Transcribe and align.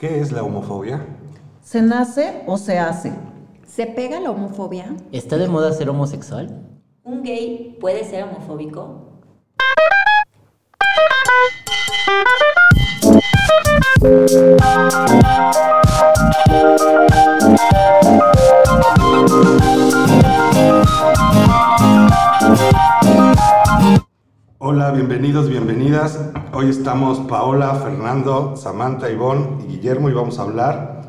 ¿Qué 0.00 0.18
es 0.18 0.32
la 0.32 0.42
homofobia? 0.42 1.04
¿Se 1.60 1.82
nace 1.82 2.42
o 2.46 2.56
se 2.56 2.78
hace? 2.78 3.12
¿Se 3.66 3.84
pega 3.84 4.18
la 4.18 4.30
homofobia? 4.30 4.96
¿Está 5.12 5.36
de 5.36 5.46
moda 5.46 5.74
ser 5.74 5.90
homosexual? 5.90 6.58
¿Un 7.02 7.22
gay 7.22 7.76
puede 7.78 8.02
ser 8.04 8.24
homofóbico? 8.24 9.10
Bienvenidos, 24.94 25.48
bienvenidas. 25.48 26.18
Hoy 26.52 26.68
estamos 26.68 27.20
Paola, 27.20 27.74
Fernando, 27.76 28.56
Samantha, 28.56 29.08
Ivonne 29.08 29.62
y 29.64 29.76
Guillermo 29.76 30.10
y 30.10 30.12
vamos 30.12 30.40
a 30.40 30.42
hablar 30.42 31.02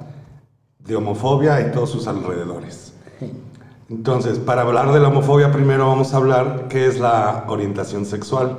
de 0.79 0.96
homofobia 0.96 1.60
y 1.61 1.71
todos 1.71 1.89
sus 1.89 2.06
alrededores. 2.06 2.93
Entonces, 3.89 4.37
para 4.37 4.61
hablar 4.61 4.92
de 4.93 5.00
la 5.00 5.07
homofobia, 5.07 5.51
primero 5.51 5.87
vamos 5.87 6.14
a 6.14 6.18
hablar 6.18 6.68
qué 6.70 6.86
es 6.86 7.00
la 7.00 7.46
orientación 7.47 8.06
sexual. 8.06 8.56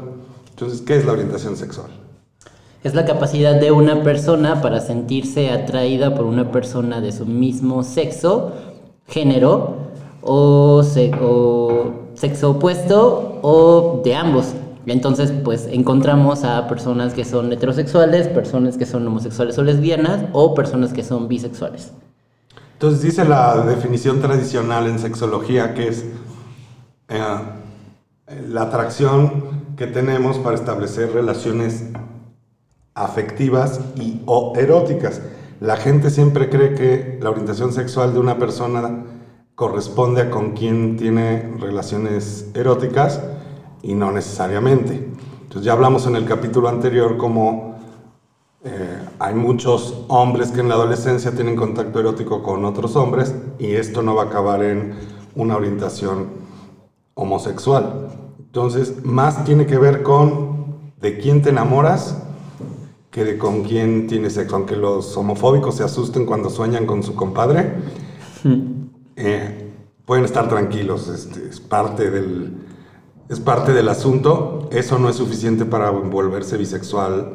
Entonces, 0.51 0.81
¿qué 0.81 0.97
es 0.97 1.07
la 1.07 1.13
orientación 1.13 1.57
sexual? 1.57 1.91
Es 2.83 2.95
la 2.95 3.05
capacidad 3.05 3.61
de 3.61 3.71
una 3.71 4.03
persona 4.03 4.61
para 4.61 4.81
sentirse 4.81 5.51
atraída 5.51 6.17
por 6.17 6.27
una 6.27 6.51
persona 6.51 7.01
de 7.01 7.13
su 7.13 7.27
mismo 7.27 7.85
sexo, 7.85 8.53
género 9.07 9.77
o, 10.21 10.83
o 11.21 11.85
sexo 12.15 12.51
opuesto 12.51 13.39
o 13.43 14.01
de 14.05 14.15
ambos. 14.17 14.55
Entonces, 14.87 15.33
pues 15.45 15.69
encontramos 15.71 16.45
a 16.45 16.67
personas 16.67 17.15
que 17.15 17.25
son 17.25 17.53
heterosexuales, 17.53 18.29
personas 18.29 18.77
que 18.77 18.87
son 18.87 19.07
homosexuales 19.07 19.57
o 19.59 19.63
lesbianas 19.63 20.25
o 20.33 20.55
personas 20.55 20.93
que 20.93 21.05
son 21.05 21.29
bisexuales. 21.29 21.93
Entonces, 22.75 23.03
dice 23.03 23.25
la 23.25 23.65
definición 23.65 24.21
tradicional 24.21 24.89
en 24.89 24.99
sexología 24.99 25.73
que 25.75 25.89
es 25.89 26.05
eh, 27.09 27.19
la 28.49 28.63
atracción 28.63 29.63
que 29.77 29.87
tenemos 29.87 30.39
para 30.39 30.57
establecer 30.57 31.13
relaciones 31.13 31.85
afectivas 32.95 33.81
y 33.97 34.21
o 34.27 34.53
eróticas. 34.57 35.23
La 35.61 35.77
gente 35.77 36.11
siempre 36.11 36.51
cree 36.51 36.75
que 36.75 37.19
la 37.23 37.31
orientación 37.31 37.73
sexual 37.73 38.15
de 38.15 38.19
una 38.19 38.39
persona 38.39 39.05
corresponde 39.55 40.29
con 40.29 40.53
quien 40.53 40.97
tiene 40.97 41.55
relaciones 41.61 42.51
eróticas 42.55 43.21
y 43.83 43.95
no 43.95 44.13
necesariamente. 44.13 44.95
Entonces 45.43 45.65
ya 45.65 45.73
hablamos 45.73 46.07
en 46.07 46.17
el 46.17 46.25
capítulo 46.25 46.69
anterior 46.69 47.17
como 47.17 47.73
eh, 48.65 48.99
hay 49.19 49.35
muchos 49.35 50.05
hombres 50.09 50.53
que 50.53 50.61
en 50.61 50.69
la 50.69 50.75
adolescencia 50.75 51.33
tienen 51.33 51.57
contacto 51.57 51.99
erótico 51.99 52.43
con 52.43 52.65
otros 52.65 52.95
hombres 52.95 53.35
y 53.59 53.73
esto 53.73 54.03
no 54.03 54.15
va 54.15 54.23
a 54.23 54.27
acabar 54.27 54.63
en 54.63 54.95
una 55.35 55.57
orientación 55.57 56.29
homosexual. 57.15 58.09
Entonces, 58.39 59.05
más 59.05 59.45
tiene 59.45 59.67
que 59.67 59.79
ver 59.79 60.03
con 60.03 60.93
de 61.01 61.19
quién 61.19 61.43
te 61.43 61.51
enamoras 61.51 62.23
que 63.11 63.25
de 63.25 63.37
con 63.39 63.63
quién 63.63 64.07
tienes 64.07 64.35
sexo. 64.35 64.57
Aunque 64.57 64.77
los 64.77 65.17
homofóbicos 65.17 65.77
se 65.77 65.85
asusten 65.85 66.25
cuando 66.25 66.49
sueñan 66.49 66.87
con 66.87 67.03
su 67.03 67.15
compadre, 67.15 67.75
eh, 69.17 69.73
pueden 70.07 70.25
estar 70.25 70.49
tranquilos. 70.49 71.09
este, 71.09 71.49
es, 71.49 71.61
parte 71.61 72.11
del, 72.11 72.55
es 73.29 73.41
parte 73.41 73.73
del 73.73 73.89
asunto. 73.89 74.69
Eso 74.71 74.99
no 74.99 75.09
es 75.09 75.17
suficiente 75.17 75.65
para 75.65 75.91
volverse 75.91 76.57
bisexual 76.57 77.33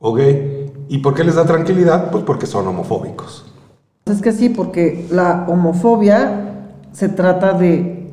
o 0.00 0.12
gay. 0.12 0.72
¿Y 0.88 0.98
por 0.98 1.14
qué 1.14 1.24
les 1.24 1.36
da 1.36 1.44
tranquilidad? 1.44 2.10
Pues 2.10 2.24
porque 2.24 2.46
son 2.46 2.66
homofóbicos. 2.66 3.46
Es 4.04 4.20
que 4.20 4.32
sí, 4.32 4.48
porque 4.48 5.06
la 5.10 5.46
homofobia 5.48 6.68
se 6.92 7.08
trata 7.08 7.52
de 7.52 8.10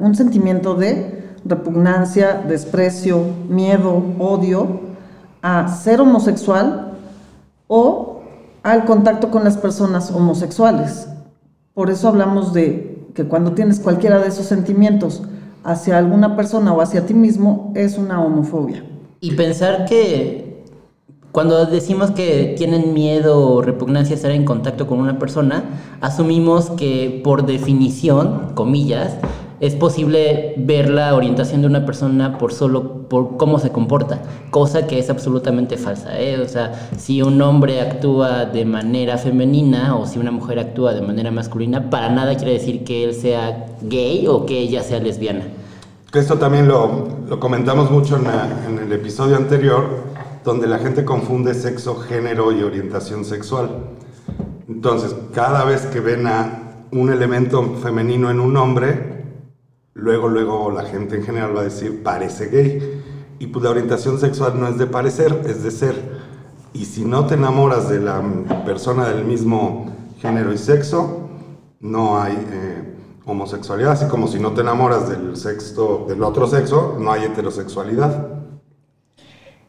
un 0.00 0.14
sentimiento 0.14 0.74
de 0.74 1.24
repugnancia, 1.44 2.42
desprecio, 2.48 3.22
miedo, 3.48 4.02
odio 4.18 4.80
a 5.42 5.68
ser 5.68 6.00
homosexual 6.00 6.94
o 7.68 8.22
al 8.62 8.84
contacto 8.84 9.30
con 9.30 9.44
las 9.44 9.56
personas 9.56 10.10
homosexuales. 10.10 11.08
Por 11.74 11.90
eso 11.90 12.08
hablamos 12.08 12.52
de 12.52 13.06
que 13.14 13.24
cuando 13.24 13.52
tienes 13.52 13.78
cualquiera 13.78 14.18
de 14.18 14.28
esos 14.28 14.46
sentimientos 14.46 15.22
hacia 15.66 15.98
alguna 15.98 16.36
persona 16.36 16.72
o 16.72 16.80
hacia 16.80 17.04
ti 17.06 17.12
mismo, 17.12 17.72
es 17.74 17.98
una 17.98 18.22
homofobia. 18.22 18.84
Y 19.20 19.32
pensar 19.32 19.84
que 19.84 20.64
cuando 21.32 21.66
decimos 21.66 22.12
que 22.12 22.54
tienen 22.56 22.94
miedo 22.94 23.38
o 23.40 23.62
repugnancia 23.62 24.14
a 24.14 24.16
estar 24.16 24.30
en 24.30 24.44
contacto 24.44 24.86
con 24.86 25.00
una 25.00 25.18
persona, 25.18 25.64
asumimos 26.00 26.70
que 26.70 27.20
por 27.24 27.44
definición, 27.44 28.52
comillas, 28.54 29.16
es 29.60 29.74
posible 29.74 30.54
ver 30.58 30.90
la 30.90 31.14
orientación 31.14 31.62
de 31.62 31.66
una 31.66 31.86
persona 31.86 32.36
por 32.38 32.52
solo 32.52 33.08
por 33.08 33.36
cómo 33.36 33.58
se 33.58 33.70
comporta, 33.70 34.20
cosa 34.50 34.86
que 34.86 34.98
es 34.98 35.08
absolutamente 35.10 35.76
falsa. 35.76 36.20
¿eh? 36.20 36.40
O 36.40 36.48
sea, 36.48 36.88
si 36.98 37.22
un 37.22 37.40
hombre 37.40 37.80
actúa 37.80 38.44
de 38.44 38.64
manera 38.64 39.16
femenina 39.16 39.96
o 39.96 40.06
si 40.06 40.18
una 40.18 40.30
mujer 40.30 40.58
actúa 40.58 40.92
de 40.92 41.02
manera 41.02 41.30
masculina, 41.30 41.88
para 41.88 42.10
nada 42.10 42.36
quiere 42.36 42.52
decir 42.52 42.84
que 42.84 43.04
él 43.04 43.14
sea 43.14 43.66
gay 43.82 44.26
o 44.26 44.44
que 44.44 44.58
ella 44.58 44.82
sea 44.82 45.00
lesbiana. 45.00 45.44
Esto 46.12 46.36
también 46.38 46.68
lo, 46.68 47.08
comentamos 47.38 47.90
mucho 47.90 48.16
en, 48.16 48.26
en 48.72 48.84
el 48.84 48.92
episodio 48.92 49.36
anterior, 49.36 49.84
donde 50.44 50.66
la 50.66 50.78
gente 50.78 51.04
confunde 51.04 51.54
sexo, 51.54 51.96
género 51.96 52.52
y 52.52 52.62
orientación 52.62 53.24
sexual. 53.24 53.70
Entonces, 54.68 55.14
cada 55.34 55.64
vez 55.64 55.86
que 55.86 56.00
ven 56.00 56.26
a 56.26 56.84
un 56.92 57.12
elemento 57.12 57.62
femenino 57.82 58.30
en 58.30 58.40
un 58.40 58.56
hombre, 58.56 59.15
luego, 59.96 60.28
luego 60.28 60.70
la 60.70 60.84
gente 60.84 61.16
en 61.16 61.24
general 61.24 61.56
va 61.56 61.62
a 61.62 61.64
decir 61.64 62.02
parece 62.02 62.48
gay. 62.48 63.02
Y 63.38 63.48
pues 63.48 63.64
la 63.64 63.70
orientación 63.70 64.18
sexual 64.18 64.58
no 64.58 64.68
es 64.68 64.78
de 64.78 64.86
parecer, 64.86 65.42
es 65.46 65.62
de 65.62 65.70
ser. 65.70 66.16
Y 66.72 66.84
si 66.84 67.04
no 67.04 67.26
te 67.26 67.34
enamoras 67.34 67.88
de 67.88 68.00
la 68.00 68.22
persona 68.64 69.08
del 69.08 69.24
mismo 69.24 69.86
género 70.20 70.52
y 70.52 70.58
sexo, 70.58 71.28
no 71.80 72.20
hay 72.20 72.34
eh, 72.34 72.94
homosexualidad, 73.24 73.92
así 73.92 74.06
como 74.08 74.28
si 74.28 74.38
no 74.38 74.52
te 74.52 74.60
enamoras 74.60 75.08
del 75.08 75.36
sexo, 75.36 76.04
del 76.08 76.22
otro 76.22 76.46
sexo, 76.46 76.96
no 76.98 77.12
hay 77.12 77.24
heterosexualidad. 77.24 78.28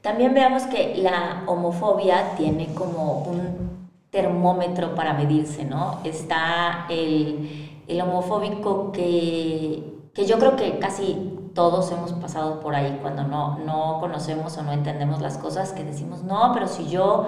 También 0.01 0.33
veamos 0.33 0.63
que 0.63 0.95
la 0.97 1.43
homofobia 1.47 2.35
tiene 2.37 2.73
como 2.73 3.23
un 3.23 3.87
termómetro 4.09 4.95
para 4.95 5.13
medirse, 5.13 5.65
¿no? 5.65 5.99
Está 6.05 6.87
el 6.89 8.01
homofóbico 8.01 8.91
que, 8.93 9.96
que 10.17 10.25
yo 10.25 10.39
creo 10.39 10.55
que 10.55 10.79
casi 10.79 11.37
todos 11.53 11.91
hemos 11.91 12.11
pasado 12.13 12.59
por 12.59 12.73
ahí 12.73 12.97
cuando 13.03 13.21
no, 13.21 13.59
no 13.59 13.99
conocemos 13.99 14.57
o 14.57 14.63
no 14.63 14.71
entendemos 14.71 15.21
las 15.21 15.37
cosas, 15.37 15.73
que 15.73 15.83
decimos, 15.83 16.23
no, 16.23 16.53
pero 16.55 16.67
si 16.67 16.89
yo, 16.89 17.27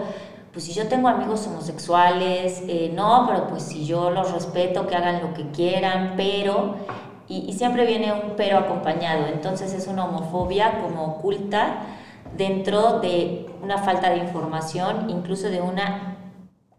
pues 0.51 0.65
si 0.65 0.73
yo 0.73 0.87
tengo 0.87 1.07
amigos 1.07 1.45
homosexuales, 1.45 2.63
eh, 2.67 2.91
no, 2.91 3.25
pero 3.27 3.45
pues 3.47 3.61
si 3.61 3.85
yo 3.85 4.09
los 4.09 4.31
respeto, 4.31 4.87
que 4.87 4.95
hagan 4.95 5.21
lo 5.21 5.35
que 5.35 5.51
quieran, 5.51 6.15
pero, 6.17 6.77
y, 7.27 7.53
siempre 7.53 7.85
viene 7.85 8.11
un 8.11 8.33
pero 8.35 8.57
acompañado, 8.57 9.27
entonces 9.27 9.71
es 9.73 9.85
una 9.85 10.05
homofobia 10.05 10.81
como 10.81 11.05
oculta 11.05 11.83
dentro 12.35 13.01
de 13.01 13.47
una 13.61 13.77
falta 13.77 14.09
de 14.09 14.17
información, 14.17 15.11
incluso 15.11 15.47
de 15.51 15.61
una 15.61 16.17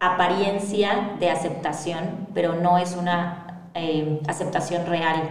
apariencia 0.00 1.14
de 1.20 1.30
aceptación, 1.30 2.26
pero 2.34 2.54
no 2.54 2.78
es 2.78 2.96
una 2.96 3.68
eh, 3.74 4.20
aceptación 4.26 4.86
real, 4.86 5.30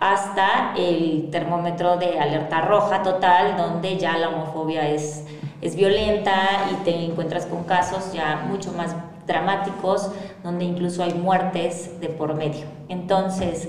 hasta 0.00 0.74
el 0.76 1.28
termómetro 1.30 1.96
de 1.96 2.18
alerta 2.18 2.60
roja 2.60 3.02
total, 3.02 3.56
donde 3.56 3.96
ya 3.98 4.16
la 4.16 4.28
homofobia 4.28 4.88
es, 4.88 5.24
es 5.60 5.74
violenta 5.74 6.34
y 6.72 6.84
te 6.84 7.04
encuentras 7.04 7.46
con 7.46 7.64
casos 7.64 8.12
ya 8.12 8.46
mucho 8.48 8.72
más 8.72 8.94
dramáticos, 9.26 10.10
donde 10.42 10.64
incluso 10.64 11.02
hay 11.02 11.14
muertes 11.14 12.00
de 12.00 12.08
por 12.08 12.34
medio. 12.34 12.66
Entonces, 12.88 13.68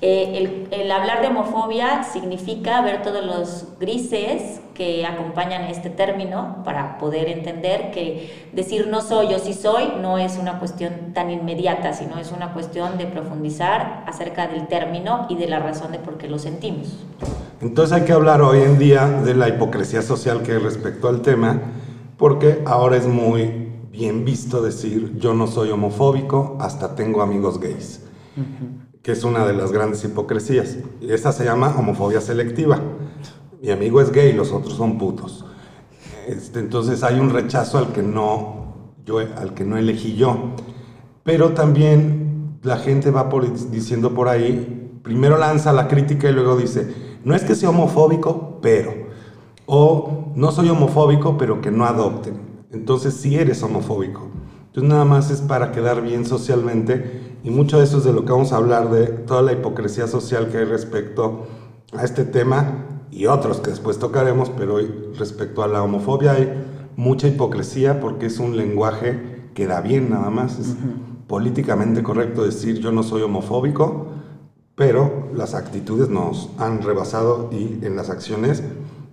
eh, 0.00 0.68
el, 0.70 0.80
el 0.80 0.90
hablar 0.92 1.22
de 1.22 1.28
homofobia 1.28 2.04
significa 2.04 2.80
ver 2.82 3.02
todos 3.02 3.24
los 3.24 3.66
grises 3.80 4.60
que 4.78 5.04
acompañan 5.04 5.64
este 5.64 5.90
término 5.90 6.62
para 6.64 6.98
poder 6.98 7.28
entender 7.28 7.90
que 7.90 8.48
decir 8.52 8.86
no 8.86 9.00
soy 9.00 9.34
o 9.34 9.38
sí 9.40 9.52
soy 9.52 9.94
no 10.00 10.18
es 10.18 10.38
una 10.38 10.60
cuestión 10.60 11.12
tan 11.14 11.30
inmediata, 11.32 11.92
sino 11.92 12.16
es 12.18 12.30
una 12.30 12.52
cuestión 12.52 12.96
de 12.96 13.06
profundizar 13.06 14.04
acerca 14.06 14.46
del 14.46 14.68
término 14.68 15.26
y 15.28 15.34
de 15.34 15.48
la 15.48 15.58
razón 15.58 15.90
de 15.90 15.98
por 15.98 16.16
qué 16.16 16.28
lo 16.28 16.38
sentimos. 16.38 17.04
Entonces 17.60 17.92
hay 17.92 18.04
que 18.04 18.12
hablar 18.12 18.40
hoy 18.40 18.62
en 18.62 18.78
día 18.78 19.08
de 19.08 19.34
la 19.34 19.48
hipocresía 19.48 20.00
social 20.00 20.42
que 20.42 20.52
hay 20.52 20.58
respecto 20.58 21.08
al 21.08 21.22
tema, 21.22 21.60
porque 22.16 22.62
ahora 22.64 22.96
es 22.96 23.06
muy 23.08 23.72
bien 23.90 24.24
visto 24.24 24.62
decir 24.62 25.18
yo 25.18 25.34
no 25.34 25.48
soy 25.48 25.70
homofóbico, 25.70 26.56
hasta 26.60 26.94
tengo 26.94 27.20
amigos 27.20 27.58
gays, 27.58 28.04
que 29.08 29.12
es 29.12 29.24
una 29.24 29.46
de 29.46 29.54
las 29.54 29.72
grandes 29.72 30.04
hipocresías. 30.04 30.76
Esa 31.00 31.32
se 31.32 31.42
llama 31.42 31.74
homofobia 31.78 32.20
selectiva. 32.20 32.78
Mi 33.62 33.70
amigo 33.70 34.02
es 34.02 34.12
gay, 34.12 34.34
los 34.34 34.52
otros 34.52 34.74
son 34.74 34.98
putos. 34.98 35.46
Este, 36.26 36.58
entonces 36.60 37.02
hay 37.02 37.18
un 37.18 37.30
rechazo 37.30 37.78
al 37.78 37.90
que 37.94 38.02
no, 38.02 38.92
yo, 39.06 39.20
al 39.20 39.54
que 39.54 39.64
no 39.64 39.78
elegí 39.78 40.14
yo. 40.14 40.50
Pero 41.22 41.54
también 41.54 42.58
la 42.62 42.76
gente 42.76 43.10
va 43.10 43.30
diciendo 43.70 44.12
por 44.12 44.28
ahí, 44.28 45.00
primero 45.02 45.38
lanza 45.38 45.72
la 45.72 45.88
crítica 45.88 46.28
y 46.28 46.34
luego 46.34 46.58
dice, 46.58 46.94
no 47.24 47.34
es 47.34 47.44
que 47.44 47.54
sea 47.54 47.70
homofóbico, 47.70 48.58
pero, 48.60 48.92
o 49.64 50.34
no 50.34 50.52
soy 50.52 50.68
homofóbico, 50.68 51.38
pero 51.38 51.62
que 51.62 51.70
no 51.70 51.86
adopten. 51.86 52.66
Entonces 52.72 53.14
sí 53.14 53.36
eres 53.36 53.62
homofóbico. 53.62 54.28
Entonces 54.66 54.90
nada 54.90 55.06
más 55.06 55.30
es 55.30 55.40
para 55.40 55.72
quedar 55.72 56.02
bien 56.02 56.26
socialmente 56.26 57.27
y 57.44 57.50
mucho 57.50 57.78
de 57.78 57.84
eso 57.84 57.98
es 57.98 58.04
de 58.04 58.12
lo 58.12 58.24
que 58.24 58.32
vamos 58.32 58.52
a 58.52 58.56
hablar, 58.56 58.90
de 58.90 59.06
toda 59.06 59.42
la 59.42 59.52
hipocresía 59.52 60.06
social 60.06 60.48
que 60.48 60.58
hay 60.58 60.64
respecto 60.64 61.46
a 61.92 62.04
este 62.04 62.24
tema 62.24 62.84
y 63.10 63.26
otros 63.26 63.60
que 63.60 63.70
después 63.70 63.98
tocaremos, 63.98 64.50
pero 64.50 64.74
hoy 64.74 64.92
respecto 65.18 65.62
a 65.62 65.68
la 65.68 65.82
homofobia 65.82 66.32
hay 66.32 66.52
mucha 66.96 67.28
hipocresía 67.28 68.00
porque 68.00 68.26
es 68.26 68.38
un 68.38 68.56
lenguaje 68.56 69.50
que 69.54 69.66
da 69.66 69.80
bien 69.80 70.10
nada 70.10 70.30
más. 70.30 70.58
Es 70.58 70.74
políticamente 71.26 72.02
correcto 72.02 72.44
decir 72.44 72.80
yo 72.80 72.92
no 72.92 73.02
soy 73.02 73.22
homofóbico, 73.22 74.08
pero 74.74 75.28
las 75.34 75.54
actitudes 75.54 76.08
nos 76.08 76.50
han 76.58 76.82
rebasado 76.82 77.50
y 77.52 77.84
en 77.84 77.96
las 77.96 78.10
acciones 78.10 78.62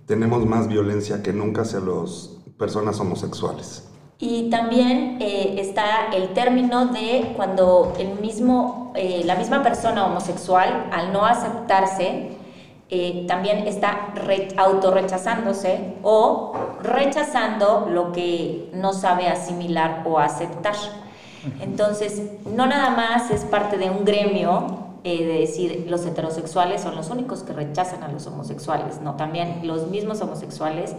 tenemos 0.06 0.46
más 0.46 0.68
violencia 0.68 1.22
que 1.22 1.32
nunca 1.32 1.62
hacia 1.62 1.80
las 1.80 2.30
personas 2.58 3.00
homosexuales. 3.00 3.85
Y 4.18 4.48
también 4.48 5.18
eh, 5.20 5.56
está 5.58 6.08
el 6.14 6.30
término 6.32 6.86
de 6.86 7.34
cuando 7.36 7.92
el 7.98 8.18
mismo, 8.20 8.92
eh, 8.94 9.22
la 9.26 9.34
misma 9.34 9.62
persona 9.62 10.06
homosexual, 10.06 10.88
al 10.90 11.12
no 11.12 11.26
aceptarse, 11.26 12.30
eh, 12.88 13.24
también 13.28 13.66
está 13.66 14.14
autorrechazándose 14.56 15.96
o 16.02 16.54
rechazando 16.82 17.88
lo 17.90 18.12
que 18.12 18.70
no 18.72 18.94
sabe 18.94 19.28
asimilar 19.28 20.02
o 20.06 20.18
aceptar. 20.18 20.76
Entonces, 21.60 22.22
no 22.46 22.66
nada 22.66 22.90
más 22.90 23.30
es 23.30 23.44
parte 23.44 23.76
de 23.76 23.90
un 23.90 24.04
gremio 24.04 24.84
de 25.04 25.24
decir 25.24 25.86
los 25.88 26.04
heterosexuales 26.04 26.80
son 26.80 26.96
los 26.96 27.10
únicos 27.10 27.44
que 27.44 27.52
rechazan 27.52 28.02
a 28.02 28.08
los 28.08 28.26
homosexuales, 28.26 29.00
no, 29.00 29.14
también 29.14 29.60
los 29.62 29.86
mismos 29.86 30.20
homosexuales 30.20 30.96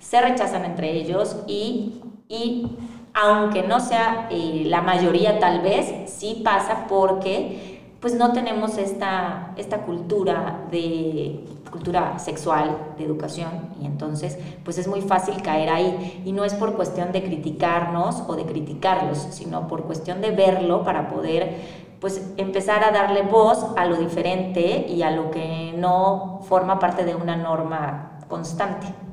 se 0.00 0.20
rechazan 0.20 0.64
entre 0.64 0.90
ellos 0.90 1.36
y 1.46 2.00
y 2.28 2.76
aunque 3.14 3.62
no 3.62 3.80
sea 3.80 4.28
eh, 4.30 4.64
la 4.66 4.82
mayoría 4.82 5.38
tal 5.38 5.60
vez, 5.60 6.10
sí 6.10 6.42
pasa 6.44 6.86
porque 6.88 7.80
pues 8.00 8.14
no 8.14 8.32
tenemos 8.32 8.76
esta, 8.76 9.54
esta 9.56 9.78
cultura 9.78 10.66
de 10.70 11.44
cultura 11.70 12.18
sexual, 12.18 12.94
de 12.98 13.04
educación, 13.04 13.70
y 13.80 13.86
entonces 13.86 14.38
pues 14.64 14.78
es 14.78 14.86
muy 14.86 15.00
fácil 15.00 15.42
caer 15.42 15.70
ahí. 15.70 16.22
Y 16.24 16.32
no 16.32 16.44
es 16.44 16.54
por 16.54 16.74
cuestión 16.74 17.12
de 17.12 17.22
criticarnos 17.22 18.22
o 18.28 18.36
de 18.36 18.44
criticarlos, 18.44 19.18
sino 19.30 19.66
por 19.66 19.84
cuestión 19.84 20.20
de 20.20 20.30
verlo 20.32 20.84
para 20.84 21.08
poder 21.08 21.84
pues 22.00 22.34
empezar 22.36 22.84
a 22.84 22.90
darle 22.90 23.22
voz 23.22 23.66
a 23.76 23.86
lo 23.86 23.96
diferente 23.96 24.86
y 24.88 25.02
a 25.02 25.10
lo 25.10 25.30
que 25.30 25.72
no 25.76 26.40
forma 26.42 26.78
parte 26.78 27.04
de 27.04 27.14
una 27.14 27.36
norma 27.36 28.18
constante. 28.28 29.03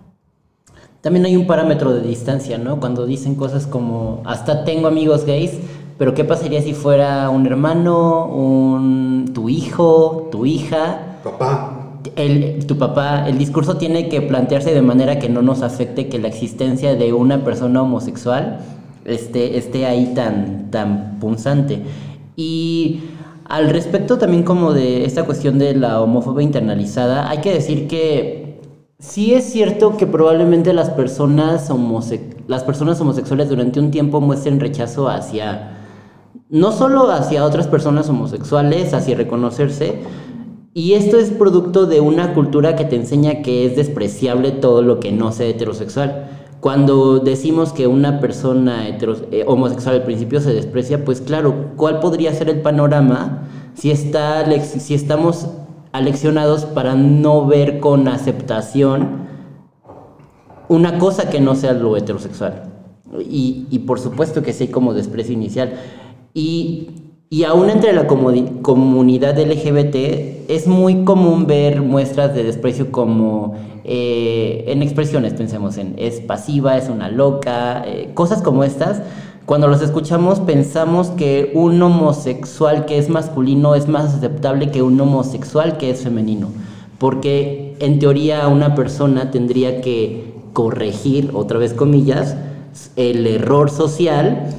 También 1.02 1.26
hay 1.26 1.36
un 1.36 1.48
parámetro 1.48 1.94
de 1.94 2.02
distancia, 2.02 2.60
¿no? 2.60 2.80
Cuando 2.80 3.08
dicen 3.08 3.34
cosas 3.34 3.66
como, 3.66 4.22
hasta 4.24 4.64
tengo 4.64 4.88
amigos 4.88 5.26
gays, 5.26 5.54
pero 5.98 6.14
¿qué 6.14 6.24
pasaría 6.24 6.62
si 6.62 6.74
fuera 6.74 7.30
un 7.32 7.46
hermano, 7.48 8.28
un, 8.28 9.32
tu 9.34 9.50
hijo, 9.50 10.30
tu 10.32 10.46
hija? 10.46 11.20
Papá. 11.24 11.78
El, 12.16 12.66
tu 12.68 12.78
papá, 12.78 13.28
el 13.28 13.40
discurso 13.40 13.78
tiene 13.78 14.10
que 14.10 14.22
plantearse 14.22 14.74
de 14.74 14.82
manera 14.82 15.18
que 15.18 15.30
no 15.30 15.42
nos 15.42 15.64
afecte 15.64 16.08
que 16.08 16.20
la 16.20 16.28
existencia 16.28 16.96
de 16.96 17.14
una 17.14 17.44
persona 17.44 17.82
homosexual 17.82 18.60
esté, 19.06 19.58
esté 19.58 19.88
ahí 19.88 20.14
tan, 20.14 20.70
tan 20.70 21.18
punzante. 21.20 21.82
Y 22.36 23.02
al 23.46 23.70
respecto 23.70 24.18
también 24.18 24.44
como 24.44 24.74
de 24.74 25.06
esta 25.06 25.24
cuestión 25.24 25.60
de 25.60 25.76
la 25.76 26.02
homofobia 26.02 26.44
internalizada, 26.44 27.30
hay 27.30 27.40
que 27.40 27.54
decir 27.54 27.88
que 27.88 28.41
Sí 29.02 29.34
es 29.34 29.46
cierto 29.46 29.98
que 29.98 30.06
probablemente 30.06 30.74
las 30.74 30.92
personas, 30.92 31.72
las 32.48 32.64
personas 32.64 33.02
homosexuales 33.02 33.50
durante 33.50 33.80
un 33.80 33.90
tiempo 33.90 34.22
muestren 34.22 34.60
rechazo 34.60 35.10
hacia, 35.10 35.72
no 36.50 36.72
solo 36.72 37.10
hacia 37.10 37.44
otras 37.44 37.66
personas 37.66 38.08
homosexuales, 38.10 38.94
hacia 38.94 39.18
reconocerse, 39.18 40.04
y 40.76 40.94
esto 40.94 41.18
es 41.18 41.32
producto 41.32 41.88
de 41.88 42.00
una 42.00 42.36
cultura 42.36 42.76
que 42.76 42.86
te 42.86 42.96
enseña 42.96 43.42
que 43.42 43.66
es 43.66 43.76
despreciable 43.76 44.52
todo 44.52 44.84
lo 44.84 45.00
que 45.00 45.12
no 45.12 45.32
sea 45.32 45.48
heterosexual. 45.48 46.28
Cuando 46.60 47.18
decimos 47.18 47.74
que 47.74 47.88
una 47.88 48.20
persona 48.20 48.88
eh, 48.88 49.44
homosexual 49.48 49.96
al 49.96 50.04
principio 50.04 50.42
se 50.42 50.54
desprecia, 50.54 51.04
pues 51.04 51.22
claro, 51.22 51.72
¿cuál 51.76 52.02
podría 52.02 52.36
ser 52.36 52.50
el 52.50 52.62
panorama 52.62 53.48
si, 53.74 53.90
está, 53.90 54.46
si 54.62 54.94
estamos 54.94 55.48
aleccionados 55.92 56.66
para 56.66 56.96
no 56.96 57.46
ver 57.46 57.80
con 57.80 58.08
aceptación 58.08 59.30
una 60.68 60.98
cosa 61.00 61.30
que 61.30 61.42
no 61.42 61.56
sea 61.56 61.74
lo 61.74 61.98
heterosexual. 61.98 62.64
Y, 63.20 63.80
por 63.86 64.00
supuesto 64.00 64.42
que 64.42 64.54
sí 64.54 64.70
como 64.70 64.94
desprecio 64.94 65.34
inicial. 65.34 65.74
Y, 66.34 66.92
y 67.30 67.44
aún 67.44 67.70
entre 67.70 67.92
la 67.92 68.08
comunidad 68.08 69.38
LGBT 69.38 70.50
es 70.50 70.68
muy 70.68 71.04
común 71.04 71.46
ver 71.46 71.82
muestras 71.82 72.34
de 72.34 72.44
desprecio 72.44 72.92
como 72.92 73.56
eh, 73.84 74.64
en 74.68 74.82
expresiones, 74.82 75.34
pensemos 75.34 75.78
en 75.78 75.96
es 75.98 76.22
pasiva, 76.22 76.78
es 76.78 76.88
una 76.88 77.10
loca, 77.10 77.84
eh, 77.86 78.12
cosas 78.14 78.42
como 78.42 78.64
estas 78.64 79.02
cuando 79.46 79.68
los 79.68 79.82
escuchamos 79.82 80.40
pensamos 80.40 81.10
que 81.10 81.52
un 81.56 81.82
homosexual 81.82 82.86
que 82.86 82.98
es 82.98 83.10
masculino 83.10 83.76
es 83.76 83.88
más 83.88 84.14
aceptable 84.14 84.72
que 84.72 84.82
un 84.82 85.00
homosexual 85.00 85.78
que 85.78 85.90
es 85.90 86.02
femenino, 86.02 86.50
porque 86.98 87.76
en 87.80 88.00
teoría 88.00 88.48
una 88.48 88.76
persona 88.76 89.32
tendría 89.32 89.82
que 89.82 90.34
corregir, 90.54 91.32
otra 91.34 91.58
vez 91.58 91.74
comillas, 91.74 92.36
el 92.96 93.28
error 93.28 93.70
social 93.70 94.54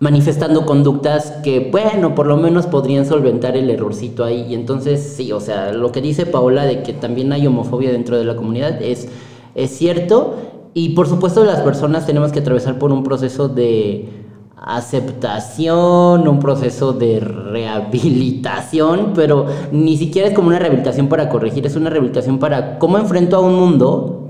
manifestando 0.00 0.64
conductas 0.64 1.30
que, 1.42 1.68
bueno, 1.70 2.14
por 2.14 2.26
lo 2.26 2.38
menos 2.38 2.66
podrían 2.66 3.04
solventar 3.04 3.56
el 3.56 3.68
errorcito 3.68 4.24
ahí. 4.24 4.46
Y 4.48 4.54
entonces, 4.54 5.14
sí, 5.14 5.30
o 5.30 5.40
sea, 5.40 5.72
lo 5.72 5.92
que 5.92 6.00
dice 6.00 6.24
Paola 6.24 6.64
de 6.64 6.82
que 6.82 6.94
también 6.94 7.32
hay 7.32 7.46
homofobia 7.46 7.92
dentro 7.92 8.18
de 8.18 8.24
la 8.24 8.34
comunidad 8.34 8.82
es, 8.82 9.08
es 9.54 9.70
cierto 9.70 10.36
y 10.74 10.90
por 10.90 11.08
supuesto 11.08 11.44
las 11.44 11.60
personas 11.60 12.06
tenemos 12.06 12.32
que 12.32 12.40
atravesar 12.40 12.78
por 12.78 12.92
un 12.92 13.02
proceso 13.02 13.48
de 13.48 14.08
aceptación, 14.56 16.28
un 16.28 16.38
proceso 16.38 16.92
de 16.92 17.18
rehabilitación, 17.20 19.12
pero 19.14 19.46
ni 19.72 19.96
siquiera 19.96 20.28
es 20.28 20.34
como 20.34 20.48
una 20.48 20.58
rehabilitación 20.58 21.08
para 21.08 21.28
corregir, 21.28 21.66
es 21.66 21.76
una 21.76 21.90
rehabilitación 21.90 22.38
para 22.38 22.78
cómo 22.78 22.98
enfrento 22.98 23.36
a 23.36 23.40
un 23.40 23.54
mundo 23.54 24.20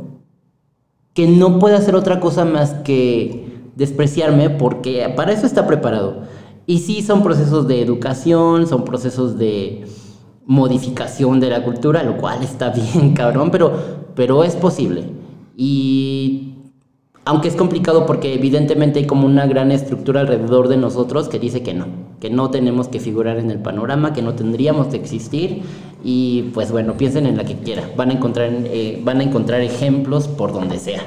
que 1.14 1.26
no 1.26 1.58
puede 1.58 1.74
hacer 1.74 1.96
otra 1.96 2.20
cosa 2.20 2.44
más 2.44 2.74
que 2.84 3.50
despreciarme 3.74 4.50
porque 4.50 5.12
para 5.16 5.32
eso 5.32 5.46
está 5.46 5.66
preparado. 5.66 6.22
Y 6.66 6.78
sí, 6.78 7.02
son 7.02 7.22
procesos 7.22 7.66
de 7.66 7.82
educación, 7.82 8.68
son 8.68 8.84
procesos 8.84 9.36
de 9.36 9.84
modificación 10.46 11.40
de 11.40 11.50
la 11.50 11.64
cultura, 11.64 12.04
lo 12.04 12.16
cual 12.16 12.42
está 12.44 12.70
bien, 12.94 13.14
cabrón, 13.14 13.50
pero, 13.50 13.72
pero 14.14 14.44
es 14.44 14.54
posible. 14.54 15.19
Y 15.56 16.54
aunque 17.24 17.48
es 17.48 17.56
complicado 17.56 18.06
porque 18.06 18.34
evidentemente 18.34 18.98
hay 18.98 19.06
como 19.06 19.26
una 19.26 19.46
gran 19.46 19.72
estructura 19.72 20.20
alrededor 20.20 20.68
de 20.68 20.76
nosotros 20.76 21.28
que 21.28 21.38
dice 21.38 21.62
que 21.62 21.74
no, 21.74 21.86
que 22.18 22.30
no 22.30 22.50
tenemos 22.50 22.88
que 22.88 22.98
figurar 22.98 23.38
en 23.38 23.50
el 23.50 23.58
panorama, 23.58 24.12
que 24.12 24.22
no 24.22 24.34
tendríamos 24.34 24.88
que 24.88 24.96
existir 24.96 25.62
y 26.02 26.50
pues 26.54 26.72
bueno, 26.72 26.94
piensen 26.94 27.26
en 27.26 27.36
la 27.36 27.44
que 27.44 27.56
quieran, 27.56 27.90
van 27.96 28.10
a 28.10 28.14
encontrar, 28.14 28.50
eh, 28.50 29.00
van 29.04 29.20
a 29.20 29.22
encontrar 29.22 29.60
ejemplos 29.60 30.28
por 30.28 30.52
donde 30.52 30.78
sea. 30.78 31.02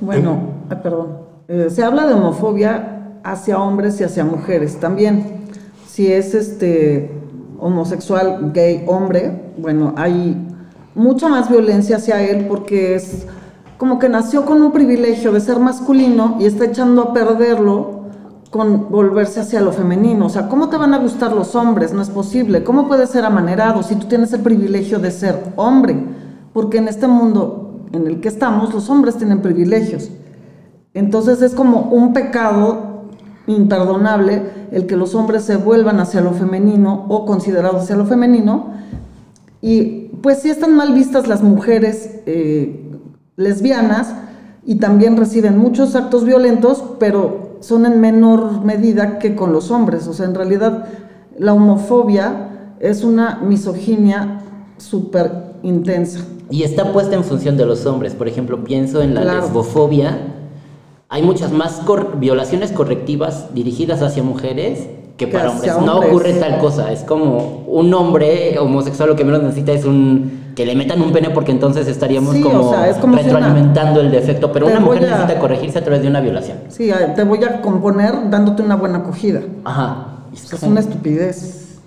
Bueno, 0.00 0.38
perdón, 0.68 1.18
eh, 1.48 1.68
se 1.70 1.82
habla 1.82 2.06
de 2.06 2.14
homofobia 2.14 3.20
hacia 3.24 3.58
hombres 3.58 4.00
y 4.00 4.04
hacia 4.04 4.24
mujeres 4.24 4.78
también. 4.78 5.44
Si 5.86 6.12
es 6.12 6.34
este 6.34 7.10
homosexual, 7.58 8.52
gay, 8.54 8.84
hombre, 8.86 9.52
bueno, 9.56 9.94
hay 9.96 10.36
mucha 10.94 11.28
más 11.28 11.50
violencia 11.50 11.96
hacia 11.96 12.22
él 12.22 12.46
porque 12.48 12.94
es 12.94 13.26
como 13.78 14.00
que 14.00 14.08
nació 14.08 14.44
con 14.44 14.60
un 14.60 14.72
privilegio 14.72 15.32
de 15.32 15.40
ser 15.40 15.60
masculino 15.60 16.36
y 16.40 16.46
está 16.46 16.64
echando 16.64 17.02
a 17.02 17.12
perderlo 17.14 17.98
con 18.50 18.90
volverse 18.90 19.40
hacia 19.40 19.60
lo 19.60 19.72
femenino. 19.72 20.26
O 20.26 20.28
sea, 20.28 20.48
¿cómo 20.48 20.68
te 20.68 20.76
van 20.76 20.94
a 20.94 20.98
gustar 20.98 21.32
los 21.32 21.54
hombres? 21.54 21.92
No 21.92 22.02
es 22.02 22.10
posible. 22.10 22.64
¿Cómo 22.64 22.88
puedes 22.88 23.10
ser 23.10 23.24
amanerado 23.24 23.82
si 23.82 23.94
tú 23.94 24.06
tienes 24.06 24.32
el 24.32 24.40
privilegio 24.40 24.98
de 24.98 25.12
ser 25.12 25.52
hombre? 25.56 25.96
Porque 26.52 26.78
en 26.78 26.88
este 26.88 27.06
mundo 27.06 27.86
en 27.92 28.06
el 28.06 28.20
que 28.20 28.28
estamos, 28.28 28.74
los 28.74 28.90
hombres 28.90 29.16
tienen 29.16 29.42
privilegios. 29.42 30.10
Entonces 30.92 31.40
es 31.40 31.54
como 31.54 31.82
un 31.90 32.12
pecado 32.12 33.04
imperdonable 33.46 34.42
el 34.72 34.86
que 34.86 34.96
los 34.96 35.14
hombres 35.14 35.44
se 35.44 35.56
vuelvan 35.56 36.00
hacia 36.00 36.20
lo 36.20 36.32
femenino 36.32 37.06
o 37.08 37.24
considerados 37.24 37.84
hacia 37.84 37.96
lo 37.96 38.06
femenino. 38.06 38.72
Y 39.60 40.10
pues 40.20 40.40
sí 40.40 40.50
están 40.50 40.74
mal 40.74 40.92
vistas 40.94 41.28
las 41.28 41.42
mujeres 41.42 42.20
eh, 42.26 42.87
lesbianas 43.38 44.12
y 44.66 44.74
también 44.74 45.16
reciben 45.16 45.56
muchos 45.56 45.94
actos 45.94 46.24
violentos, 46.24 46.82
pero 46.98 47.56
son 47.60 47.86
en 47.86 48.00
menor 48.00 48.62
medida 48.64 49.18
que 49.18 49.34
con 49.34 49.52
los 49.52 49.70
hombres. 49.70 50.06
O 50.08 50.12
sea, 50.12 50.26
en 50.26 50.34
realidad 50.34 50.86
la 51.38 51.54
homofobia 51.54 52.74
es 52.80 53.04
una 53.04 53.36
misoginia 53.42 54.40
súper 54.76 55.30
intensa. 55.62 56.20
Y 56.50 56.64
está 56.64 56.92
puesta 56.92 57.14
en 57.14 57.24
función 57.24 57.56
de 57.56 57.64
los 57.64 57.86
hombres. 57.86 58.14
Por 58.14 58.26
ejemplo, 58.28 58.62
pienso 58.64 59.00
en 59.02 59.14
la 59.14 59.22
Claro. 59.22 59.40
lesbofobia. 59.42 60.18
Hay 61.08 61.22
muchas 61.22 61.52
más 61.52 61.74
cor- 61.86 62.18
violaciones 62.18 62.72
correctivas 62.72 63.54
dirigidas 63.54 64.02
hacia 64.02 64.22
mujeres 64.22 64.86
que 65.18 65.26
para 65.26 65.50
hombres. 65.50 65.72
No 65.84 65.98
ocurre 65.98 66.32
tal 66.34 66.58
cosa. 66.58 66.90
Es 66.92 67.00
como 67.00 67.64
un 67.66 67.92
hombre 67.92 68.58
homosexual 68.58 69.10
lo 69.10 69.16
que 69.16 69.24
menos 69.24 69.42
necesita 69.42 69.72
es 69.72 69.84
un 69.84 70.38
que 70.54 70.64
le 70.66 70.74
metan 70.74 71.00
un 71.02 71.12
pene 71.12 71.30
porque 71.30 71.52
entonces 71.52 71.86
estaríamos 71.86 72.34
Sí, 72.34 72.40
como, 72.42 72.68
o 72.68 72.72
sea, 72.72 72.88
es 72.88 72.96
como 72.96 73.14
si 73.16 73.20
una- 73.28 73.32
retroalimentando 73.38 74.00
el 74.00 74.10
defecto. 74.10 74.50
Pero 74.52 74.66
una 74.66 74.80
mujer 74.80 75.04
a- 75.04 75.10
necesita 75.18 75.38
corregirse 75.38 75.78
a 75.78 75.82
través 75.84 76.02
de 76.02 76.08
una 76.08 76.20
violación. 76.20 76.58
Sí, 76.68 76.90
te 77.14 77.22
voy 77.24 77.44
a 77.44 77.60
componer 77.60 78.30
dándote 78.30 78.62
una 78.62 78.74
buena 78.76 78.98
acogida. 78.98 79.42
Ajá. 79.64 80.06
Es 80.32 80.62
una 80.62 80.80
estupidez. 80.80 81.78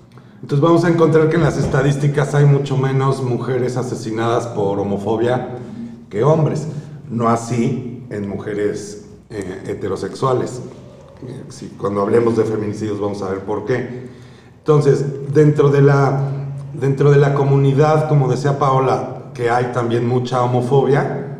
Entonces 0.41 0.61
vamos 0.61 0.83
a 0.85 0.89
encontrar 0.89 1.29
que 1.29 1.35
en 1.35 1.43
las 1.43 1.57
estadísticas 1.57 2.33
hay 2.33 2.45
mucho 2.45 2.75
menos 2.77 3.21
mujeres 3.23 3.77
asesinadas 3.77 4.47
por 4.47 4.79
homofobia 4.79 5.49
que 6.09 6.23
hombres. 6.23 6.67
No 7.09 7.27
así 7.29 8.03
en 8.09 8.27
mujeres 8.29 9.05
eh, 9.29 9.63
heterosexuales. 9.67 10.61
Eh, 11.27 11.43
sí, 11.49 11.75
cuando 11.77 12.01
hablemos 12.01 12.35
de 12.37 12.43
feminicidios 12.43 12.99
vamos 12.99 13.21
a 13.21 13.29
ver 13.29 13.39
por 13.41 13.65
qué. 13.65 14.09
Entonces, 14.57 15.33
dentro 15.33 15.69
de 15.69 15.81
la, 15.81 16.21
dentro 16.73 17.11
de 17.11 17.17
la 17.17 17.33
comunidad, 17.33 18.07
como 18.09 18.27
decía 18.27 18.59
Paola, 18.59 19.31
que 19.33 19.49
hay 19.49 19.71
también 19.73 20.07
mucha 20.07 20.43
homofobia, 20.43 21.39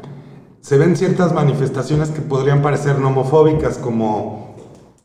se 0.61 0.77
ven 0.77 0.95
ciertas 0.95 1.33
manifestaciones 1.33 2.09
que 2.09 2.21
podrían 2.21 2.61
parecer 2.61 2.99
no 2.99 3.07
homofóbicas, 3.07 3.77
como 3.77 4.55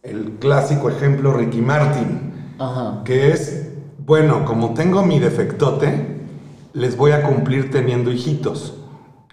el 0.02 0.36
clásico 0.38 0.88
ejemplo 0.88 1.32
Ricky 1.32 1.60
Martin 1.60 2.54
Ajá. 2.58 3.02
que 3.04 3.32
es, 3.32 3.68
bueno, 3.98 4.44
como 4.44 4.74
tengo 4.74 5.02
mi 5.02 5.18
defectote, 5.18 6.20
les 6.74 6.96
voy 6.96 7.12
a 7.12 7.22
cumplir 7.22 7.70
teniendo 7.70 8.12
hijitos. 8.12 8.74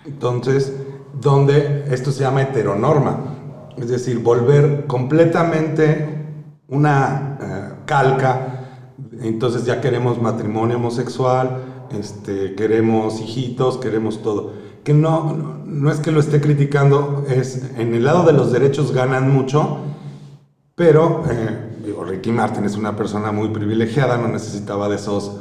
Entonces, 0.05 0.73
donde 1.19 1.85
esto 1.91 2.12
se 2.12 2.21
llama 2.21 2.41
heteronorma, 2.41 3.32
es 3.77 3.89
decir, 3.89 4.19
volver 4.19 4.85
completamente 4.87 6.23
una 6.67 7.37
eh, 7.41 7.73
calca, 7.85 8.65
entonces 9.21 9.65
ya 9.65 9.81
queremos 9.81 10.21
matrimonio 10.21 10.77
homosexual, 10.77 11.87
este, 11.91 12.55
queremos 12.55 13.19
hijitos, 13.19 13.77
queremos 13.77 14.21
todo. 14.21 14.53
Que 14.83 14.93
no, 14.93 15.61
no, 15.65 15.91
es 15.91 15.99
que 15.99 16.11
lo 16.11 16.19
esté 16.19 16.41
criticando, 16.41 17.25
es 17.29 17.71
en 17.77 17.93
el 17.93 18.03
lado 18.03 18.25
de 18.25 18.33
los 18.33 18.51
derechos 18.51 18.91
ganan 18.91 19.31
mucho, 19.31 19.77
pero, 20.75 21.23
eh, 21.29 21.77
digo, 21.85 22.03
Ricky 22.03 22.31
Martin 22.31 22.65
es 22.65 22.75
una 22.75 22.95
persona 22.95 23.31
muy 23.31 23.49
privilegiada, 23.49 24.17
no 24.17 24.27
necesitaba 24.27 24.89
de 24.89 24.95
esos 24.95 25.39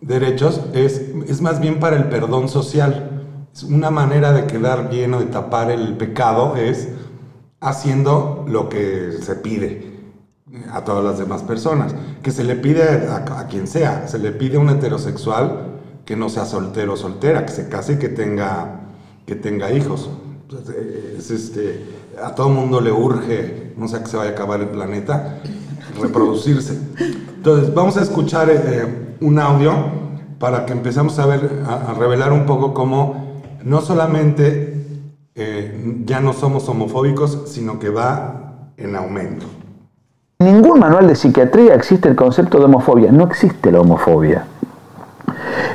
derechos. 0.00 0.60
Es, 0.72 1.00
es 1.26 1.40
más 1.42 1.60
bien 1.60 1.80
para 1.80 1.96
el 1.96 2.04
perdón 2.04 2.48
social. 2.48 3.26
Es 3.52 3.64
una 3.64 3.90
manera 3.90 4.32
de 4.32 4.46
quedar 4.46 4.88
bien 4.88 5.12
o 5.14 5.18
de 5.18 5.26
tapar 5.26 5.72
el 5.72 5.96
pecado, 5.96 6.54
es 6.54 6.88
haciendo 7.60 8.44
lo 8.48 8.68
que 8.68 9.12
se 9.20 9.36
pide 9.36 9.90
a 10.72 10.82
todas 10.84 11.04
las 11.04 11.18
demás 11.18 11.42
personas. 11.42 11.94
Que 12.22 12.30
se 12.30 12.44
le 12.44 12.56
pide 12.56 12.82
a, 13.08 13.38
a 13.38 13.46
quien 13.46 13.66
sea, 13.66 14.08
se 14.08 14.18
le 14.18 14.32
pide 14.32 14.56
a 14.56 14.60
un 14.60 14.70
heterosexual 14.70 15.70
que 16.04 16.16
no 16.16 16.28
sea 16.28 16.44
soltero 16.44 16.94
o 16.94 16.96
soltera, 16.96 17.46
que 17.46 17.52
se 17.52 17.68
case 17.68 17.94
y 17.94 17.98
que 17.98 18.08
tenga, 18.08 18.80
que 19.26 19.36
tenga 19.36 19.70
hijos. 19.70 20.10
Eh, 20.74 21.16
es 21.18 21.30
este, 21.30 21.84
a 22.22 22.34
todo 22.34 22.48
mundo 22.48 22.80
le 22.80 22.90
urge, 22.90 23.74
no 23.76 23.86
sea 23.86 24.00
que 24.00 24.08
se 24.08 24.16
vaya 24.16 24.30
a 24.30 24.32
acabar 24.32 24.60
el 24.60 24.68
planeta, 24.68 25.38
reproducirse. 26.00 26.78
Entonces, 27.36 27.72
vamos 27.72 27.96
a 27.96 28.02
escuchar 28.02 28.50
eh, 28.50 29.16
un 29.20 29.38
audio 29.38 29.72
para 30.38 30.66
que 30.66 30.72
empezamos 30.72 31.18
a 31.18 31.26
ver, 31.26 31.62
a, 31.66 31.90
a 31.90 31.94
revelar 31.94 32.32
un 32.32 32.46
poco 32.46 32.74
cómo 32.74 33.40
no 33.62 33.80
solamente 33.80 34.69
eh, 35.34 36.02
ya 36.04 36.20
no 36.20 36.32
somos 36.32 36.68
homofóbicos, 36.68 37.44
sino 37.46 37.78
que 37.78 37.90
va 37.90 38.70
en 38.76 38.96
aumento. 38.96 39.46
En 40.38 40.46
ningún 40.54 40.80
manual 40.80 41.06
de 41.06 41.14
psiquiatría 41.14 41.74
existe 41.74 42.08
el 42.08 42.16
concepto 42.16 42.58
de 42.58 42.64
homofobia. 42.64 43.12
No 43.12 43.24
existe 43.24 43.70
la 43.70 43.80
homofobia. 43.80 44.46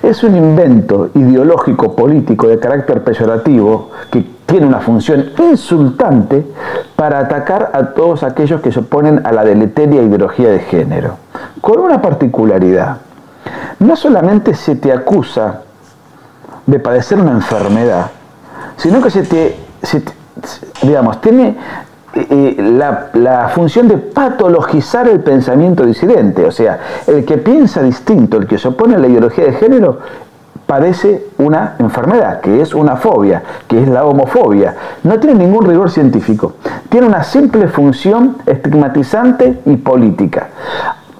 Es 0.01 0.23
un 0.23 0.35
invento 0.35 1.11
ideológico 1.13 1.95
político 1.95 2.47
de 2.47 2.59
carácter 2.59 3.03
peyorativo 3.03 3.91
que 4.11 4.25
tiene 4.45 4.67
una 4.67 4.79
función 4.79 5.31
insultante 5.37 6.45
para 6.95 7.19
atacar 7.19 7.71
a 7.73 7.93
todos 7.93 8.23
aquellos 8.23 8.61
que 8.61 8.71
se 8.71 8.79
oponen 8.79 9.25
a 9.25 9.31
la 9.31 9.43
deleteria 9.43 10.01
ideología 10.01 10.49
de 10.49 10.59
género. 10.59 11.17
Con 11.61 11.79
una 11.79 12.01
particularidad. 12.01 12.97
No 13.79 13.95
solamente 13.95 14.53
se 14.53 14.75
te 14.75 14.91
acusa 14.91 15.61
de 16.65 16.79
padecer 16.79 17.19
una 17.19 17.31
enfermedad, 17.31 18.11
sino 18.77 19.01
que 19.01 19.09
se 19.09 19.23
te, 19.23 19.55
se 19.81 20.01
te- 20.01 20.13
digamos, 20.83 21.21
tiene 21.21 21.55
eh, 22.13 22.55
la, 22.77 23.09
la 23.13 23.49
función 23.49 23.87
de 23.87 23.97
patologizar 23.97 25.07
el 25.07 25.19
pensamiento 25.21 25.85
disidente. 25.85 26.45
O 26.45 26.51
sea, 26.51 26.79
el 27.07 27.25
que 27.25 27.37
piensa 27.37 27.81
distinto, 27.81 28.37
el 28.37 28.47
que 28.47 28.57
se 28.57 28.67
opone 28.69 28.95
a 28.95 28.99
la 28.99 29.07
ideología 29.07 29.45
de 29.45 29.53
género, 29.53 29.99
padece 30.65 31.27
una 31.37 31.75
enfermedad, 31.79 32.41
que 32.41 32.59
es 32.61 32.73
una 32.73 32.95
fobia, 32.95 33.43
que 33.67 33.81
es 33.83 33.87
la 33.87 34.03
homofobia. 34.05 34.75
No 35.03 35.19
tiene 35.19 35.45
ningún 35.45 35.65
rigor 35.65 35.91
científico. 35.91 36.53
Tiene 36.89 37.05
una 37.07 37.23
simple 37.23 37.67
función 37.67 38.37
estigmatizante 38.45 39.61
y 39.65 39.75
política. 39.77 40.47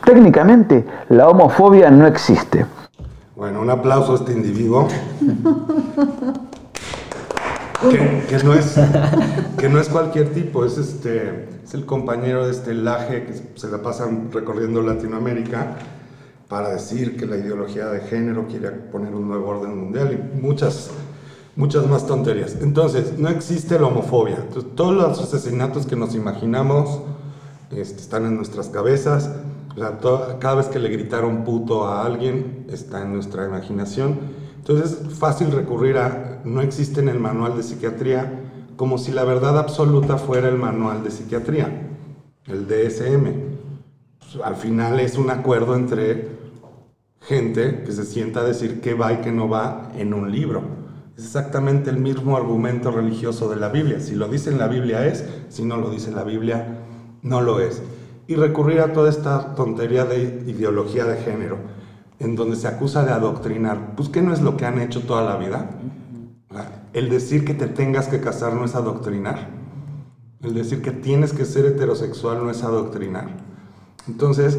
Técnicamente, 0.04 0.86
la 1.10 1.28
homofobia 1.30 1.92
no 1.92 2.08
existe. 2.08 2.66
Bueno, 3.36 3.62
un 3.62 3.70
aplauso 3.70 4.14
a 4.14 4.16
este 4.16 4.32
individuo. 4.32 4.88
Que, 7.82 8.24
que 8.28 8.44
no 8.44 8.54
es, 8.54 8.76
que 9.58 9.70
no 9.70 9.80
es 9.80 9.90
cualquier 9.90 10.34
tipo, 10.34 10.66
es, 10.66 10.78
este, 10.78 11.48
es 11.64 11.74
el 11.74 11.86
compañero 11.86 12.46
de 12.46 12.52
este 12.52 12.74
laje 12.74 13.26
que 13.26 13.34
se 13.60 13.68
la 13.70 13.80
pasan 13.82 14.30
recorriendo 14.32 14.82
Latinoamérica 14.82 15.76
para 16.48 16.70
decir 16.70 17.16
que 17.18 17.26
la 17.26 17.38
ideología 17.38 17.88
de 17.88 18.00
género 18.02 18.48
quiere 18.48 18.70
poner 18.72 19.14
un 19.14 19.28
nuevo 19.28 19.50
orden 19.50 19.78
mundial 19.78 20.14
y 20.14 20.42
muchas, 20.42 20.90
muchas 21.56 21.86
más 21.88 22.08
tonterías. 22.08 22.58
Entonces, 22.62 23.20
no 23.20 23.30
existe 23.30 23.80
la 23.80 23.88
homofobia. 23.88 24.38
Entonces, 24.38 24.76
todos 24.76 24.94
los 24.96 25.22
asesinatos 25.22 25.86
que 25.86 25.96
nos 25.96 26.16
imaginamos 26.16 27.02
este, 27.72 28.02
están 28.02 28.26
en 28.26 28.36
nuestras 28.36 28.70
cabezas. 28.70 29.30
O 29.76 29.80
sea, 29.80 30.00
to- 30.00 30.38
cada 30.40 30.56
vez 30.56 30.68
que 30.68 30.80
le 30.80 30.90
gritaron 30.90 31.44
puto 31.44 31.86
a 31.88 32.06
alguien 32.06 32.66
está 32.72 33.02
en 33.02 33.14
nuestra 33.14 33.46
imaginación. 33.46 34.45
Entonces 34.68 35.00
es 35.08 35.20
fácil 35.20 35.52
recurrir 35.52 36.00
a, 36.00 36.42
no 36.44 36.60
existe 36.60 37.00
en 37.00 37.08
el 37.08 37.20
manual 37.20 37.56
de 37.56 37.62
psiquiatría, 37.62 38.32
como 38.76 38.98
si 38.98 39.12
la 39.12 39.24
verdad 39.24 39.60
absoluta 39.60 40.18
fuera 40.18 40.50
el 40.50 40.58
manual 40.58 41.04
de 41.04 41.12
psiquiatría, 41.12 41.92
el 42.48 42.68
DSM. 42.68 43.32
Pues, 44.18 44.44
al 44.44 44.56
final 44.56 45.00
es 45.00 45.20
un 45.20 45.30
acuerdo 45.30 45.76
entre 45.76 46.30
gente 47.22 47.84
que 47.84 47.92
se 47.92 48.06
sienta 48.06 48.40
a 48.40 48.44
decir 48.44 48.82
qué 48.82 48.96
va 48.96 49.14
y 49.14 49.18
qué 49.18 49.32
no 49.32 49.48
va 49.48 49.92
en 49.96 50.16
un 50.16 50.32
libro. 50.32 50.64
Es 51.16 51.26
exactamente 51.26 51.92
el 51.92 51.98
mismo 51.98 52.36
argumento 52.36 52.90
religioso 52.90 53.48
de 53.48 53.58
la 53.58 53.70
Biblia. 53.70 54.00
Si 54.00 54.16
lo 54.16 54.28
dice 54.30 54.50
en 54.50 54.58
la 54.58 54.68
Biblia 54.68 55.06
es, 55.06 55.24
si 55.48 55.64
no 55.64 55.78
lo 55.78 55.92
dice 55.92 56.10
la 56.10 56.24
Biblia, 56.24 56.80
no 57.22 57.40
lo 57.40 57.60
es. 57.60 57.84
Y 58.26 58.34
recurrir 58.34 58.80
a 58.80 58.94
toda 58.94 59.12
esta 59.12 59.54
tontería 59.54 60.06
de 60.06 60.44
ideología 60.48 61.06
de 61.06 61.18
género, 61.18 61.60
en 62.20 62.36
donde 62.36 62.56
se 62.56 62.68
acusa 62.68 63.04
de 63.04 63.12
adoctrinar, 63.12 63.96
pues 63.96 64.10
¿qué 64.10 64.22
no 64.22 64.34
es 64.34 64.42
lo 64.42 64.58
que 64.58 64.66
han 64.66 64.80
hecho 64.80 65.02
toda 65.02 65.24
la 65.24 65.38
vida? 65.38 65.70
El 66.94 67.10
decir 67.10 67.44
que 67.44 67.54
te 67.54 67.68
tengas 67.68 68.08
que 68.08 68.22
casar 68.22 68.54
no 68.54 68.64
es 68.64 68.76
adoctrinar. 68.76 69.50
El 70.42 70.54
decir 70.54 70.82
que 70.82 70.92
tienes 70.92 71.34
que 71.34 71.46
ser 71.46 71.66
heterosexual 71.66 72.44
no 72.44 72.50
es 72.50 72.64
adoctrinar. 72.64 73.28
Entonces, 74.08 74.58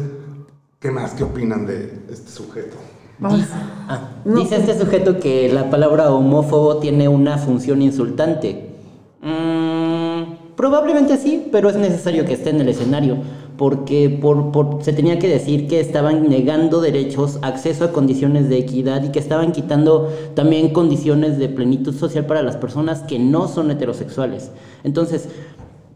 ¿qué 0.79 0.91
más? 0.91 1.13
¿Qué 1.13 1.23
opinan 1.23 1.65
de 1.65 2.03
este 2.09 2.29
sujeto? 2.29 2.77
Dice, 3.19 3.47
ah, 3.87 4.11
dice 4.25 4.57
este 4.57 4.77
sujeto 4.77 5.19
que 5.19 5.51
la 5.51 5.71
palabra 5.71 6.11
homófobo 6.11 6.77
tiene 6.77 7.07
una 7.07 7.39
función 7.39 7.81
insultante. 7.81 8.75
Mm, 9.21 10.55
probablemente 10.55 11.17
sí, 11.17 11.47
pero 11.51 11.69
es 11.69 11.77
necesario 11.77 12.25
que 12.25 12.33
esté 12.33 12.51
en 12.51 12.61
el 12.61 12.69
escenario, 12.69 13.17
porque 13.57 14.09
por, 14.09 14.51
por- 14.51 14.83
se 14.83 14.93
tenía 14.93 15.19
que 15.19 15.27
decir 15.27 15.67
que 15.67 15.79
estaban 15.79 16.29
negando 16.29 16.79
derechos, 16.81 17.39
acceso 17.41 17.85
a 17.85 17.91
condiciones 17.91 18.49
de 18.49 18.57
equidad 18.59 19.03
y 19.03 19.11
que 19.11 19.19
estaban 19.19 19.51
quitando 19.51 20.11
también 20.35 20.69
condiciones 20.69 21.37
de 21.37 21.49
plenitud 21.49 21.93
social 21.95 22.25
para 22.25 22.43
las 22.43 22.57
personas 22.57 23.01
que 23.01 23.19
no 23.19 23.47
son 23.47 23.71
heterosexuales. 23.71 24.51
Entonces, 24.83 25.29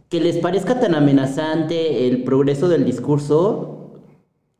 que 0.09 0.19
les 0.19 0.37
parezca 0.37 0.79
tan 0.79 0.95
amenazante 0.95 2.07
el 2.07 2.23
progreso 2.23 2.67
del 2.67 2.83
discurso, 2.85 3.91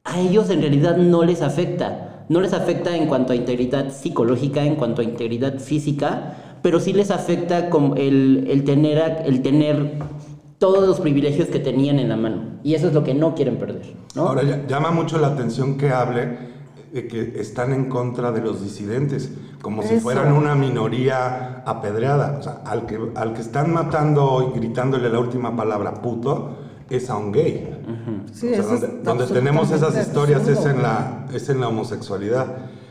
a 0.04 0.20
ellos 0.20 0.50
en 0.50 0.62
realidad 0.62 0.98
no 0.98 1.24
les 1.24 1.42
afecta. 1.42 2.26
No 2.30 2.40
les 2.40 2.54
afecta 2.54 2.96
en 2.96 3.08
cuanto 3.08 3.34
a 3.34 3.36
integridad 3.36 3.92
psicológica, 3.92 4.64
en 4.64 4.76
cuanto 4.76 5.02
a 5.02 5.04
integridad 5.04 5.60
física, 5.60 6.58
pero 6.62 6.80
sí 6.80 6.94
les 6.94 7.12
afecta 7.12 7.70
como 7.70 7.96
el, 7.96 8.46
el 8.50 8.64
tener, 8.64 9.24
el 9.26 9.42
tener 9.42 9.94
todos 10.62 10.88
los 10.88 11.00
privilegios 11.00 11.48
que 11.50 11.58
tenían 11.60 11.98
en 11.98 12.08
la 12.08 12.16
mano. 12.18 12.60
Y 12.64 12.76
eso 12.76 12.88
es 12.88 12.94
lo 12.94 13.04
que 13.04 13.16
no 13.16 13.34
quieren 13.34 13.58
perder. 13.58 13.96
¿no? 14.16 14.28
Ahora 14.28 14.44
ya- 14.44 14.68
llama 14.68 14.92
mucho 14.92 15.18
la 15.18 15.30
atención 15.30 15.76
que 15.76 15.90
hable 15.90 16.38
de 16.94 17.08
que 17.08 17.34
están 17.42 17.74
en 17.74 17.86
contra 17.90 18.32
de 18.32 18.42
los 18.42 18.62
disidentes, 18.62 19.32
como 19.64 19.82
si 19.82 19.96
Eso. 19.96 20.04
fueran 20.04 20.34
una 20.34 20.54
minoría 20.54 21.64
apedreada. 21.66 22.38
O 22.40 22.44
sea, 22.44 22.62
al 22.66 22.86
que, 22.86 23.00
al 23.16 23.34
que 23.34 23.42
están 23.42 23.74
matando 23.74 24.54
y 24.54 24.60
gritándole 24.60 25.10
la 25.10 25.18
última 25.20 25.56
palabra 25.56 25.96
puto 25.96 26.58
es 26.92 27.10
a 27.10 27.18
un 27.18 27.32
gay. 27.32 27.82
Sí, 28.32 28.50
O 28.50 28.54
sea, 28.54 28.62
donde, 28.64 28.86
es 28.88 29.04
donde 29.04 29.26
tenemos 29.28 29.72
esas 29.72 29.98
historias 29.98 30.48
es 30.48 30.58
absurdo. 30.60 30.76
en, 30.76 30.82
la, 30.84 31.26
es 31.34 31.50
en 31.50 31.60
la 31.60 31.70
homosexualidad. 31.70 32.46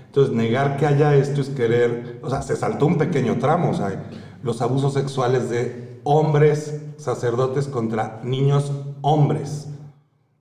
Entonces, 0.07 0.35
negar 0.35 0.77
que 0.77 0.87
haya 0.87 1.15
esto 1.15 1.41
es 1.41 1.51
querer, 1.51 2.19
o 2.23 2.29
sea, 2.31 2.43
se 2.43 2.57
saltó 2.57 2.87
un 2.87 2.99
pequeño 2.99 3.39
tramo, 3.39 3.71
o 3.71 3.75
sea, 3.75 4.03
los 4.43 4.61
abusos 4.61 4.95
sexuales 4.95 5.51
de 5.51 5.90
hombres 6.05 6.81
sacerdotes 6.97 7.67
contra 7.67 8.21
niños 8.23 8.73
hombres. 9.01 9.69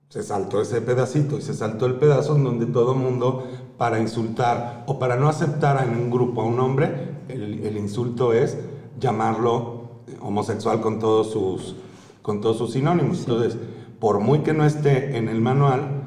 Se 0.08 0.22
saltó 0.22 0.60
ese 0.60 0.80
pedacito 0.80 1.38
y 1.38 1.42
se 1.42 1.54
saltó 1.54 1.86
el 1.86 1.94
pedazo 1.94 2.36
en 2.36 2.44
donde 2.44 2.66
todo 2.66 2.94
mundo, 2.94 3.46
para 3.78 4.00
insultar 4.00 4.84
o 4.86 4.98
para 4.98 5.16
no 5.16 5.28
aceptar 5.28 5.82
en 5.86 5.96
un 5.96 6.10
grupo 6.10 6.42
a 6.42 6.44
un 6.44 6.60
hombre, 6.60 7.20
el, 7.28 7.64
el 7.64 7.76
insulto 7.76 8.32
es 8.32 8.58
llamarlo 8.98 10.02
homosexual 10.20 10.80
con 10.80 10.98
todos 10.98 11.30
sus, 11.30 11.76
con 12.22 12.40
todos 12.40 12.58
sus 12.58 12.72
sinónimos. 12.72 13.20
Entonces, 13.20 13.56
por 13.98 14.20
muy 14.20 14.40
que 14.40 14.52
no 14.52 14.64
esté 14.64 15.16
en 15.16 15.28
el 15.28 15.40
manual, 15.40 16.02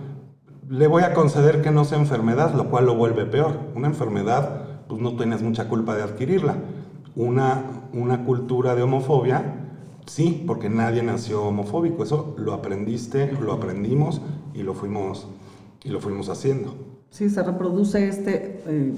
le 0.69 0.88
voy 0.88 1.03
a 1.03 1.13
conceder 1.13 1.62
que 1.62 1.72
no 1.72 1.86
sea 1.86 2.00
enfermedad, 2.00 2.53
lo 2.53 2.69
cual 2.69 2.86
lo 2.86 2.95
vuelve 2.95 3.25
peor. 3.25 3.57
Una 3.75 3.88
enfermedad, 3.88 4.83
pues 4.88 5.01
no 5.01 5.15
tienes 5.15 5.41
mucha 5.41 5.67
culpa 5.67 5.95
de 5.95 6.03
adquirirla. 6.03 6.57
Una, 7.15 7.63
una 7.93 8.25
cultura 8.25 8.74
de 8.75 8.82
homofobia, 8.82 9.55
sí, 10.08 10.43
porque 10.48 10.70
nadie 10.70 11.03
nació 11.03 11.43
homofóbico. 11.43 12.03
Eso 12.03 12.36
lo 12.38 12.53
aprendiste, 12.53 13.32
lo 13.39 13.53
aprendimos 13.53 14.22
y 14.53 14.63
lo 14.63 14.74
fuimos, 14.74 15.27
y 15.84 15.89
lo 15.89 16.00
fuimos 16.00 16.29
haciendo. 16.29 16.74
Sí, 17.12 17.29
se 17.29 17.43
reproduce 17.43 18.08
este 18.08 18.63
eh, 18.65 18.93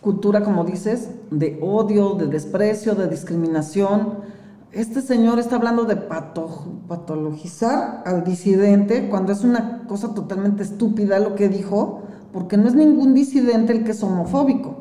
cultura, 0.00 0.42
como 0.42 0.64
dices, 0.64 1.10
de 1.30 1.58
odio, 1.62 2.14
de 2.14 2.26
desprecio, 2.26 2.96
de 2.96 3.08
discriminación. 3.08 4.18
Este 4.72 5.00
señor 5.00 5.38
está 5.38 5.56
hablando 5.56 5.84
de 5.84 5.96
pato- 5.96 6.64
patologizar 6.88 8.02
al 8.06 8.24
disidente 8.24 9.08
cuando 9.08 9.32
es 9.32 9.42
una 9.44 9.84
cosa 9.86 10.14
totalmente 10.14 10.62
estúpida 10.64 11.20
lo 11.20 11.36
que 11.36 11.48
dijo, 11.48 12.02
porque 12.32 12.56
no 12.56 12.66
es 12.68 12.74
ningún 12.74 13.14
disidente 13.14 13.72
el 13.72 13.84
que 13.84 13.92
es 13.92 14.02
homofóbico. 14.02 14.76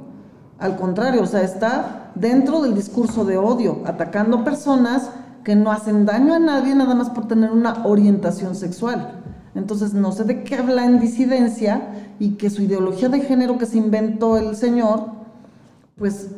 Al 0.60 0.75
contrario, 0.75 1.22
o 1.24 1.25
sea, 1.27 1.41
está 1.41 1.98
dentro 2.19 2.61
del 2.61 2.75
discurso 2.75 3.25
de 3.25 3.38
odio, 3.38 3.81
atacando 3.85 4.43
personas 4.43 5.09
que 5.43 5.55
no 5.55 5.71
hacen 5.71 6.05
daño 6.05 6.33
a 6.33 6.39
nadie 6.39 6.75
nada 6.75 6.95
más 6.95 7.09
por 7.09 7.27
tener 7.27 7.51
una 7.51 7.85
orientación 7.85 8.55
sexual. 8.55 9.21
Entonces, 9.55 9.93
no 9.93 10.11
sé 10.11 10.25
de 10.25 10.43
qué 10.43 10.55
habla 10.55 10.85
en 10.85 10.99
disidencia 10.99 12.13
y 12.19 12.31
que 12.31 12.49
su 12.49 12.61
ideología 12.61 13.09
de 13.09 13.21
género 13.21 13.57
que 13.57 13.65
se 13.65 13.77
inventó 13.77 14.38
el 14.38 14.55
señor, 14.55 15.07
pues 15.97 16.29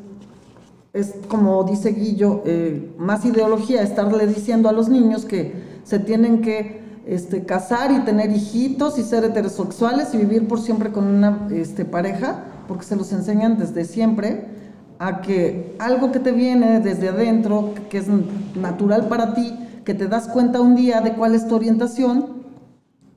es 0.93 1.15
como 1.27 1.63
dice 1.63 1.91
Guillo, 1.91 2.41
eh, 2.45 2.93
más 2.97 3.25
ideología, 3.25 3.81
estarle 3.81 4.27
diciendo 4.27 4.69
a 4.69 4.71
los 4.71 4.89
niños 4.89 5.25
que 5.25 5.53
se 5.83 5.99
tienen 5.99 6.41
que 6.41 6.81
este, 7.05 7.45
casar 7.45 7.91
y 7.91 7.99
tener 8.01 8.31
hijitos 8.31 8.97
y 8.97 9.03
ser 9.03 9.23
heterosexuales 9.23 10.13
y 10.13 10.17
vivir 10.17 10.47
por 10.47 10.59
siempre 10.59 10.91
con 10.91 11.07
una 11.07 11.47
este, 11.51 11.85
pareja, 11.85 12.45
porque 12.67 12.85
se 12.85 12.95
los 12.95 13.11
enseñan 13.11 13.57
desde 13.57 13.85
siempre 13.85 14.60
a 15.01 15.19
que 15.21 15.75
algo 15.79 16.11
que 16.11 16.19
te 16.19 16.31
viene 16.31 16.79
desde 16.79 17.09
adentro, 17.09 17.73
que 17.89 17.97
es 17.97 18.05
natural 18.53 19.07
para 19.07 19.33
ti, 19.33 19.81
que 19.83 19.95
te 19.95 20.07
das 20.07 20.27
cuenta 20.27 20.61
un 20.61 20.75
día 20.75 21.01
de 21.01 21.13
cuál 21.13 21.33
es 21.33 21.47
tu 21.47 21.55
orientación, 21.55 22.43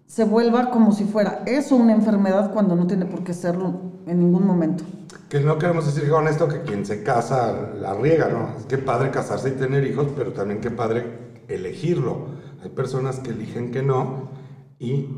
se 0.07 0.25
vuelva 0.25 0.71
como 0.71 0.93
si 0.93 1.05
fuera 1.05 1.43
eso 1.45 1.77
una 1.77 1.93
enfermedad 1.93 2.55
cuando 2.55 2.75
no 2.75 2.87
tiene 2.87 3.05
por 3.05 3.23
qué 3.23 3.35
serlo 3.35 3.83
en 4.07 4.19
ningún 4.19 4.47
momento. 4.47 4.83
Que 5.29 5.41
no 5.41 5.59
queremos 5.59 5.85
decir 5.85 6.09
con 6.09 6.27
esto 6.27 6.49
que 6.49 6.63
quien 6.63 6.87
se 6.87 7.03
casa 7.03 7.53
la 7.79 7.93
riega, 7.93 8.31
¿no? 8.31 8.57
Es 8.59 8.65
que 8.65 8.79
padre 8.79 9.11
casarse 9.11 9.51
y 9.51 9.53
tener 9.53 9.85
hijos, 9.85 10.07
pero 10.17 10.33
también 10.33 10.63
que 10.63 10.71
padre 10.71 11.35
elegirlo. 11.49 12.29
Hay 12.63 12.71
personas 12.71 13.21
que 13.21 13.33
eligen 13.33 13.71
que 13.71 13.83
no 13.83 14.31
y 14.79 15.11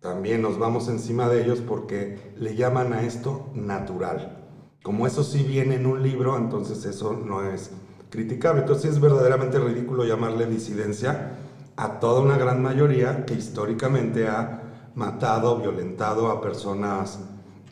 también 0.00 0.42
nos 0.42 0.58
vamos 0.58 0.88
encima 0.88 1.28
de 1.28 1.44
ellos 1.44 1.60
porque 1.60 2.32
le 2.36 2.56
llaman 2.56 2.94
a 2.94 3.02
esto 3.02 3.52
natural. 3.54 4.39
Como 4.82 5.06
eso 5.06 5.22
sí 5.22 5.42
viene 5.42 5.74
en 5.74 5.86
un 5.86 6.02
libro, 6.02 6.38
entonces 6.38 6.84
eso 6.84 7.12
no 7.12 7.42
es 7.42 7.70
criticable. 8.08 8.62
Entonces 8.62 8.92
es 8.92 9.00
verdaderamente 9.00 9.58
ridículo 9.58 10.04
llamarle 10.04 10.46
disidencia 10.46 11.36
a 11.76 12.00
toda 12.00 12.20
una 12.20 12.38
gran 12.38 12.62
mayoría 12.62 13.24
que 13.24 13.34
históricamente 13.34 14.28
ha 14.28 14.62
matado, 14.94 15.56
violentado 15.58 16.30
a 16.30 16.40
personas, 16.40 17.20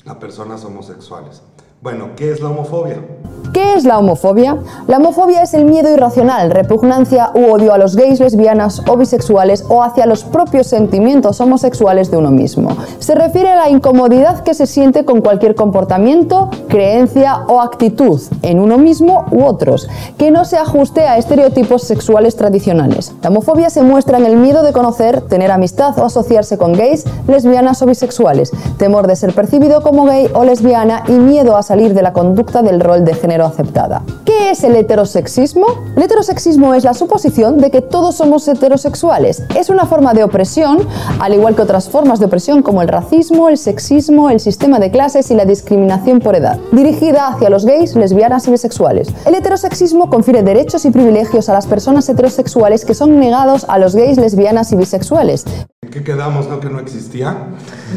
a 0.07 0.18
personas 0.18 0.64
homosexuales. 0.64 1.42
Bueno, 1.80 2.08
¿qué 2.16 2.32
es 2.32 2.40
la 2.40 2.48
homofobia? 2.48 3.04
¿Qué 3.52 3.74
es 3.74 3.84
la 3.84 3.98
homofobia? 3.98 4.58
La 4.88 4.98
homofobia 4.98 5.42
es 5.42 5.54
el 5.54 5.64
miedo 5.64 5.90
irracional, 5.92 6.50
repugnancia 6.50 7.30
u 7.34 7.50
odio 7.50 7.72
a 7.72 7.78
los 7.78 7.96
gays, 7.96 8.20
lesbianas 8.20 8.82
o 8.86 8.96
bisexuales 8.96 9.64
o 9.68 9.82
hacia 9.82 10.04
los 10.04 10.24
propios 10.24 10.66
sentimientos 10.66 11.40
homosexuales 11.40 12.10
de 12.10 12.18
uno 12.18 12.30
mismo. 12.30 12.76
Se 12.98 13.14
refiere 13.14 13.50
a 13.50 13.56
la 13.56 13.70
incomodidad 13.70 14.40
que 14.42 14.54
se 14.54 14.66
siente 14.66 15.04
con 15.04 15.22
cualquier 15.22 15.54
comportamiento, 15.54 16.50
creencia 16.68 17.44
o 17.48 17.60
actitud 17.60 18.20
en 18.42 18.60
uno 18.60 18.76
mismo 18.76 19.24
u 19.30 19.44
otros, 19.44 19.88
que 20.18 20.30
no 20.30 20.44
se 20.44 20.58
ajuste 20.58 21.02
a 21.02 21.16
estereotipos 21.16 21.82
sexuales 21.82 22.36
tradicionales. 22.36 23.14
La 23.22 23.30
homofobia 23.30 23.70
se 23.70 23.82
muestra 23.82 24.18
en 24.18 24.26
el 24.26 24.36
miedo 24.36 24.62
de 24.62 24.72
conocer, 24.72 25.22
tener 25.22 25.50
amistad 25.50 25.98
o 25.98 26.04
asociarse 26.04 26.58
con 26.58 26.74
gays, 26.74 27.04
lesbianas 27.26 27.80
o 27.82 27.86
bisexuales, 27.86 28.52
temor 28.76 29.06
de 29.06 29.16
ser 29.16 29.34
percibido 29.34 29.80
como 29.82 30.04
gay 30.04 30.28
o 30.34 30.44
lesbiana 30.44 31.04
y 31.08 31.12
miedo 31.12 31.56
a 31.56 31.62
salir 31.68 31.92
de 31.92 32.00
la 32.00 32.14
conducta 32.14 32.62
del 32.62 32.81
rol 32.81 33.04
de 33.04 33.12
género 33.12 33.44
aceptada. 33.44 34.02
¿Qué 34.24 34.50
es 34.50 34.64
el 34.64 34.74
heterosexismo? 34.74 35.66
El 35.96 36.02
heterosexismo 36.02 36.72
es 36.72 36.83
la 36.83 36.94
suposición 36.94 37.59
de 37.59 37.70
que 37.70 37.83
todos 37.83 38.16
somos 38.16 38.48
heterosexuales. 38.48 39.42
Es 39.54 39.68
una 39.68 39.85
forma 39.85 40.14
de 40.14 40.24
opresión, 40.24 40.78
al 41.20 41.35
igual 41.35 41.54
que 41.54 41.61
otras 41.61 41.90
formas 41.90 42.20
de 42.20 42.24
opresión 42.24 42.62
como 42.62 42.81
el 42.81 42.88
racismo, 42.88 43.50
el 43.50 43.59
sexismo, 43.59 44.31
el 44.31 44.40
sistema 44.40 44.78
de 44.78 44.90
clases 44.90 45.31
y 45.31 45.35
la 45.35 45.44
discriminación 45.44 46.20
por 46.20 46.37
edad, 46.37 46.59
dirigida 46.72 47.28
hacia 47.28 47.50
los 47.50 47.66
gays, 47.66 47.94
lesbianas 47.96 48.48
y 48.48 48.50
bisexuales. 48.50 49.09
El 49.26 49.35
heterosexismo 49.35 50.09
confiere 50.09 50.42
derechos 50.42 50.87
y 50.87 50.90
privilegios 50.90 51.50
a 51.50 51.52
las 51.52 51.66
personas 51.66 52.09
heterosexuales 52.09 52.87
que 52.87 52.94
son 52.94 53.20
negados 53.20 53.66
a 53.68 53.78
los 53.78 53.94
gays, 53.94 54.16
lesbianas 54.16 54.72
y 54.72 54.76
bisexuales. 54.76 55.44
¿En 55.88 55.94
qué 55.94 56.05
quedamos, 56.05 56.46
no? 56.51 56.61
Que 56.61 56.68
no 56.68 56.81
existía. 56.81 57.46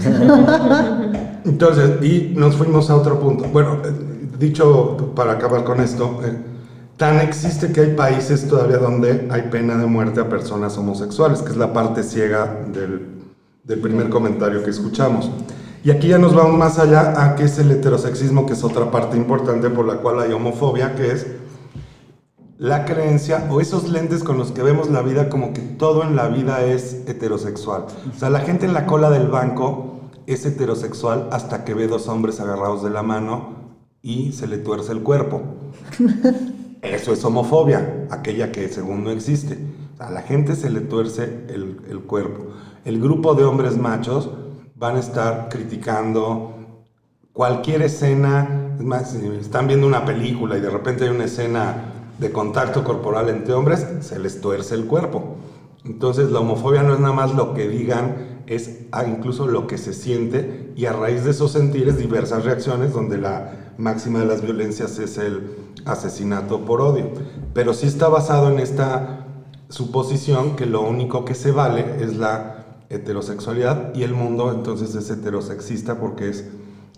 Entonces, 1.43 2.01
y 2.01 2.31
nos 2.37 2.55
fuimos 2.55 2.89
a 2.89 2.95
otro 2.95 3.19
punto. 3.19 3.43
Bueno, 3.51 3.81
eh, 3.83 3.91
dicho 4.39 5.11
para 5.13 5.33
acabar 5.33 5.65
con 5.65 5.81
esto, 5.81 6.21
eh, 6.23 6.37
tan 6.95 7.19
existe 7.19 7.73
que 7.73 7.81
hay 7.81 7.93
países 7.93 8.47
todavía 8.47 8.77
donde 8.77 9.27
hay 9.29 9.41
pena 9.51 9.75
de 9.75 9.87
muerte 9.87 10.21
a 10.21 10.29
personas 10.29 10.77
homosexuales, 10.77 11.41
que 11.41 11.49
es 11.49 11.57
la 11.57 11.73
parte 11.73 12.01
ciega 12.03 12.61
del, 12.71 13.09
del 13.65 13.79
primer 13.81 14.09
comentario 14.09 14.63
que 14.63 14.69
escuchamos. 14.69 15.29
Y 15.83 15.91
aquí 15.91 16.07
ya 16.07 16.17
nos 16.17 16.33
vamos 16.33 16.57
más 16.57 16.79
allá 16.79 17.21
a 17.21 17.35
qué 17.35 17.43
es 17.43 17.59
el 17.59 17.71
heterosexismo, 17.71 18.45
que 18.45 18.53
es 18.53 18.63
otra 18.63 18.89
parte 18.89 19.17
importante 19.17 19.69
por 19.69 19.85
la 19.85 19.95
cual 19.95 20.21
hay 20.21 20.31
homofobia, 20.31 20.95
que 20.95 21.11
es 21.11 21.27
la 22.61 22.85
creencia 22.85 23.47
o 23.49 23.59
esos 23.59 23.89
lentes 23.89 24.23
con 24.23 24.37
los 24.37 24.51
que 24.51 24.61
vemos 24.61 24.91
la 24.91 25.01
vida 25.01 25.29
como 25.29 25.51
que 25.51 25.61
todo 25.61 26.03
en 26.03 26.15
la 26.15 26.27
vida 26.27 26.63
es 26.63 26.93
heterosexual. 27.07 27.87
O 28.15 28.19
sea, 28.19 28.29
la 28.29 28.41
gente 28.41 28.67
en 28.67 28.75
la 28.75 28.85
cola 28.85 29.09
del 29.09 29.29
banco 29.29 30.11
es 30.27 30.45
heterosexual 30.45 31.27
hasta 31.31 31.65
que 31.65 31.73
ve 31.73 31.87
dos 31.87 32.07
hombres 32.07 32.39
agarrados 32.39 32.83
de 32.83 32.91
la 32.91 33.01
mano 33.01 33.55
y 34.03 34.33
se 34.33 34.45
le 34.45 34.59
tuerce 34.59 34.91
el 34.91 35.01
cuerpo. 35.01 35.41
Eso 36.83 37.13
es 37.13 37.25
homofobia, 37.25 38.05
aquella 38.11 38.51
que 38.51 38.69
según 38.69 39.05
no 39.05 39.09
existe. 39.09 39.57
A 39.97 40.11
la 40.11 40.21
gente 40.21 40.55
se 40.55 40.69
le 40.69 40.81
tuerce 40.81 41.23
el, 41.49 41.81
el 41.89 42.01
cuerpo. 42.01 42.45
El 42.85 43.01
grupo 43.01 43.33
de 43.33 43.43
hombres 43.43 43.75
machos 43.75 44.29
van 44.75 44.97
a 44.97 44.99
estar 44.99 45.49
criticando 45.49 46.53
cualquier 47.33 47.81
escena, 47.81 48.75
es 48.77 48.85
más, 48.85 49.13
si 49.13 49.25
están 49.39 49.65
viendo 49.65 49.87
una 49.87 50.05
película 50.05 50.59
y 50.59 50.61
de 50.61 50.69
repente 50.69 51.05
hay 51.05 51.09
una 51.09 51.25
escena 51.25 51.90
de 52.21 52.31
contacto 52.31 52.83
corporal 52.83 53.29
entre 53.29 53.55
hombres, 53.55 53.85
se 54.01 54.19
les 54.19 54.39
tuerce 54.41 54.75
el 54.75 54.85
cuerpo. 54.85 55.37
Entonces 55.83 56.29
la 56.29 56.39
homofobia 56.39 56.83
no 56.83 56.93
es 56.93 56.99
nada 56.99 57.15
más 57.15 57.33
lo 57.33 57.55
que 57.55 57.67
digan, 57.67 58.43
es 58.45 58.81
ah, 58.91 59.05
incluso 59.05 59.47
lo 59.47 59.65
que 59.65 59.79
se 59.79 59.91
siente 59.91 60.71
y 60.75 60.85
a 60.85 60.93
raíz 60.93 61.23
de 61.25 61.31
esos 61.31 61.51
sentires 61.51 61.97
diversas 61.97 62.45
reacciones 62.45 62.93
donde 62.93 63.17
la 63.17 63.73
máxima 63.79 64.19
de 64.19 64.27
las 64.27 64.43
violencias 64.43 64.99
es 64.99 65.17
el 65.17 65.57
asesinato 65.85 66.63
por 66.63 66.81
odio. 66.81 67.09
Pero 67.55 67.73
sí 67.73 67.87
está 67.87 68.07
basado 68.07 68.51
en 68.51 68.59
esta 68.59 69.25
suposición 69.69 70.55
que 70.55 70.67
lo 70.67 70.81
único 70.81 71.25
que 71.25 71.33
se 71.33 71.51
vale 71.51 72.03
es 72.03 72.17
la 72.17 72.65
heterosexualidad 72.89 73.95
y 73.95 74.03
el 74.03 74.13
mundo 74.13 74.51
entonces 74.51 74.93
es 74.93 75.09
heterosexista 75.09 75.99
porque 75.99 76.29
es, 76.29 76.45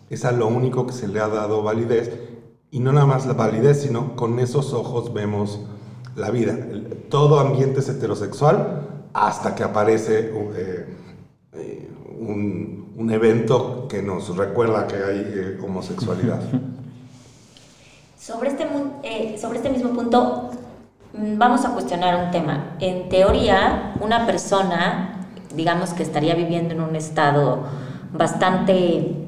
es 0.10 0.26
a 0.26 0.34
lo 0.34 0.48
único 0.48 0.86
que 0.86 0.94
se 0.94 1.08
le 1.08 1.22
ha 1.22 1.30
dado 1.30 1.64
validez 1.64 2.33
y 2.74 2.80
no 2.80 2.92
nada 2.92 3.06
más 3.06 3.28
la 3.28 3.34
validez, 3.34 3.84
sino 3.84 4.16
con 4.16 4.40
esos 4.40 4.74
ojos 4.74 5.14
vemos 5.14 5.60
la 6.16 6.32
vida. 6.32 6.58
Todo 7.08 7.40
ambiente 7.40 7.82
es 7.82 7.90
heterosexual 7.90 8.82
hasta 9.14 9.54
que 9.54 9.64
aparece 9.64 10.32
eh, 10.34 10.98
eh, 11.54 11.92
un, 12.20 12.96
un 12.98 13.12
evento 13.12 13.88
que 13.88 14.02
nos 14.02 14.36
recuerda 14.36 14.88
que 14.88 14.96
hay 14.96 15.34
eh, 15.36 15.60
homosexualidad. 15.64 16.42
Sobre 18.20 18.50
este, 18.50 18.66
eh, 19.04 19.38
sobre 19.38 19.58
este 19.58 19.70
mismo 19.70 19.90
punto, 19.90 20.50
mm, 21.14 21.38
vamos 21.38 21.66
a 21.66 21.74
cuestionar 21.74 22.26
un 22.26 22.32
tema. 22.32 22.78
En 22.80 23.10
teoría, 23.10 23.94
una 24.00 24.26
persona, 24.26 25.28
digamos 25.54 25.92
que 25.92 26.02
estaría 26.02 26.34
viviendo 26.34 26.74
en 26.74 26.82
un 26.82 26.96
estado 26.96 27.66
bastante 28.14 29.23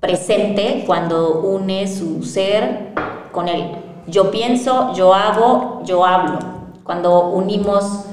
presente 0.00 0.84
cuando 0.86 1.40
une 1.42 1.86
su 1.86 2.22
ser 2.22 2.94
con 3.32 3.48
él. 3.48 3.76
Yo 4.06 4.30
pienso, 4.30 4.92
yo 4.94 5.14
hago, 5.14 5.82
yo 5.84 6.04
hablo. 6.04 6.38
Cuando 6.82 7.28
unimos 7.28 8.06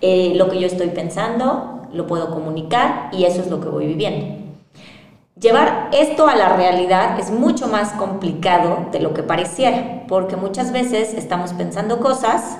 eh, 0.00 0.32
lo 0.34 0.48
que 0.48 0.58
yo 0.58 0.66
estoy 0.66 0.88
pensando, 0.88 1.82
lo 1.92 2.06
puedo 2.06 2.30
comunicar 2.30 3.10
y 3.12 3.24
eso 3.24 3.40
es 3.40 3.48
lo 3.48 3.60
que 3.60 3.68
voy 3.68 3.86
viviendo. 3.86 4.44
Llevar 5.38 5.90
esto 5.92 6.26
a 6.26 6.36
la 6.36 6.56
realidad 6.56 7.18
es 7.18 7.30
mucho 7.30 7.68
más 7.68 7.92
complicado 7.92 8.86
de 8.92 9.00
lo 9.00 9.12
que 9.14 9.22
pareciera, 9.22 10.04
porque 10.08 10.36
muchas 10.36 10.72
veces 10.72 11.12
estamos 11.12 11.52
pensando 11.52 12.00
cosas, 12.00 12.58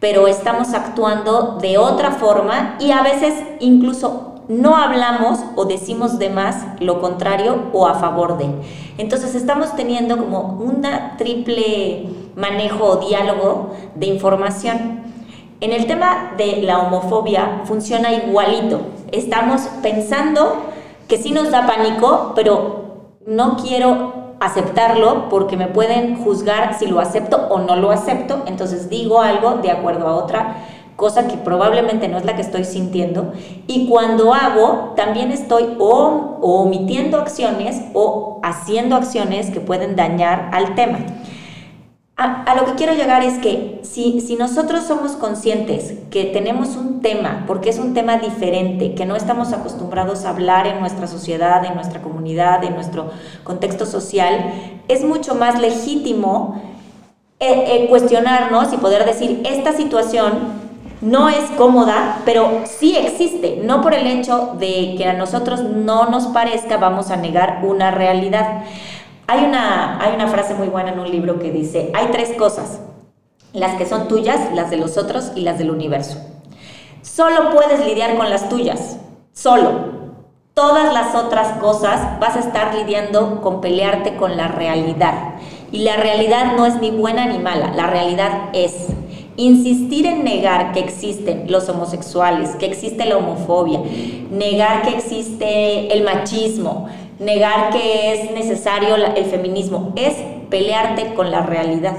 pero 0.00 0.26
estamos 0.26 0.72
actuando 0.72 1.58
de 1.60 1.78
otra 1.78 2.12
forma 2.12 2.76
y 2.80 2.92
a 2.92 3.02
veces 3.02 3.34
incluso 3.60 4.31
no 4.48 4.76
hablamos 4.76 5.40
o 5.56 5.64
decimos 5.64 6.18
de 6.18 6.30
más 6.30 6.64
lo 6.80 7.00
contrario 7.00 7.70
o 7.72 7.86
a 7.86 7.94
favor 7.94 8.38
de. 8.38 8.46
Entonces 8.98 9.34
estamos 9.34 9.74
teniendo 9.76 10.16
como 10.18 10.58
una 10.62 11.16
triple 11.16 12.08
manejo 12.36 12.84
o 12.84 12.96
diálogo 12.96 13.70
de 13.94 14.06
información. 14.06 15.02
En 15.60 15.72
el 15.72 15.86
tema 15.86 16.32
de 16.36 16.62
la 16.62 16.80
homofobia 16.80 17.62
funciona 17.64 18.12
igualito. 18.12 18.80
Estamos 19.12 19.62
pensando 19.82 20.56
que 21.08 21.18
sí 21.18 21.30
nos 21.30 21.50
da 21.50 21.66
pánico, 21.66 22.32
pero 22.34 22.82
no 23.26 23.56
quiero 23.56 24.22
aceptarlo 24.40 25.28
porque 25.28 25.56
me 25.56 25.68
pueden 25.68 26.16
juzgar 26.16 26.76
si 26.76 26.86
lo 26.86 26.98
acepto 26.98 27.46
o 27.48 27.60
no 27.60 27.76
lo 27.76 27.92
acepto, 27.92 28.42
entonces 28.46 28.88
digo 28.90 29.20
algo 29.20 29.58
de 29.62 29.70
acuerdo 29.70 30.08
a 30.08 30.16
otra 30.16 30.56
cosa 30.96 31.26
que 31.26 31.36
probablemente 31.36 32.08
no 32.08 32.18
es 32.18 32.24
la 32.24 32.36
que 32.36 32.42
estoy 32.42 32.64
sintiendo 32.64 33.32
y 33.66 33.88
cuando 33.88 34.34
hago 34.34 34.92
también 34.96 35.32
estoy 35.32 35.76
o, 35.78 36.38
omitiendo 36.40 37.18
acciones 37.18 37.80
o 37.94 38.40
haciendo 38.42 38.96
acciones 38.96 39.50
que 39.50 39.60
pueden 39.60 39.96
dañar 39.96 40.50
al 40.52 40.74
tema. 40.74 40.98
A, 42.16 42.42
a, 42.42 42.54
lo 42.54 42.66
que 42.66 42.74
quiero 42.74 42.92
llegar 42.92 43.24
es 43.24 43.38
que 43.38 43.80
si, 43.82 44.20
si, 44.20 44.36
nosotros 44.36 44.84
somos 44.84 45.12
conscientes 45.12 45.94
que 46.10 46.26
tenemos 46.26 46.76
un 46.76 47.00
tema, 47.00 47.44
porque 47.46 47.70
es 47.70 47.78
un 47.78 47.94
tema 47.94 48.18
diferente, 48.18 48.94
que 48.94 49.06
no 49.06 49.16
estamos 49.16 49.52
acostumbrados 49.52 50.24
a 50.24 50.30
hablar 50.30 50.66
en 50.66 50.78
nuestra 50.78 51.06
sociedad, 51.06 51.64
en 51.64 51.74
nuestra 51.74 52.02
comunidad, 52.02 52.62
en 52.64 52.74
nuestro 52.74 53.10
contexto 53.44 53.86
social, 53.86 54.52
es 54.88 55.02
mucho 55.04 55.34
más 55.34 55.58
legítimo 55.58 56.60
eh, 57.44 57.64
eh, 57.66 57.86
cuestionarnos 57.88 58.72
y 58.72 58.76
poder 58.76 59.04
decir, 59.04 59.42
esta 59.44 59.72
situación 59.72 60.62
no 61.02 61.28
es 61.28 61.50
cómoda, 61.58 62.20
pero 62.24 62.62
sí 62.64 62.96
existe, 62.96 63.60
no 63.64 63.82
por 63.82 63.92
el 63.92 64.06
hecho 64.06 64.54
de 64.58 64.94
que 64.96 65.04
a 65.04 65.12
nosotros 65.12 65.60
no 65.60 66.06
nos 66.06 66.28
parezca 66.28 66.76
vamos 66.76 67.10
a 67.10 67.16
negar 67.16 67.60
una 67.64 67.90
realidad. 67.90 68.62
Hay 69.26 69.44
una, 69.44 70.00
hay 70.00 70.14
una 70.14 70.28
frase 70.28 70.54
muy 70.54 70.68
buena 70.68 70.92
en 70.92 71.00
un 71.00 71.10
libro 71.10 71.40
que 71.40 71.50
dice, 71.50 71.90
hay 71.92 72.06
tres 72.12 72.32
cosas, 72.38 72.80
las 73.52 73.74
que 73.74 73.84
son 73.84 74.06
tuyas, 74.06 74.52
las 74.54 74.70
de 74.70 74.76
los 74.76 74.96
otros 74.96 75.32
y 75.34 75.40
las 75.40 75.58
del 75.58 75.72
universo. 75.72 76.18
Solo 77.02 77.50
puedes 77.50 77.84
lidiar 77.84 78.16
con 78.16 78.30
las 78.30 78.48
tuyas, 78.48 78.98
solo. 79.32 80.02
Todas 80.54 80.92
las 80.92 81.16
otras 81.16 81.58
cosas 81.58 82.20
vas 82.20 82.36
a 82.36 82.40
estar 82.40 82.74
lidiando 82.76 83.40
con 83.40 83.60
pelearte 83.60 84.16
con 84.16 84.36
la 84.36 84.48
realidad. 84.48 85.14
Y 85.72 85.78
la 85.78 85.96
realidad 85.96 86.52
no 86.56 86.64
es 86.64 86.80
ni 86.80 86.90
buena 86.92 87.24
ni 87.26 87.40
mala, 87.40 87.72
la 87.74 87.88
realidad 87.88 88.50
es. 88.52 88.88
Insistir 89.36 90.06
en 90.06 90.24
negar 90.24 90.72
que 90.72 90.80
existen 90.80 91.50
los 91.50 91.68
homosexuales, 91.68 92.50
que 92.56 92.66
existe 92.66 93.06
la 93.06 93.16
homofobia, 93.16 93.80
negar 94.30 94.82
que 94.82 94.90
existe 94.90 95.92
el 95.92 96.04
machismo, 96.04 96.88
negar 97.18 97.70
que 97.70 98.12
es 98.12 98.30
necesario 98.32 98.96
el 98.96 99.24
feminismo, 99.24 99.92
es 99.96 100.14
pelearte 100.50 101.14
con 101.14 101.30
la 101.30 101.42
realidad. 101.42 101.96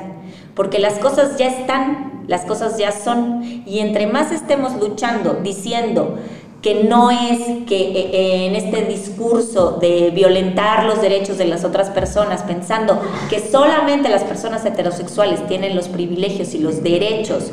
Porque 0.54 0.78
las 0.78 1.00
cosas 1.00 1.38
ya 1.38 1.48
están, 1.48 2.24
las 2.28 2.46
cosas 2.46 2.78
ya 2.78 2.92
son. 2.92 3.64
Y 3.66 3.80
entre 3.80 4.08
más 4.08 4.32
estemos 4.32 4.76
luchando, 4.76 5.40
diciendo 5.44 6.20
que 6.64 6.86
no 6.86 7.12
es 7.12 7.40
que 7.68 8.46
en 8.48 8.56
este 8.56 8.86
discurso 8.86 9.80
de 9.82 10.12
violentar 10.12 10.86
los 10.86 11.02
derechos 11.02 11.38
de 11.38 11.44
las 11.44 11.66
otras 11.66 11.90
personas, 11.90 12.42
pensando 12.44 13.02
que 13.30 13.42
solamente 13.42 14.08
las 14.08 14.24
personas 14.24 14.66
heterosexuales 14.66 15.46
tienen 15.46 15.76
los 15.76 15.90
privilegios 15.90 16.54
y 16.54 16.60
los 16.60 16.82
derechos 16.82 17.52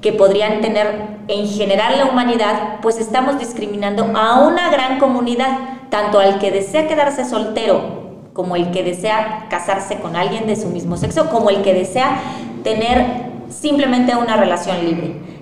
que 0.00 0.14
podrían 0.14 0.62
tener 0.62 1.18
en 1.28 1.46
general 1.46 1.98
la 1.98 2.06
humanidad, 2.06 2.80
pues 2.80 2.98
estamos 2.98 3.38
discriminando 3.38 4.04
a 4.16 4.46
una 4.48 4.70
gran 4.70 4.98
comunidad, 4.98 5.58
tanto 5.90 6.18
al 6.18 6.38
que 6.38 6.50
desea 6.50 6.88
quedarse 6.88 7.26
soltero 7.26 8.08
como 8.32 8.56
el 8.56 8.70
que 8.70 8.82
desea 8.82 9.46
casarse 9.50 9.96
con 9.96 10.16
alguien 10.16 10.46
de 10.46 10.56
su 10.56 10.68
mismo 10.68 10.96
sexo, 10.96 11.28
como 11.28 11.50
el 11.50 11.60
que 11.60 11.74
desea 11.74 12.18
tener 12.64 13.28
simplemente 13.50 14.16
una 14.16 14.38
relación 14.38 14.86
libre 14.86 15.37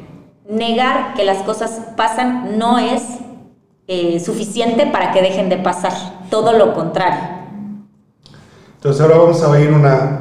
negar 0.48 1.14
que 1.14 1.24
las 1.24 1.42
cosas 1.42 1.80
pasan 1.96 2.58
no 2.58 2.78
es 2.78 3.02
eh, 3.88 4.20
suficiente 4.20 4.86
para 4.86 5.12
que 5.12 5.22
dejen 5.22 5.48
de 5.48 5.58
pasar, 5.58 5.92
todo 6.30 6.52
lo 6.52 6.74
contrario. 6.74 7.36
Entonces 8.74 9.00
ahora 9.00 9.18
vamos 9.18 9.42
a 9.42 9.50
oír 9.50 9.70
una, 9.70 10.20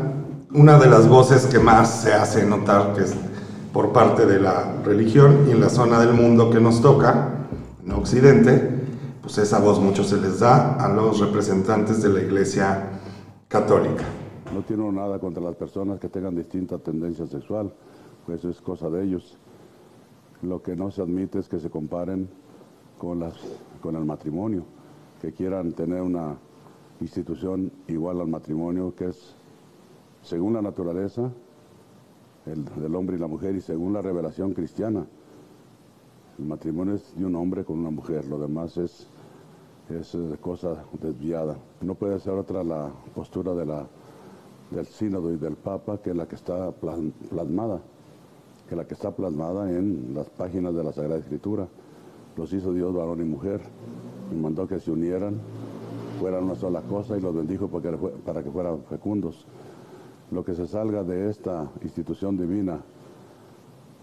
una 0.54 0.80
de 0.80 0.88
las 0.88 1.08
voces 1.08 1.46
que 1.46 1.60
más 1.60 2.02
se 2.02 2.14
hace 2.14 2.46
notar, 2.46 2.94
que 2.94 3.02
es 3.02 3.16
por 3.74 3.92
parte 3.92 4.26
de 4.26 4.40
la 4.40 4.74
religión 4.84 5.46
y 5.48 5.52
en 5.52 5.60
la 5.60 5.70
zona 5.70 6.00
del 6.00 6.14
mundo 6.14 6.50
que 6.50 6.60
nos 6.60 6.82
toca, 6.82 7.30
en 7.84 7.92
Occidente, 7.92 8.76
pues 9.22 9.38
esa 9.38 9.60
voz 9.60 9.80
mucho 9.80 10.04
se 10.04 10.18
les 10.18 10.40
da 10.40 10.76
a 10.76 10.88
los 10.88 11.20
representantes 11.20 12.02
de 12.02 12.10
la 12.10 12.22
Iglesia 12.22 12.90
Católica. 13.48 14.04
No 14.54 14.62
tiene 14.62 14.90
nada 14.92 15.20
contra 15.20 15.44
las 15.44 15.56
personas 15.56 16.00
que 16.00 16.08
tengan 16.08 16.36
distinta 16.36 16.78
tendencia 16.78 17.28
sexual, 17.28 17.74
pues 18.26 18.40
eso 18.40 18.50
es 18.50 18.62
cosa 18.62 18.90
de 18.90 19.04
ellos. 19.04 19.38
Lo 20.42 20.62
que 20.62 20.76
no 20.76 20.92
se 20.92 21.02
admite 21.02 21.40
es 21.40 21.48
que 21.48 21.60
se 21.60 21.70
comparen 21.70 22.30
con, 22.98 23.20
las, 23.20 23.34
con 23.82 23.96
el 23.96 24.06
matrimonio, 24.06 24.64
que 25.22 25.32
quieran 25.32 25.72
tener 25.74 26.02
una 26.02 26.38
institución 27.02 27.72
igual 27.88 28.22
al 28.22 28.28
matrimonio, 28.28 28.94
que 28.96 29.06
es, 29.06 29.36
según 30.22 30.54
la 30.54 30.62
naturaleza 30.62 31.32
el, 32.46 32.66
del 32.66 32.96
hombre 32.96 33.18
y 33.18 33.20
la 33.20 33.28
mujer 33.28 33.56
y 33.56 33.62
según 33.62 33.94
la 33.94 34.02
revelación 34.02 34.54
cristiana. 34.54 35.06
El 36.38 36.46
matrimonio 36.46 36.96
es 36.96 37.16
de 37.16 37.26
un 37.26 37.36
hombre 37.36 37.64
con 37.64 37.80
una 37.80 37.90
mujer, 37.90 38.26
lo 38.26 38.38
demás 38.38 38.78
es, 38.78 39.08
es 39.90 40.18
cosa 40.42 40.84
desviada. 41.02 41.58
No 41.82 41.96
puede 41.96 42.20
ser 42.20 42.34
otra 42.34 42.64
la 42.64 42.92
postura 43.14 43.54
de 43.54 43.66
del 44.72 44.86
sínodo 44.88 45.32
y 45.32 45.38
del 45.38 45.56
papa 45.56 46.02
que 46.02 46.14
la 46.14 46.28
que 46.28 46.36
está 46.36 46.72
plasmada 46.72 47.82
que 48.68 48.76
la 48.76 48.86
que 48.86 48.94
está 48.94 49.12
plasmada 49.12 49.70
en 49.70 50.14
las 50.14 50.30
páginas 50.30 50.74
de 50.76 50.84
la 50.84 50.92
Sagrada 50.92 51.20
Escritura. 51.20 51.68
Los 52.36 52.52
hizo 52.54 52.74
Dios 52.74 52.94
varón 52.94 53.22
y 53.22 53.26
mujer, 53.26 53.62
y 54.32 54.36
mandó 54.36 54.68
que 54.68 54.80
se 54.80 54.92
unieran, 54.92 55.40
fueran 56.20 56.46
una 56.46 56.56
sola 56.56 56.82
cosa 56.82 57.18
y 57.18 57.22
los 57.22 57.34
bendijo 57.34 57.68
para 57.68 57.92
que, 57.92 57.98
para 57.98 58.44
que 58.44 58.52
fueran 58.52 58.84
fecundos. 58.84 59.46
Lo 60.32 60.44
que 60.44 60.56
se 60.56 60.68
salga 60.68 61.04
de 61.04 61.30
esta 61.30 61.72
institución 61.82 62.36
divina 62.38 62.82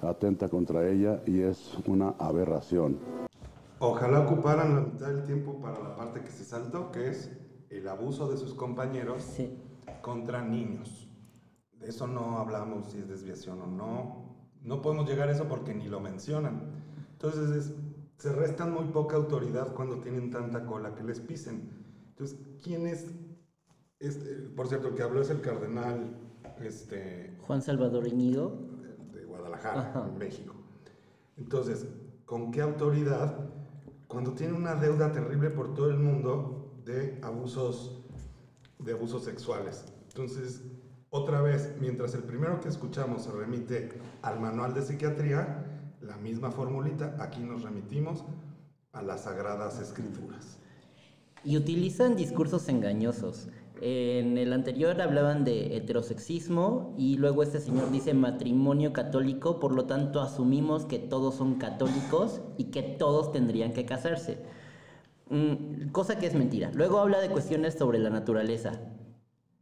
atenta 0.00 0.48
contra 0.48 0.88
ella 0.88 1.20
y 1.26 1.40
es 1.40 1.76
una 1.86 2.14
aberración. 2.18 2.98
Ojalá 3.78 4.20
ocuparan 4.20 4.74
la 4.76 4.80
mitad 4.82 5.08
del 5.08 5.24
tiempo 5.24 5.60
para 5.60 5.80
la 5.80 5.96
parte 5.96 6.20
que 6.20 6.30
se 6.30 6.44
saltó, 6.44 6.90
que 6.92 7.08
es 7.08 7.30
el 7.68 7.88
abuso 7.88 8.30
de 8.30 8.36
sus 8.36 8.54
compañeros 8.54 9.22
sí. 9.22 9.58
contra 10.00 10.42
niños. 10.42 11.08
De 11.80 11.88
eso 11.88 12.06
no 12.06 12.38
hablamos 12.38 12.90
si 12.90 12.98
es 12.98 13.08
desviación 13.08 13.60
o 13.60 13.66
no, 13.66 14.31
no 14.64 14.80
podemos 14.82 15.08
llegar 15.08 15.28
a 15.28 15.32
eso 15.32 15.44
porque 15.48 15.74
ni 15.74 15.88
lo 15.88 16.00
mencionan. 16.00 16.62
Entonces 17.12 17.50
es, 17.50 17.74
se 18.18 18.32
restan 18.32 18.72
muy 18.72 18.84
poca 18.86 19.16
autoridad 19.16 19.74
cuando 19.74 19.96
tienen 19.96 20.30
tanta 20.30 20.64
cola 20.64 20.94
que 20.94 21.02
les 21.02 21.20
pisen. 21.20 21.70
Entonces, 22.10 22.38
¿quién 22.62 22.86
es? 22.86 23.06
Este, 23.98 24.34
por 24.56 24.68
cierto, 24.68 24.88
el 24.88 24.94
que 24.94 25.02
habló 25.02 25.20
es 25.22 25.30
el 25.30 25.40
cardenal 25.40 26.16
este, 26.60 27.36
Juan 27.42 27.62
Salvador 27.62 28.06
Iñigo 28.06 28.52
de 29.12 29.24
Guadalajara, 29.24 29.90
Ajá. 29.90 30.08
en 30.08 30.18
México. 30.18 30.54
Entonces, 31.36 31.86
¿con 32.24 32.50
qué 32.50 32.60
autoridad 32.62 33.36
cuando 34.06 34.32
tiene 34.32 34.54
una 34.54 34.74
deuda 34.74 35.12
terrible 35.12 35.50
por 35.50 35.74
todo 35.74 35.90
el 35.90 35.98
mundo 35.98 36.72
de 36.84 37.18
abusos 37.22 38.04
de 38.78 38.92
abusos 38.92 39.24
sexuales? 39.24 39.84
Entonces, 40.08 40.62
otra 41.14 41.42
vez, 41.42 41.74
mientras 41.78 42.14
el 42.14 42.22
primero 42.22 42.58
que 42.62 42.70
escuchamos 42.70 43.24
se 43.24 43.30
remite 43.32 43.90
al 44.22 44.40
manual 44.40 44.72
de 44.72 44.80
psiquiatría, 44.80 45.62
la 46.00 46.16
misma 46.16 46.50
formulita, 46.50 47.16
aquí 47.20 47.40
nos 47.42 47.62
remitimos 47.62 48.24
a 48.92 49.02
las 49.02 49.24
sagradas 49.24 49.78
escrituras. 49.78 50.58
Y 51.44 51.58
utilizan 51.58 52.16
discursos 52.16 52.66
engañosos. 52.70 53.48
En 53.82 54.38
el 54.38 54.54
anterior 54.54 55.02
hablaban 55.02 55.44
de 55.44 55.76
heterosexismo 55.76 56.94
y 56.96 57.18
luego 57.18 57.42
este 57.42 57.60
señor 57.60 57.90
dice 57.90 58.14
matrimonio 58.14 58.94
católico, 58.94 59.60
por 59.60 59.74
lo 59.74 59.84
tanto 59.84 60.22
asumimos 60.22 60.86
que 60.86 60.98
todos 60.98 61.34
son 61.34 61.56
católicos 61.56 62.40
y 62.56 62.70
que 62.70 62.82
todos 62.82 63.32
tendrían 63.32 63.74
que 63.74 63.84
casarse. 63.84 64.38
Mm, 65.28 65.90
cosa 65.90 66.18
que 66.18 66.26
es 66.26 66.34
mentira. 66.34 66.70
Luego 66.72 67.00
habla 67.00 67.20
de 67.20 67.28
cuestiones 67.28 67.74
sobre 67.74 67.98
la 67.98 68.08
naturaleza. 68.08 68.80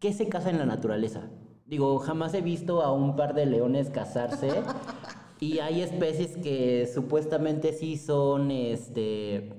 ¿Qué 0.00 0.14
se 0.14 0.30
casa 0.30 0.48
en 0.48 0.56
la 0.56 0.64
naturaleza? 0.64 1.28
Digo, 1.66 1.98
jamás 1.98 2.32
he 2.32 2.40
visto 2.40 2.80
a 2.80 2.90
un 2.90 3.16
par 3.16 3.34
de 3.34 3.44
leones 3.44 3.90
casarse 3.90 4.62
y 5.40 5.58
hay 5.58 5.82
especies 5.82 6.38
que 6.38 6.88
supuestamente 6.92 7.74
sí 7.74 7.98
son 7.98 8.50
este, 8.50 9.52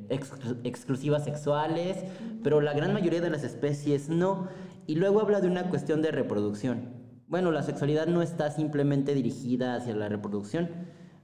exclusivas 0.64 1.26
sexuales, 1.26 1.98
pero 2.42 2.60
la 2.60 2.74
gran 2.74 2.92
mayoría 2.92 3.22
de 3.22 3.30
las 3.30 3.44
especies 3.44 4.10
no. 4.10 4.48
Y 4.88 4.96
luego 4.96 5.22
habla 5.22 5.42
de 5.42 5.48
una 5.48 5.70
cuestión 5.70 6.02
de 6.02 6.10
reproducción. 6.10 6.90
Bueno, 7.28 7.52
la 7.52 7.62
sexualidad 7.62 8.08
no 8.08 8.24
está 8.24 8.50
simplemente 8.50 9.14
dirigida 9.14 9.76
hacia 9.76 9.96
la 9.96 10.10
reproducción. 10.10 10.72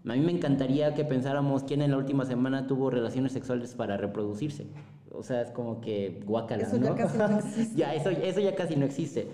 A 0.07 0.13
mí 0.13 0.21
me 0.21 0.31
encantaría 0.31 0.93
que 0.93 1.05
pensáramos 1.05 1.63
quién 1.63 1.81
en 1.81 1.89
la 1.89 1.97
última 1.97 2.23
semana 2.25 2.67
tuvo 2.67 2.91
relaciones 2.91 3.31
sexuales 3.31 3.73
para 3.73 3.97
reproducirse. 3.97 4.67
O 5.17 5.23
sea, 5.23 5.41
es 5.41 5.51
como 5.51 5.81
que 5.81 6.21
guacala, 6.25 6.63
Eso 6.63 6.77
¿no? 6.77 6.85
ya 6.85 6.95
casi 6.95 7.17
no 7.17 7.39
existe. 7.39 7.75
ya, 7.77 7.93
eso, 7.95 8.09
eso 8.09 8.39
ya 8.39 8.55
casi 8.55 8.75
no 8.75 8.85
existe. 8.85 9.27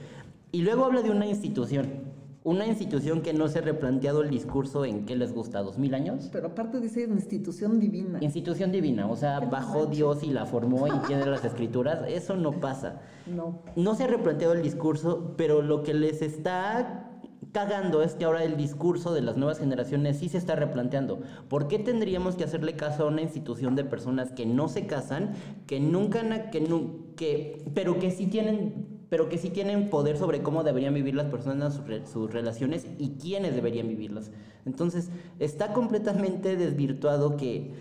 Y 0.52 0.62
luego 0.62 0.86
habla 0.86 1.02
de 1.02 1.12
una 1.12 1.26
institución. 1.26 2.14
Una 2.46 2.68
institución 2.68 3.22
que 3.22 3.32
no 3.34 3.48
se 3.48 3.60
ha 3.60 3.62
replanteado 3.62 4.22
el 4.22 4.30
discurso 4.30 4.84
en 4.84 5.06
qué 5.06 5.16
les 5.16 5.34
gusta, 5.34 5.62
dos 5.62 5.78
mil 5.78 5.94
años. 5.94 6.30
Pero 6.32 6.48
aparte 6.48 6.82
dice 6.82 7.04
institución 7.04 7.80
divina. 7.80 8.20
Institución 8.22 8.72
divina, 8.72 9.10
o 9.10 9.16
sea, 9.16 9.40
¿Qué 9.40 9.46
bajó? 9.46 9.86
Dios 9.86 10.24
y 10.24 10.32
la 10.32 10.46
formó 10.46 10.88
y 10.88 10.92
tiene 11.08 11.26
las 11.26 11.46
escrituras. 11.46 12.00
Eso 12.08 12.36
no 12.36 12.60
pasa. 12.60 13.02
No. 13.28 13.60
No 13.78 13.96
se 13.96 14.04
ha 14.04 14.08
replanteado 14.08 14.54
el 14.54 14.62
discurso, 14.62 15.34
pero 15.38 15.62
lo 15.62 15.84
que 15.84 15.94
les 15.94 16.22
está 16.22 17.13
cagando 17.54 18.02
es 18.02 18.16
que 18.16 18.26
ahora 18.26 18.44
el 18.44 18.58
discurso 18.58 19.14
de 19.14 19.22
las 19.22 19.38
nuevas 19.38 19.60
generaciones 19.60 20.18
sí 20.20 20.28
se 20.30 20.38
está 20.38 20.56
replanteando. 20.56 21.22
¿Por 21.48 21.68
qué 21.68 21.80
tendríamos 21.80 22.36
que 22.36 22.44
hacerle 22.44 22.76
caso 22.76 23.04
a 23.04 23.08
una 23.08 23.22
institución 23.22 23.76
de 23.76 23.86
personas 23.86 24.32
que 24.34 24.46
no 24.46 24.68
se 24.68 24.88
casan, 24.88 25.34
que 25.68 25.80
nunca, 25.80 26.50
que, 26.50 26.60
nu- 26.62 27.14
que 27.16 27.64
pero 27.74 28.00
que 28.00 28.12
sí 28.12 28.28
tienen 28.28 28.92
pero 29.10 29.30
que 29.30 29.38
sí 29.38 29.52
tienen 29.52 29.92
poder 29.92 30.18
sobre 30.18 30.42
cómo 30.42 30.64
deberían 30.64 30.96
vivir 30.96 31.14
las 31.14 31.28
personas 31.28 31.76
sus, 31.76 31.86
sus 32.12 32.34
relaciones 32.34 32.88
y 32.98 33.12
quiénes 33.12 33.54
deberían 33.54 33.88
vivirlas. 33.88 34.32
Entonces, 34.66 35.12
está 35.38 35.72
completamente 35.72 36.56
desvirtuado 36.58 37.38
que, 37.38 37.74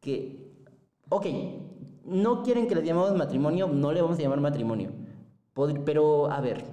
que 0.00 0.50
ok, 1.10 1.26
no 2.06 2.42
quieren 2.42 2.66
que 2.68 2.74
les 2.74 2.84
llamemos 2.84 3.14
matrimonio, 3.14 3.68
no 3.68 3.92
le 3.92 4.00
vamos 4.00 4.18
a 4.18 4.22
llamar 4.22 4.40
matrimonio. 4.40 4.90
Pero, 5.84 6.30
a 6.30 6.40
ver, 6.40 6.64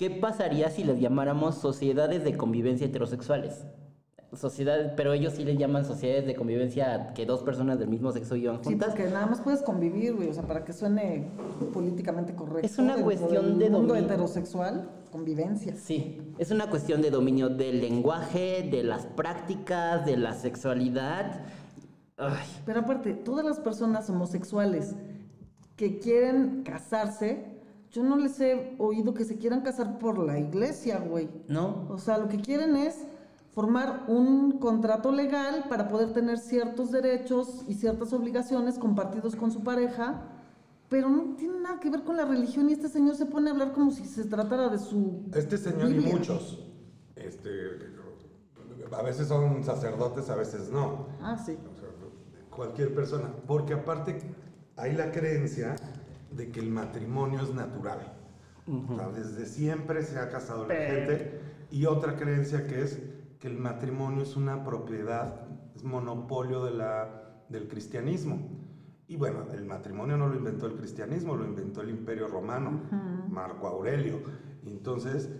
¿qué 0.00 0.08
pasaría 0.08 0.70
si 0.70 0.82
les 0.82 0.98
llamáramos 0.98 1.56
sociedades 1.56 2.24
de 2.24 2.34
convivencia 2.34 2.86
heterosexuales? 2.86 3.66
Sociedades, 4.32 4.92
pero 4.96 5.12
ellos 5.12 5.34
sí 5.34 5.44
les 5.44 5.58
llaman 5.58 5.84
sociedades 5.84 6.24
de 6.24 6.34
convivencia 6.34 7.12
que 7.14 7.26
dos 7.26 7.42
personas 7.42 7.78
del 7.78 7.88
mismo 7.88 8.10
sexo 8.10 8.34
vivan 8.36 8.60
Sí, 8.64 8.70
juntas. 8.70 8.88
porque 8.90 9.10
nada 9.10 9.26
más 9.26 9.42
puedes 9.42 9.60
convivir, 9.60 10.14
güey, 10.14 10.28
o 10.30 10.32
sea, 10.32 10.44
para 10.44 10.64
que 10.64 10.72
suene 10.72 11.28
políticamente 11.74 12.34
correcto. 12.34 12.66
Es 12.66 12.78
una 12.78 12.96
cuestión 13.02 13.58
de 13.58 13.68
mundo 13.68 13.88
dominio. 13.88 14.08
heterosexual, 14.10 14.88
convivencia. 15.12 15.74
Sí, 15.76 16.22
es 16.38 16.50
una 16.50 16.70
cuestión 16.70 17.02
de 17.02 17.10
dominio 17.10 17.50
del 17.50 17.82
lenguaje, 17.82 18.66
de 18.70 18.82
las 18.84 19.04
prácticas, 19.04 20.06
de 20.06 20.16
la 20.16 20.32
sexualidad. 20.32 21.42
Ay, 22.16 22.46
Pero 22.64 22.80
aparte, 22.80 23.12
todas 23.12 23.44
las 23.44 23.60
personas 23.60 24.08
homosexuales 24.08 24.94
que 25.76 25.98
quieren 25.98 26.62
casarse, 26.62 27.59
yo 27.90 28.02
no 28.04 28.16
les 28.16 28.40
he 28.40 28.76
oído 28.78 29.14
que 29.14 29.24
se 29.24 29.36
quieran 29.36 29.62
casar 29.62 29.98
por 29.98 30.18
la 30.18 30.38
iglesia, 30.38 30.98
güey. 30.98 31.28
¿no? 31.48 31.86
O 31.88 31.98
sea, 31.98 32.18
lo 32.18 32.28
que 32.28 32.40
quieren 32.40 32.76
es 32.76 32.96
formar 33.52 34.04
un 34.06 34.58
contrato 34.58 35.10
legal 35.10 35.64
para 35.68 35.88
poder 35.88 36.12
tener 36.12 36.38
ciertos 36.38 36.92
derechos 36.92 37.64
y 37.66 37.74
ciertas 37.74 38.12
obligaciones 38.12 38.78
compartidos 38.78 39.34
con 39.34 39.50
su 39.50 39.64
pareja, 39.64 40.22
pero 40.88 41.08
no 41.08 41.34
tiene 41.36 41.58
nada 41.60 41.80
que 41.80 41.90
ver 41.90 42.04
con 42.04 42.16
la 42.16 42.24
religión 42.24 42.70
y 42.70 42.74
este 42.74 42.88
señor 42.88 43.16
se 43.16 43.26
pone 43.26 43.50
a 43.50 43.52
hablar 43.52 43.72
como 43.72 43.90
si 43.90 44.04
se 44.04 44.24
tratara 44.24 44.68
de 44.68 44.78
su... 44.78 45.24
Este 45.34 45.58
señor 45.58 45.90
y 45.90 45.98
muchos, 45.98 46.64
este, 47.16 47.50
a 48.92 49.02
veces 49.02 49.28
son 49.28 49.64
sacerdotes, 49.64 50.30
a 50.30 50.36
veces 50.36 50.70
no. 50.70 51.06
Ah, 51.20 51.36
sí. 51.36 51.56
O 51.72 51.78
sea, 51.78 51.88
cualquier 52.50 52.94
persona, 52.94 53.32
porque 53.46 53.74
aparte 53.74 54.18
hay 54.76 54.94
la 54.94 55.10
creencia 55.10 55.76
de 56.30 56.50
que 56.50 56.60
el 56.60 56.70
matrimonio 56.70 57.40
es 57.40 57.54
natural. 57.54 58.16
O 58.66 58.96
sea, 58.96 59.08
desde 59.08 59.46
siempre 59.46 60.02
se 60.02 60.18
ha 60.18 60.28
casado 60.28 60.66
la 60.66 60.74
gente 60.76 61.40
y 61.70 61.86
otra 61.86 62.16
creencia 62.16 62.66
que 62.66 62.82
es 62.82 63.00
que 63.40 63.48
el 63.48 63.58
matrimonio 63.58 64.22
es 64.22 64.36
una 64.36 64.64
propiedad, 64.64 65.48
es 65.74 65.82
monopolio 65.82 66.64
de 66.64 66.72
la, 66.72 67.44
del 67.48 67.68
cristianismo. 67.68 68.48
Y 69.08 69.16
bueno, 69.16 69.46
el 69.52 69.64
matrimonio 69.64 70.16
no 70.16 70.28
lo 70.28 70.36
inventó 70.36 70.66
el 70.66 70.76
cristianismo, 70.76 71.34
lo 71.34 71.44
inventó 71.44 71.80
el 71.80 71.90
imperio 71.90 72.28
romano, 72.28 72.82
Marco 73.28 73.66
Aurelio. 73.66 74.20
Entonces, 74.64 75.30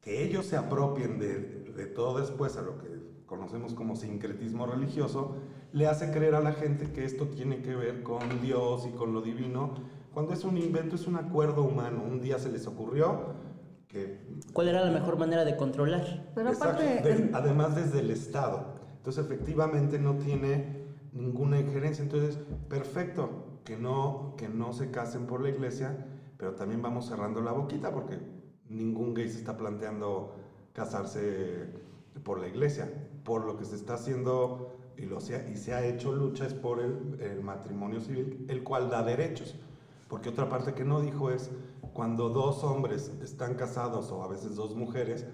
que 0.00 0.24
ellos 0.24 0.46
se 0.46 0.56
apropien 0.56 1.18
de, 1.18 1.64
de 1.76 1.86
todo 1.86 2.20
después 2.20 2.56
a 2.56 2.62
lo 2.62 2.78
que 2.78 2.88
conocemos 3.26 3.74
como 3.74 3.96
sincretismo 3.96 4.66
religioso, 4.66 5.36
le 5.72 5.86
hace 5.86 6.10
creer 6.10 6.34
a 6.34 6.40
la 6.40 6.52
gente 6.52 6.92
que 6.92 7.04
esto 7.04 7.28
tiene 7.28 7.60
que 7.60 7.76
ver 7.76 8.02
con 8.02 8.40
Dios 8.40 8.86
y 8.86 8.96
con 8.96 9.12
lo 9.12 9.20
divino, 9.20 9.74
cuando 10.18 10.34
es 10.34 10.42
un 10.42 10.56
invento, 10.58 10.96
es 10.96 11.06
un 11.06 11.14
acuerdo 11.14 11.62
humano. 11.62 12.02
Un 12.02 12.20
día 12.20 12.40
se 12.40 12.50
les 12.50 12.66
ocurrió 12.66 13.36
que 13.86 14.18
¿Cuál 14.52 14.66
era 14.66 14.84
la 14.84 14.90
mejor 14.90 15.16
manera 15.16 15.44
de 15.44 15.54
controlar? 15.54 16.02
Pero 16.34 16.50
Exacto, 16.50 16.82
aparte, 16.82 17.08
el- 17.08 17.30
además 17.32 17.76
desde 17.76 18.00
el 18.00 18.10
Estado. 18.10 18.74
Entonces, 18.96 19.24
efectivamente, 19.24 19.96
no 20.00 20.16
tiene 20.16 20.64
ninguna 21.12 21.60
injerencia. 21.60 22.02
Entonces, 22.02 22.36
perfecto, 22.68 23.60
que 23.64 23.76
no, 23.76 24.34
que 24.36 24.48
no 24.48 24.72
se 24.72 24.90
casen 24.90 25.24
por 25.28 25.40
la 25.40 25.50
iglesia, 25.50 25.96
pero 26.36 26.56
también 26.56 26.82
vamos 26.82 27.06
cerrando 27.06 27.40
la 27.40 27.52
boquita 27.52 27.92
porque 27.92 28.18
ningún 28.68 29.14
gay 29.14 29.28
se 29.28 29.36
está 29.36 29.56
planteando 29.56 30.32
casarse 30.72 31.68
por 32.24 32.40
la 32.40 32.48
iglesia. 32.48 32.90
Por 33.22 33.44
lo 33.44 33.56
que 33.56 33.64
se 33.64 33.76
está 33.76 33.94
haciendo 33.94 34.56
y, 34.96 35.02
lo 35.06 35.20
se 35.20 35.36
ha, 35.36 35.48
y 35.48 35.54
se 35.54 35.74
ha 35.74 35.84
hecho 35.84 36.10
lucha 36.10 36.44
es 36.44 36.54
por 36.54 36.80
el, 36.80 37.14
el 37.20 37.40
matrimonio 37.40 38.00
civil, 38.00 38.44
el 38.48 38.64
cual 38.64 38.90
da 38.90 39.04
derechos. 39.04 39.54
Porque 40.08 40.30
otra 40.30 40.48
parte 40.48 40.74
que 40.74 40.84
no 40.84 41.00
dijo 41.00 41.30
es 41.30 41.50
cuando 41.92 42.28
dos 42.30 42.64
hombres 42.64 43.12
están 43.22 43.54
casados 43.54 44.10
o 44.10 44.22
a 44.22 44.28
veces 44.28 44.56
dos 44.56 44.74
mujeres 44.74 45.26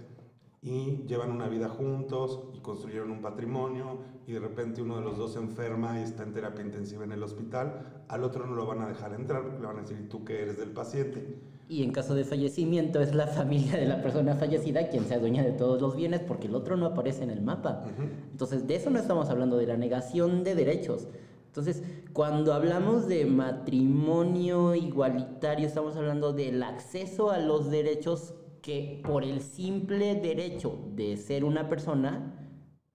y 0.62 1.04
llevan 1.06 1.30
una 1.30 1.46
vida 1.46 1.68
juntos 1.68 2.40
y 2.54 2.60
construyeron 2.60 3.10
un 3.10 3.20
patrimonio 3.20 3.98
y 4.26 4.32
de 4.32 4.40
repente 4.40 4.80
uno 4.80 4.96
de 4.96 5.02
los 5.02 5.18
dos 5.18 5.34
se 5.34 5.38
enferma 5.38 6.00
y 6.00 6.02
está 6.02 6.22
en 6.22 6.32
terapia 6.32 6.64
intensiva 6.64 7.04
en 7.04 7.12
el 7.12 7.22
hospital, 7.22 8.04
al 8.08 8.24
otro 8.24 8.46
no 8.46 8.54
lo 8.54 8.66
van 8.66 8.80
a 8.80 8.88
dejar 8.88 9.12
entrar 9.12 9.42
porque 9.42 9.60
le 9.60 9.66
van 9.66 9.78
a 9.78 9.82
decir, 9.82 10.00
"¿Y 10.00 10.08
tú 10.08 10.24
que 10.24 10.40
eres 10.40 10.56
del 10.56 10.70
paciente. 10.70 11.38
Y 11.68 11.82
en 11.82 11.92
caso 11.92 12.14
de 12.14 12.24
fallecimiento 12.24 13.00
es 13.00 13.14
la 13.14 13.26
familia 13.26 13.72
de 13.78 13.86
la 13.86 14.02
persona 14.02 14.34
fallecida 14.34 14.88
quien 14.88 15.04
sea 15.06 15.18
dueña 15.18 15.42
de 15.42 15.52
todos 15.52 15.80
los 15.80 15.96
bienes 15.96 16.20
porque 16.20 16.46
el 16.46 16.54
otro 16.54 16.76
no 16.76 16.86
aparece 16.86 17.24
en 17.24 17.30
el 17.30 17.40
mapa. 17.40 17.84
Entonces, 18.30 18.66
de 18.66 18.76
eso 18.76 18.90
no 18.90 18.98
estamos 18.98 19.30
hablando, 19.30 19.56
de 19.56 19.66
la 19.66 19.76
negación 19.76 20.44
de 20.44 20.54
derechos. 20.54 21.08
Entonces, 21.56 21.84
cuando 22.12 22.52
hablamos 22.52 23.06
de 23.06 23.26
matrimonio 23.26 24.74
igualitario, 24.74 25.68
estamos 25.68 25.96
hablando 25.96 26.32
del 26.32 26.60
acceso 26.64 27.30
a 27.30 27.38
los 27.38 27.70
derechos 27.70 28.34
que 28.60 29.00
por 29.04 29.22
el 29.22 29.40
simple 29.40 30.16
derecho 30.16 30.76
de 30.96 31.16
ser 31.16 31.44
una 31.44 31.68
persona 31.68 32.34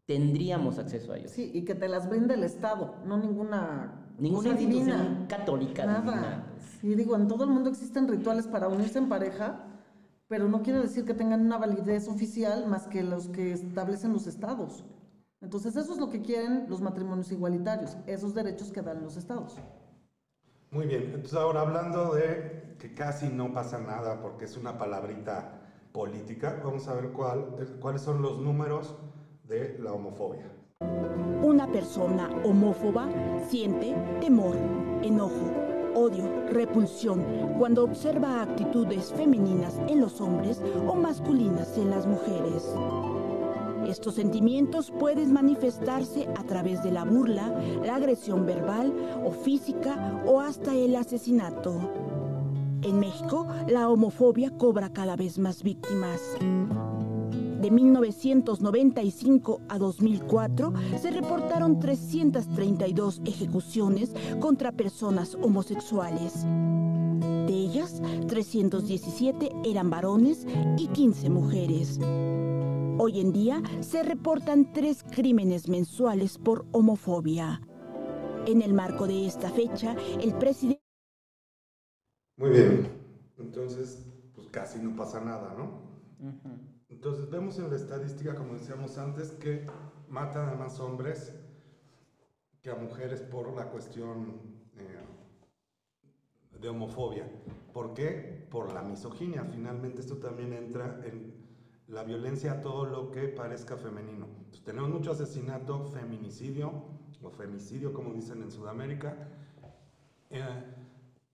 tendríamos 0.06 0.78
acceso 0.78 1.14
a 1.14 1.20
ellos. 1.20 1.32
sí, 1.32 1.50
y 1.54 1.64
que 1.64 1.74
te 1.74 1.88
las 1.88 2.10
brinda 2.10 2.34
el 2.34 2.44
Estado, 2.44 2.96
no 3.06 3.18
ninguna... 3.18 4.12
Ninguna 4.18 4.50
institución 4.50 4.98
divina. 4.98 5.26
católica 5.30 5.86
Nada. 5.86 6.02
divina. 6.02 6.44
Y 6.84 6.96
digo, 6.96 7.16
en 7.16 7.30
todo 7.30 7.46
el 7.46 7.52
mundo 7.52 7.70
existen 7.70 8.10
rituales 8.10 8.46
para 8.46 8.68
unirse 8.68 8.98
en 8.98 9.08
pareja, 9.08 9.68
pero 10.28 10.50
no 10.50 10.64
quiere 10.64 10.80
decir 10.80 11.06
que 11.06 11.14
tengan 11.14 11.46
una 11.46 11.58
validez 11.58 12.10
oficial 12.10 12.68
más 12.68 12.88
que 12.88 13.04
los 13.04 13.30
que 13.30 13.54
establecen 13.54 14.12
los 14.12 14.28
estados. 14.28 14.84
Entonces 15.42 15.76
eso 15.76 15.94
es 15.94 16.00
lo 16.00 16.10
que 16.10 16.22
quieren 16.22 16.66
los 16.68 16.82
matrimonios 16.82 17.32
igualitarios, 17.32 17.98
esos 18.08 18.34
derechos 18.34 18.72
que 18.72 18.82
dan 18.82 19.02
los 19.02 19.16
estados. 19.16 19.56
Muy 20.72 20.86
bien, 20.86 21.04
entonces 21.06 21.34
ahora 21.34 21.62
hablando 21.62 22.14
de 22.14 22.76
que 22.78 22.94
casi 22.94 23.30
no 23.30 23.54
pasa 23.54 23.80
nada 23.80 24.22
porque 24.22 24.46
es 24.46 24.58
una 24.58 24.78
palabrita 24.78 25.62
política, 25.92 26.62
vamos 26.64 26.88
a 26.88 26.94
ver 26.94 27.12
cuál, 27.12 27.78
cuáles 27.82 28.02
son 28.02 28.22
los 28.22 28.40
números 28.40 28.96
de 29.46 29.80
la 29.80 29.94
homofobia. 29.94 30.46
Una 31.42 31.72
persona 31.72 32.30
homófoba 32.44 33.10
siente 33.48 33.96
temor, 34.22 34.56
enojo, 35.02 35.52
odio, 35.96 36.48
repulsión 36.50 37.56
cuando 37.58 37.84
observa 37.84 38.44
actitudes 38.44 39.12
femeninas 39.14 39.80
en 39.88 40.02
los 40.02 40.22
hombres 40.22 40.62
o 40.88 40.96
masculinas 40.96 41.78
en 41.78 41.90
las 41.90 42.06
mujeres. 42.06 42.76
Estos 43.90 44.14
sentimientos 44.14 44.92
pueden 44.92 45.34
manifestarse 45.34 46.28
a 46.38 46.44
través 46.44 46.84
de 46.84 46.92
la 46.92 47.06
burla, 47.06 47.60
la 47.84 47.96
agresión 47.96 48.46
verbal 48.46 48.94
o 49.26 49.32
física 49.32 50.22
o 50.28 50.42
hasta 50.42 50.76
el 50.76 50.96
asesinato. 50.96 51.76
En 52.84 53.00
México, 53.00 53.48
la 53.68 53.90
homofobia 53.90 54.52
cobra 54.52 54.94
cada 54.94 55.16
vez 55.16 55.40
más 55.40 55.64
víctimas. 55.64 56.22
De 57.60 57.72
1995 57.72 59.62
a 59.68 59.80
2004 59.80 60.72
se 61.02 61.10
reportaron 61.10 61.80
332 61.80 63.22
ejecuciones 63.26 64.14
contra 64.40 64.72
personas 64.72 65.36
homosexuales. 65.42 66.46
De 67.48 67.54
ellas, 67.54 68.04
317 68.28 69.50
eran 69.66 69.90
varones 69.90 70.46
y 70.78 70.88
15 70.90 71.32
mujeres. 71.32 72.00
Hoy 73.02 73.22
en 73.22 73.32
día 73.32 73.64
se 73.80 74.04
reportan 74.04 74.74
tres 74.74 75.06
crímenes 75.10 75.70
mensuales 75.70 76.38
por 76.38 76.66
homofobia. 76.74 77.62
En 78.46 78.62
el 78.62 78.74
marco 78.74 79.08
de 79.08 79.26
esta 79.26 79.50
fecha, 79.50 79.96
el 80.22 80.34
presidente... 80.34 80.84
Muy 82.36 82.50
bien, 82.50 82.90
entonces 83.38 84.06
pues 84.36 84.50
casi 84.50 84.80
no 84.80 84.98
pasa 84.98 85.22
nada, 85.22 85.56
¿no? 85.58 85.80
Entonces 86.90 87.30
vemos 87.30 87.58
en 87.60 87.70
la 87.70 87.78
estadística, 87.78 88.36
como 88.36 88.56
decíamos 88.56 88.98
antes, 88.98 89.32
que 89.32 89.66
matan 90.10 90.50
a 90.50 90.56
más 90.56 90.78
hombres 90.82 91.34
que 92.62 92.70
a 92.70 92.76
mujeres 92.76 93.22
por 93.22 93.56
la 93.56 93.70
cuestión 93.70 94.42
eh, 94.76 96.60
de 96.60 96.68
homofobia. 96.68 97.32
¿Por 97.72 97.94
qué? 97.94 98.46
Por 98.52 98.74
la 98.74 98.82
misoginia. 98.82 99.46
Finalmente 99.46 100.02
esto 100.02 100.18
también 100.18 100.52
entra 100.52 101.00
en 101.06 101.39
la 101.90 102.04
violencia 102.04 102.54
a 102.54 102.62
todo 102.62 102.86
lo 102.86 103.12
que 103.12 103.28
parezca 103.28 103.76
femenino. 103.76 104.28
Tenemos 104.64 104.90
mucho 104.90 105.12
asesinato, 105.12 105.86
feminicidio 105.86 106.72
o 107.22 107.30
femicidio, 107.32 107.94
como 107.94 108.14
dicen 108.14 108.44
en 108.44 108.52
Sudamérica, 108.52 109.28
eh, 110.30 110.64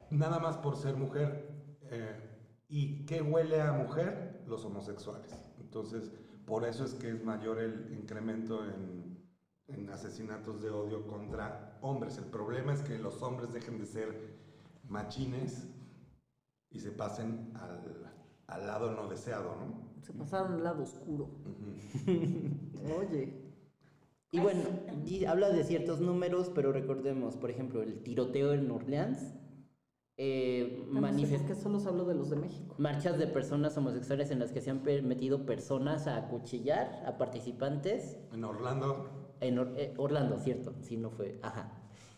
nada 0.10 0.40
más 0.40 0.58
por 0.58 0.78
ser 0.78 0.96
mujer. 0.96 1.78
Eh, 1.92 2.32
¿Y 2.70 3.06
qué 3.06 3.22
huele 3.22 3.62
a 3.62 3.74
mujer? 3.74 4.44
Los 4.48 4.64
homosexuales. 4.64 5.34
Entonces, 5.60 6.12
por 6.46 6.64
eso 6.64 6.86
es 6.86 6.94
que 6.94 7.10
es 7.10 7.24
mayor 7.24 7.60
el 7.60 7.94
incremento 7.94 8.64
en, 8.64 9.22
en 9.68 9.90
asesinatos 9.90 10.62
de 10.62 10.70
odio 10.70 11.06
contra 11.06 11.78
hombres. 11.82 12.18
El 12.18 12.26
problema 12.26 12.74
es 12.74 12.82
que 12.82 12.98
los 12.98 13.22
hombres 13.22 13.52
dejen 13.52 13.78
de 13.78 13.86
ser 13.86 14.38
machines 14.88 15.68
y 16.70 16.80
se 16.80 16.92
pasen 16.92 17.52
al, 17.56 18.14
al 18.48 18.68
lado 18.68 18.92
no 18.92 19.08
deseado, 19.10 19.56
¿no? 19.56 19.85
Se 20.06 20.14
pasaron 20.14 20.54
al 20.54 20.64
lado 20.64 20.84
oscuro. 20.84 21.30
Oye. 23.00 23.34
Y 24.32 24.40
bueno, 24.40 24.62
y 25.06 25.26
habla 25.26 25.50
de 25.50 25.64
ciertos 25.64 26.00
números, 26.02 26.52
pero 26.54 26.72
recordemos, 26.72 27.36
por 27.38 27.50
ejemplo, 27.50 27.82
el 27.82 28.04
tiroteo 28.04 28.54
en 28.54 28.70
Orleans. 28.70 29.34
Eh, 30.18 30.86
No 30.92 31.02
sé 31.02 31.14
manifest- 31.14 31.38
por 31.40 31.48
qué 31.48 31.56
solo 31.56 31.80
se 31.80 31.90
habló 31.90 32.06
de 32.06 32.16
los 32.16 32.30
de 32.30 32.36
México. 32.38 32.76
marchas 32.78 33.18
de 33.18 33.28
personas 33.28 33.76
homosexuales 33.78 34.32
en 34.32 34.40
las 34.40 34.52
que 34.54 34.62
se 34.62 34.70
han 34.70 34.80
permitido 34.80 35.46
personas 35.46 36.08
a 36.08 36.16
acuchillar 36.18 37.04
a 37.06 37.18
participantes 37.18 38.18
En 38.32 38.44
Orlando, 38.46 39.36
en 39.42 39.60
Or- 39.60 39.74
eh, 39.76 39.94
Orlando, 39.98 40.38
cierto, 40.40 40.74
sí, 40.82 40.96
no 40.96 41.10
fue, 41.10 41.38
ajá. 41.42 41.70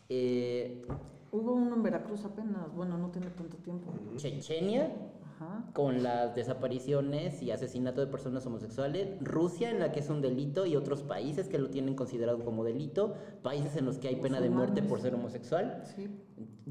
Eh, 0.10 0.86
Hubo 1.32 1.54
uno 1.54 1.76
en 1.76 1.84
Veracruz 1.84 2.24
apenas, 2.24 2.74
bueno, 2.76 2.98
no 3.00 3.10
tiene 3.10 3.30
tanto 3.32 3.58
tiempo. 3.58 3.92
Chechenia, 4.16 4.92
Ajá. 5.40 5.64
con 5.74 6.02
las 6.02 6.34
desapariciones 6.34 7.44
y 7.44 7.52
asesinato 7.52 8.02
de 8.02 8.08
personas 8.08 8.46
homosexuales, 8.48 9.10
Rusia 9.22 9.70
en 9.70 9.80
la 9.80 9.92
que 9.92 10.00
es 10.00 10.10
un 10.10 10.22
delito 10.22 10.66
y 10.66 10.76
otros 10.76 11.04
países 11.04 11.48
que 11.48 11.60
lo 11.60 11.70
tienen 11.70 11.94
considerado 11.96 12.44
como 12.44 12.64
delito, 12.64 13.14
países 13.44 13.76
en 13.76 13.86
los 13.86 14.00
que 14.00 14.08
hay 14.08 14.16
pena 14.16 14.42
de 14.42 14.50
muerte 14.50 14.82
por 14.82 15.00
ser 15.00 15.14
homosexual, 15.14 15.84
Sí. 15.96 16.10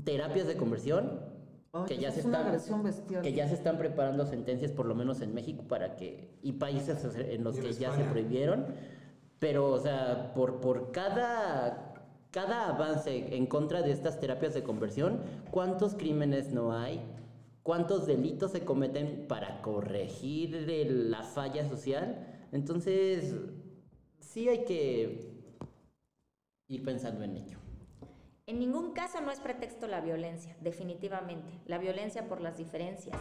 terapias 0.04 0.48
de 0.48 0.56
conversión, 0.56 1.20
que 1.86 1.98
ya 1.98 2.10
se 2.10 2.20
es 2.20 2.26
una 2.26 2.56
están 2.56 3.22
que 3.22 3.32
ya 3.32 3.46
se 3.46 3.54
están 3.54 3.78
preparando 3.78 4.24
sentencias 4.24 4.72
por 4.72 4.86
lo 4.86 4.94
menos 4.94 5.20
en 5.20 5.34
México 5.34 5.64
para 5.68 5.94
que 5.94 6.38
y 6.42 6.52
países 6.52 7.04
en 7.14 7.44
los 7.44 7.56
Y 7.56 7.60
en 7.60 7.64
que 7.66 7.72
ya 7.74 7.92
se 7.92 8.02
prohibieron, 8.04 8.66
pero 9.38 9.70
o 9.70 9.78
sea, 9.78 10.32
por 10.34 10.60
por 10.60 10.90
cada 10.90 11.92
cada 12.30 12.68
avance 12.68 13.36
en 13.36 13.46
contra 13.46 13.82
de 13.82 13.92
estas 13.92 14.18
terapias 14.20 14.54
de 14.54 14.62
conversión, 14.62 15.20
¿cuántos 15.50 15.94
crímenes 15.94 16.52
no 16.52 16.72
hay? 16.72 17.00
¿Cuántos 17.66 18.06
delitos 18.06 18.52
se 18.52 18.64
cometen 18.64 19.26
para 19.26 19.60
corregir 19.60 20.54
el- 20.54 21.10
la 21.10 21.24
falla 21.24 21.68
social? 21.68 22.46
Entonces, 22.52 23.34
sí 24.20 24.48
hay 24.48 24.64
que 24.64 25.42
ir 26.68 26.84
pensando 26.84 27.24
en 27.24 27.36
ello. 27.38 27.58
En 28.46 28.60
ningún 28.60 28.92
caso 28.92 29.20
no 29.20 29.32
es 29.32 29.40
pretexto 29.40 29.88
la 29.88 30.00
violencia, 30.00 30.56
definitivamente. 30.60 31.58
La 31.66 31.78
violencia 31.78 32.28
por 32.28 32.40
las 32.40 32.56
diferencias. 32.56 33.20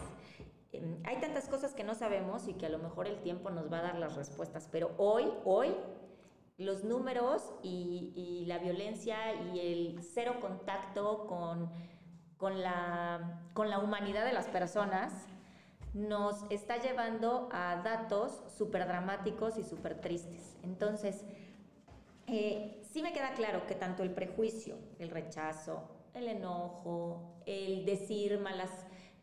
Em, 0.71 0.99
Hay 1.05 1.19
tantas 1.19 1.49
cosas 1.49 1.73
que 1.73 1.83
no 1.83 1.95
sabemos 1.95 2.47
y 2.47 2.53
que 2.53 2.67
a 2.67 2.69
lo 2.69 2.77
mejor 2.77 3.07
el 3.07 3.17
tiempo 3.23 3.49
nos 3.49 3.73
va 3.73 3.79
a 3.79 3.81
dar 3.81 3.97
las 3.97 4.15
respuestas, 4.15 4.69
pero 4.71 4.91
hoy, 4.99 5.25
hoy, 5.43 5.69
los 6.57 6.83
números 6.83 7.41
y 7.63 8.43
la 8.45 8.59
violencia 8.59 9.17
y 9.55 9.59
el 9.59 10.03
cero 10.03 10.35
contacto 10.39 11.25
con, 11.25 11.71
con, 12.37 12.61
la, 12.61 13.41
con 13.53 13.69
la 13.69 13.79
humanidad 13.79 14.25
de 14.25 14.33
las 14.33 14.47
personas 14.47 15.13
nos 15.93 16.43
está 16.49 16.77
llevando 16.77 17.47
a 17.53 17.77
datos 17.77 18.41
súper 18.57 18.85
dramáticos 18.85 19.57
y 19.57 19.63
súper 19.63 20.01
tristes. 20.01 20.57
Entonces, 20.61 21.23
eh, 22.27 22.81
sí 22.91 23.01
me 23.01 23.13
queda 23.13 23.33
claro 23.33 23.65
que 23.65 23.75
tanto 23.75 24.03
el 24.03 24.11
prejuicio, 24.11 24.77
el 24.99 25.09
rechazo, 25.09 25.83
el 26.13 26.27
enojo, 26.27 27.41
el 27.45 27.85
decir 27.85 28.39
malas 28.39 28.71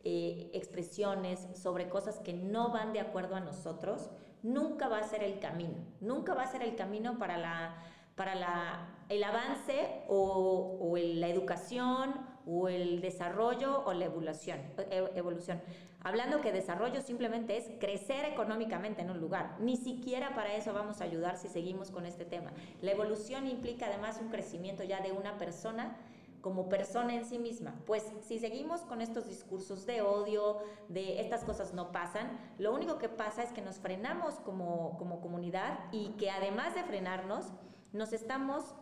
eh, 0.04 0.50
expresiones 0.54 1.46
sobre 1.54 1.88
cosas 1.88 2.20
que 2.20 2.32
no 2.32 2.70
van 2.70 2.92
de 2.92 3.00
acuerdo 3.00 3.36
a 3.36 3.40
nosotros, 3.40 4.10
nunca 4.42 4.88
va 4.88 4.98
a 4.98 5.04
ser 5.04 5.22
el 5.22 5.40
camino. 5.40 5.76
Nunca 6.00 6.32
va 6.34 6.44
a 6.44 6.50
ser 6.50 6.62
el 6.62 6.74
camino 6.74 7.18
para, 7.18 7.36
la, 7.36 7.74
para 8.16 8.34
la, 8.34 8.88
el 9.10 9.22
avance 9.24 10.04
o, 10.08 10.78
o 10.80 10.96
la 10.96 11.28
educación 11.28 12.31
o 12.46 12.68
el 12.68 13.00
desarrollo 13.00 13.84
o 13.84 13.92
la 13.92 14.06
evolución, 14.06 14.58
e- 14.90 15.12
evolución. 15.14 15.60
Hablando 16.04 16.40
que 16.40 16.50
desarrollo 16.50 17.00
simplemente 17.00 17.56
es 17.56 17.70
crecer 17.78 18.24
económicamente 18.24 19.02
en 19.02 19.10
un 19.10 19.20
lugar. 19.20 19.56
Ni 19.60 19.76
siquiera 19.76 20.34
para 20.34 20.54
eso 20.54 20.72
vamos 20.72 21.00
a 21.00 21.04
ayudar 21.04 21.36
si 21.36 21.48
seguimos 21.48 21.90
con 21.90 22.06
este 22.06 22.24
tema. 22.24 22.52
La 22.80 22.90
evolución 22.90 23.46
implica 23.46 23.86
además 23.86 24.18
un 24.20 24.28
crecimiento 24.28 24.82
ya 24.82 25.00
de 25.00 25.12
una 25.12 25.38
persona 25.38 25.96
como 26.40 26.68
persona 26.68 27.14
en 27.14 27.24
sí 27.24 27.38
misma. 27.38 27.74
Pues 27.86 28.04
si 28.20 28.40
seguimos 28.40 28.80
con 28.80 29.00
estos 29.00 29.28
discursos 29.28 29.86
de 29.86 30.02
odio, 30.02 30.58
de 30.88 31.20
estas 31.20 31.44
cosas 31.44 31.72
no 31.72 31.92
pasan, 31.92 32.36
lo 32.58 32.74
único 32.74 32.98
que 32.98 33.08
pasa 33.08 33.44
es 33.44 33.52
que 33.52 33.62
nos 33.62 33.76
frenamos 33.76 34.34
como, 34.40 34.98
como 34.98 35.20
comunidad 35.20 35.78
y 35.92 36.08
que 36.18 36.30
además 36.30 36.74
de 36.74 36.82
frenarnos, 36.82 37.52
nos 37.92 38.12
estamos 38.12 38.74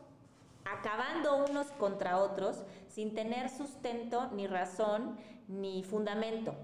acabando 0.73 1.45
unos 1.45 1.69
contra 1.73 2.19
otros 2.19 2.63
sin 2.89 3.15
tener 3.15 3.49
sustento, 3.49 4.31
ni 4.33 4.47
razón, 4.47 5.19
ni 5.49 5.83
fundamento. 5.83 6.55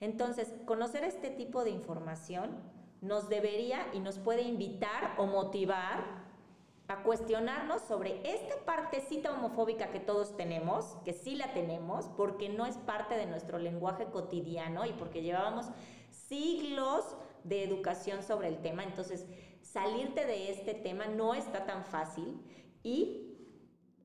Entonces, 0.00 0.52
conocer 0.64 1.04
este 1.04 1.30
tipo 1.30 1.64
de 1.64 1.70
información 1.70 2.50
nos 3.00 3.28
debería 3.28 3.86
y 3.92 4.00
nos 4.00 4.18
puede 4.18 4.42
invitar 4.42 5.14
o 5.18 5.26
motivar 5.26 6.26
a 6.88 7.02
cuestionarnos 7.02 7.82
sobre 7.82 8.20
esta 8.24 8.54
partecita 8.64 9.32
homofóbica 9.32 9.90
que 9.90 10.00
todos 10.00 10.36
tenemos, 10.36 10.96
que 11.04 11.12
sí 11.12 11.34
la 11.34 11.52
tenemos, 11.52 12.06
porque 12.16 12.48
no 12.48 12.64
es 12.64 12.76
parte 12.78 13.14
de 13.16 13.26
nuestro 13.26 13.58
lenguaje 13.58 14.06
cotidiano 14.06 14.86
y 14.86 14.92
porque 14.92 15.20
llevábamos 15.20 15.66
siglos 16.10 17.04
de 17.44 17.62
educación 17.62 18.22
sobre 18.22 18.48
el 18.48 18.62
tema. 18.62 18.84
Entonces, 18.84 19.26
salirte 19.60 20.24
de 20.24 20.50
este 20.50 20.72
tema 20.72 21.06
no 21.06 21.34
está 21.34 21.66
tan 21.66 21.84
fácil 21.84 22.40
y 22.82 23.27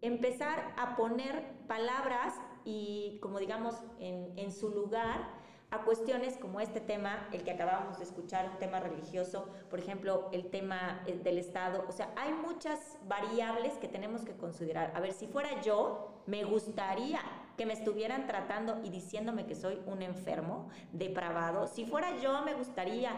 empezar 0.03 0.73
a 0.77 0.95
poner 0.97 1.41
palabras 1.65 2.35
y, 2.65 3.17
como 3.21 3.39
digamos, 3.39 3.75
en, 3.99 4.51
su 4.51 4.69
lugar 4.69 5.41
a 5.71 5.83
cuestiones 5.85 6.37
como 6.37 6.59
este 6.59 6.81
tema, 6.81 7.27
el 7.31 7.43
que 7.43 7.51
acabábamos 7.51 7.97
de 7.97 8.03
escuchar, 8.03 8.49
un 8.51 8.59
tema 8.59 8.79
religioso, 8.79 9.49
por 9.69 9.79
ejemplo, 9.79 10.29
el 10.31 10.51
tema 10.51 11.01
eh, 11.07 11.17
del 11.23 11.39
Estado. 11.39 11.85
O 11.87 11.91
sea, 11.93 12.13
hay 12.15 12.33
muchas 12.33 12.99
variables 13.07 13.73
que 13.77 13.87
tenemos 13.87 14.23
que 14.23 14.33
considerar. 14.33 14.91
A 14.93 14.99
ver, 14.99 15.13
si 15.13 15.25
fuera 15.25 15.61
yo, 15.61 16.21
me 16.27 16.43
gustaría 16.43 17.21
que 17.57 17.65
me 17.65 17.73
estuvieran 17.73 18.27
tratando 18.27 18.81
y 18.83 18.89
diciéndome 18.89 19.45
que 19.45 19.55
soy 19.55 19.79
un 19.85 20.01
enfermo, 20.01 20.69
depravado. 20.91 21.67
Si 21.67 21.85
fuera 21.85 22.17
yo, 22.17 22.43
me 22.43 22.53
gustaría 22.53 23.15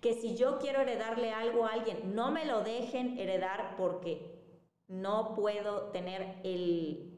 que 0.00 0.14
si 0.14 0.36
yo 0.36 0.58
quiero 0.58 0.80
heredarle 0.80 1.32
algo 1.32 1.64
a 1.64 1.72
alguien, 1.72 2.14
no 2.14 2.30
me 2.30 2.44
lo 2.44 2.62
dejen 2.62 3.18
heredar 3.18 3.76
porque 3.78 4.33
no 4.94 5.34
puedo 5.34 5.90
tener 5.90 6.36
el 6.44 7.10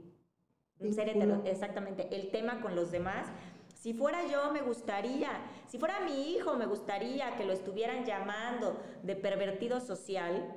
ser 0.95 1.09
hetero- 1.09 1.43
exactamente 1.45 2.09
el 2.15 2.31
tema 2.31 2.61
con 2.61 2.75
los 2.75 2.91
demás. 2.91 3.29
Si 3.75 3.93
fuera 3.95 4.27
yo, 4.27 4.51
me 4.53 4.63
gustaría. 4.63 5.31
Si 5.67 5.79
fuera 5.79 6.01
mi 6.01 6.33
hijo, 6.33 6.57
me 6.57 6.67
gustaría 6.67 7.37
que 7.37 7.45
lo 7.45 7.53
estuvieran 7.53 8.05
llamando 8.05 8.81
de 9.03 9.15
pervertido 9.17 9.81
social. 9.81 10.55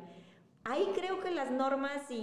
Ahí 0.66 0.92
creo 0.94 1.22
que 1.22 1.32
las 1.32 1.52
normas 1.52 2.10
y, 2.12 2.16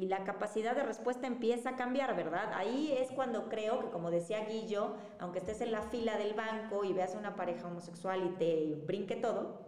y, 0.00 0.06
la 0.06 0.24
capacidad 0.24 0.74
de 0.74 0.82
respuesta 0.82 1.26
empieza 1.26 1.70
a 1.70 1.76
cambiar, 1.76 2.16
¿verdad? 2.16 2.52
Ahí 2.54 2.92
es 2.98 3.10
cuando 3.10 3.48
creo 3.48 3.80
que, 3.80 3.90
como 3.90 4.10
decía 4.10 4.46
Guillo, 4.46 4.94
aunque 5.18 5.40
estés 5.40 5.60
en 5.60 5.72
la 5.72 5.82
fila 5.82 6.16
del 6.16 6.32
banco 6.34 6.84
y 6.84 6.92
veas 6.94 7.14
a 7.14 7.18
una 7.18 7.36
pareja 7.36 7.66
homosexual 7.66 8.24
y 8.24 8.38
te 8.38 8.82
brinque 8.86 9.14
todo, 9.16 9.60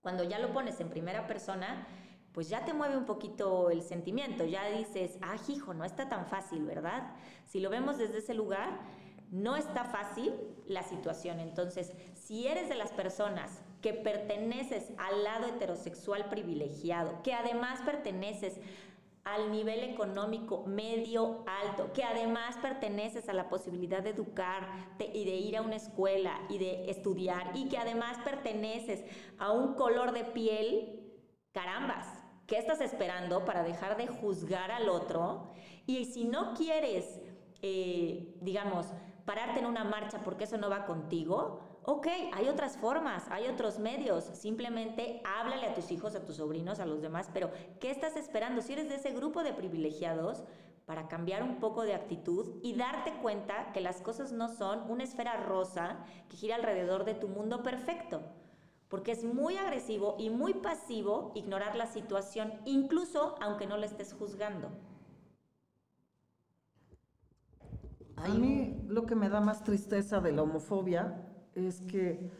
cuando 0.00 0.24
ya 0.24 0.38
lo 0.40 0.52
pones 0.52 0.80
en 0.80 0.88
primera 0.88 1.26
persona, 1.28 1.86
pues 2.36 2.50
ya 2.50 2.66
te 2.66 2.74
mueve 2.74 2.98
un 2.98 3.06
poquito 3.06 3.70
el 3.70 3.80
sentimiento, 3.80 4.44
ya 4.44 4.68
dices, 4.68 5.16
ah, 5.22 5.36
hijo, 5.48 5.72
no 5.72 5.86
está 5.86 6.10
tan 6.10 6.26
fácil, 6.26 6.66
¿verdad? 6.66 7.14
Si 7.46 7.60
lo 7.60 7.70
vemos 7.70 7.96
desde 7.96 8.18
ese 8.18 8.34
lugar, 8.34 8.78
no 9.30 9.56
está 9.56 9.84
fácil 9.84 10.34
la 10.66 10.82
situación. 10.82 11.40
Entonces, 11.40 11.94
si 12.12 12.46
eres 12.46 12.68
de 12.68 12.74
las 12.74 12.92
personas 12.92 13.62
que 13.80 13.94
perteneces 13.94 14.92
al 14.98 15.24
lado 15.24 15.46
heterosexual 15.46 16.28
privilegiado, 16.28 17.22
que 17.22 17.32
además 17.32 17.80
perteneces 17.86 18.60
al 19.24 19.50
nivel 19.50 19.82
económico 19.82 20.62
medio 20.66 21.42
alto, 21.46 21.90
que 21.94 22.04
además 22.04 22.58
perteneces 22.58 23.30
a 23.30 23.32
la 23.32 23.48
posibilidad 23.48 24.02
de 24.02 24.10
educarte 24.10 25.10
y 25.14 25.24
de 25.24 25.36
ir 25.36 25.56
a 25.56 25.62
una 25.62 25.76
escuela 25.76 26.38
y 26.50 26.58
de 26.58 26.90
estudiar 26.90 27.52
y 27.54 27.70
que 27.70 27.78
además 27.78 28.18
perteneces 28.26 29.06
a 29.38 29.52
un 29.52 29.72
color 29.72 30.12
de 30.12 30.24
piel, 30.24 31.02
carambas, 31.52 32.15
¿Qué 32.46 32.58
estás 32.58 32.80
esperando 32.80 33.44
para 33.44 33.64
dejar 33.64 33.96
de 33.96 34.06
juzgar 34.06 34.70
al 34.70 34.88
otro? 34.88 35.50
Y 35.84 36.04
si 36.04 36.24
no 36.24 36.54
quieres, 36.54 37.20
eh, 37.60 38.36
digamos, 38.40 38.86
pararte 39.24 39.58
en 39.58 39.66
una 39.66 39.82
marcha 39.82 40.20
porque 40.20 40.44
eso 40.44 40.56
no 40.56 40.70
va 40.70 40.86
contigo, 40.86 41.58
ok, 41.82 42.06
hay 42.32 42.46
otras 42.48 42.76
formas, 42.76 43.24
hay 43.30 43.48
otros 43.48 43.80
medios. 43.80 44.24
Simplemente 44.32 45.20
háblale 45.24 45.66
a 45.66 45.74
tus 45.74 45.90
hijos, 45.90 46.14
a 46.14 46.24
tus 46.24 46.36
sobrinos, 46.36 46.78
a 46.78 46.86
los 46.86 47.02
demás, 47.02 47.28
pero 47.34 47.50
¿qué 47.80 47.90
estás 47.90 48.16
esperando? 48.16 48.62
Si 48.62 48.74
eres 48.74 48.88
de 48.88 48.94
ese 48.94 49.10
grupo 49.10 49.42
de 49.42 49.52
privilegiados, 49.52 50.44
para 50.84 51.08
cambiar 51.08 51.42
un 51.42 51.56
poco 51.56 51.82
de 51.82 51.94
actitud 51.94 52.60
y 52.62 52.74
darte 52.74 53.12
cuenta 53.20 53.72
que 53.72 53.80
las 53.80 54.00
cosas 54.02 54.30
no 54.30 54.48
son 54.48 54.88
una 54.88 55.02
esfera 55.02 55.36
rosa 55.36 55.98
que 56.28 56.36
gira 56.36 56.54
alrededor 56.54 57.04
de 57.04 57.14
tu 57.14 57.26
mundo 57.26 57.64
perfecto 57.64 58.22
porque 58.88 59.12
es 59.12 59.24
muy 59.24 59.56
agresivo 59.56 60.16
y 60.18 60.30
muy 60.30 60.54
pasivo 60.54 61.32
ignorar 61.34 61.76
la 61.76 61.86
situación, 61.86 62.52
incluso 62.64 63.34
aunque 63.40 63.66
no 63.66 63.76
le 63.76 63.86
estés 63.86 64.12
juzgando. 64.12 64.68
A 68.16 68.28
mí 68.28 68.82
lo 68.88 69.04
que 69.04 69.14
me 69.14 69.28
da 69.28 69.40
más 69.40 69.62
tristeza 69.62 70.20
de 70.20 70.32
la 70.32 70.42
homofobia 70.42 71.26
es 71.54 71.82
que, 71.82 72.30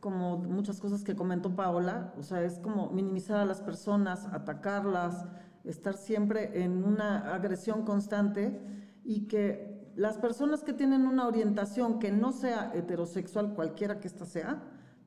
como 0.00 0.38
muchas 0.38 0.80
cosas 0.80 1.04
que 1.04 1.14
comentó 1.14 1.54
Paola, 1.54 2.14
o 2.18 2.22
sea, 2.22 2.42
es 2.42 2.58
como 2.58 2.90
minimizar 2.90 3.36
a 3.36 3.44
las 3.44 3.60
personas, 3.60 4.26
atacarlas, 4.32 5.26
estar 5.64 5.94
siempre 5.94 6.62
en 6.62 6.84
una 6.84 7.34
agresión 7.34 7.84
constante 7.84 8.60
y 9.04 9.26
que 9.28 9.92
las 9.94 10.16
personas 10.16 10.62
que 10.62 10.72
tienen 10.72 11.06
una 11.06 11.26
orientación 11.26 11.98
que 11.98 12.12
no 12.12 12.32
sea 12.32 12.72
heterosexual, 12.74 13.54
cualquiera 13.54 14.00
que 14.00 14.08
ésta 14.08 14.24
sea, 14.24 14.62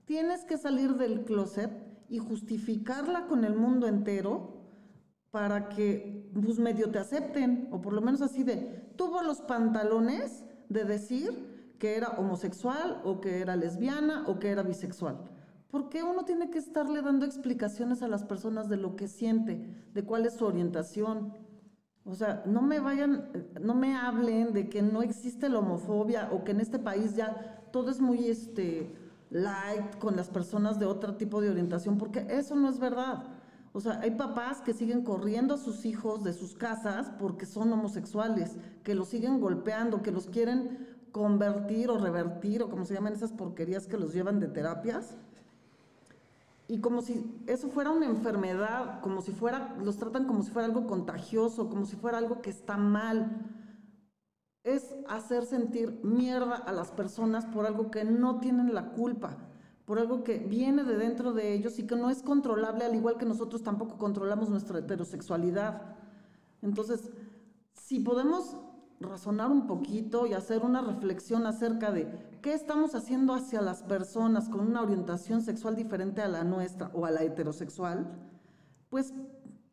tienes 0.05 0.45
que 0.45 0.57
salir 0.57 0.95
del 0.95 1.23
closet 1.23 1.71
y 2.09 2.19
justificarla 2.19 3.27
con 3.27 3.43
el 3.43 3.55
mundo 3.55 3.87
entero 3.87 4.61
para 5.31 5.69
que 5.69 6.29
pues 6.33 6.59
medio 6.59 6.91
te 6.91 6.99
acepten, 6.99 7.67
o 7.71 7.81
por 7.81 7.93
lo 7.93 8.01
menos 8.01 8.21
así 8.21 8.43
de, 8.43 8.91
tuvo 8.95 9.23
los 9.23 9.41
pantalones 9.41 10.43
de 10.69 10.83
decir 10.83 11.75
que 11.79 11.95
era 11.97 12.09
homosexual 12.09 13.01
o 13.03 13.19
que 13.19 13.39
era 13.39 13.55
lesbiana 13.55 14.25
o 14.27 14.37
que 14.37 14.49
era 14.49 14.63
bisexual. 14.63 15.17
¿Por 15.71 15.89
qué 15.89 16.03
uno 16.03 16.23
tiene 16.23 16.51
que 16.51 16.59
estarle 16.59 17.01
dando 17.01 17.25
explicaciones 17.25 18.03
a 18.03 18.07
las 18.07 18.23
personas 18.23 18.69
de 18.69 18.77
lo 18.77 18.95
que 18.95 19.07
siente, 19.07 19.87
de 19.91 20.03
cuál 20.03 20.27
es 20.27 20.35
su 20.35 20.45
orientación? 20.45 21.33
O 22.05 22.13
sea, 22.13 22.43
no 22.45 22.61
me 22.61 22.79
vayan, 22.79 23.31
no 23.59 23.73
me 23.73 23.95
hablen 23.95 24.53
de 24.53 24.69
que 24.69 24.83
no 24.83 25.01
existe 25.01 25.49
la 25.49 25.59
homofobia 25.59 26.29
o 26.31 26.43
que 26.43 26.51
en 26.51 26.59
este 26.59 26.77
país 26.77 27.15
ya 27.15 27.63
todo 27.71 27.89
es 27.89 27.99
muy 27.99 28.27
este 28.27 28.93
con 29.99 30.15
las 30.15 30.29
personas 30.29 30.79
de 30.79 30.85
otro 30.85 31.15
tipo 31.15 31.41
de 31.41 31.49
orientación, 31.49 31.97
porque 31.97 32.25
eso 32.29 32.55
no 32.55 32.69
es 32.69 32.79
verdad. 32.79 33.23
O 33.73 33.81
sea, 33.81 33.99
hay 34.01 34.11
papás 34.11 34.61
que 34.61 34.73
siguen 34.73 35.03
corriendo 35.03 35.55
a 35.55 35.57
sus 35.57 35.85
hijos 35.85 36.23
de 36.23 36.33
sus 36.33 36.53
casas 36.53 37.11
porque 37.17 37.47
son 37.47 37.73
homosexuales, 37.73 38.55
que 38.83 38.93
los 38.93 39.07
siguen 39.07 39.39
golpeando, 39.39 40.03
que 40.03 40.11
los 40.11 40.27
quieren 40.27 40.87
convertir 41.11 41.89
o 41.89 41.97
revertir 41.97 42.61
o 42.61 42.69
como 42.69 42.85
se 42.85 42.93
llaman 42.93 43.13
esas 43.13 43.31
porquerías 43.31 43.87
que 43.87 43.97
los 43.97 44.13
llevan 44.13 44.39
de 44.39 44.47
terapias. 44.47 45.15
Y 46.67 46.79
como 46.79 47.01
si 47.01 47.43
eso 47.47 47.69
fuera 47.69 47.89
una 47.89 48.05
enfermedad, 48.05 49.01
como 49.01 49.21
si 49.21 49.31
fuera, 49.31 49.75
los 49.83 49.97
tratan 49.97 50.25
como 50.25 50.43
si 50.43 50.51
fuera 50.51 50.67
algo 50.67 50.85
contagioso, 50.85 51.69
como 51.69 51.85
si 51.85 51.95
fuera 51.95 52.19
algo 52.19 52.41
que 52.41 52.51
está 52.51 52.77
mal 52.77 53.62
es 54.63 54.95
hacer 55.09 55.45
sentir 55.45 55.99
mierda 56.03 56.55
a 56.55 56.71
las 56.71 56.91
personas 56.91 57.45
por 57.45 57.65
algo 57.65 57.91
que 57.91 58.05
no 58.05 58.39
tienen 58.39 58.73
la 58.73 58.91
culpa, 58.91 59.37
por 59.85 59.99
algo 59.99 60.23
que 60.23 60.37
viene 60.37 60.83
de 60.83 60.95
dentro 60.95 61.33
de 61.33 61.53
ellos 61.53 61.79
y 61.79 61.83
que 61.85 61.97
no 61.97 62.09
es 62.09 62.21
controlable, 62.21 62.85
al 62.85 62.95
igual 62.95 63.17
que 63.17 63.25
nosotros 63.25 63.61
tampoco 63.61 63.97
controlamos 63.97 64.49
nuestra 64.49 64.79
heterosexualidad. 64.79 65.81
Entonces, 66.61 67.11
si 67.73 67.99
podemos 67.99 68.55
razonar 69.01 69.51
un 69.51 69.67
poquito 69.67 70.25
y 70.25 70.33
hacer 70.33 70.61
una 70.63 70.81
reflexión 70.81 71.45
acerca 71.45 71.91
de 71.91 72.07
qué 72.41 72.53
estamos 72.53 72.95
haciendo 72.95 73.33
hacia 73.33 73.61
las 73.61 73.83
personas 73.83 74.47
con 74.47 74.61
una 74.61 74.81
orientación 74.81 75.41
sexual 75.41 75.75
diferente 75.75 76.21
a 76.21 76.29
la 76.29 76.45
nuestra 76.45 76.89
o 76.93 77.05
a 77.05 77.11
la 77.11 77.23
heterosexual, 77.23 78.07
pues 78.89 79.13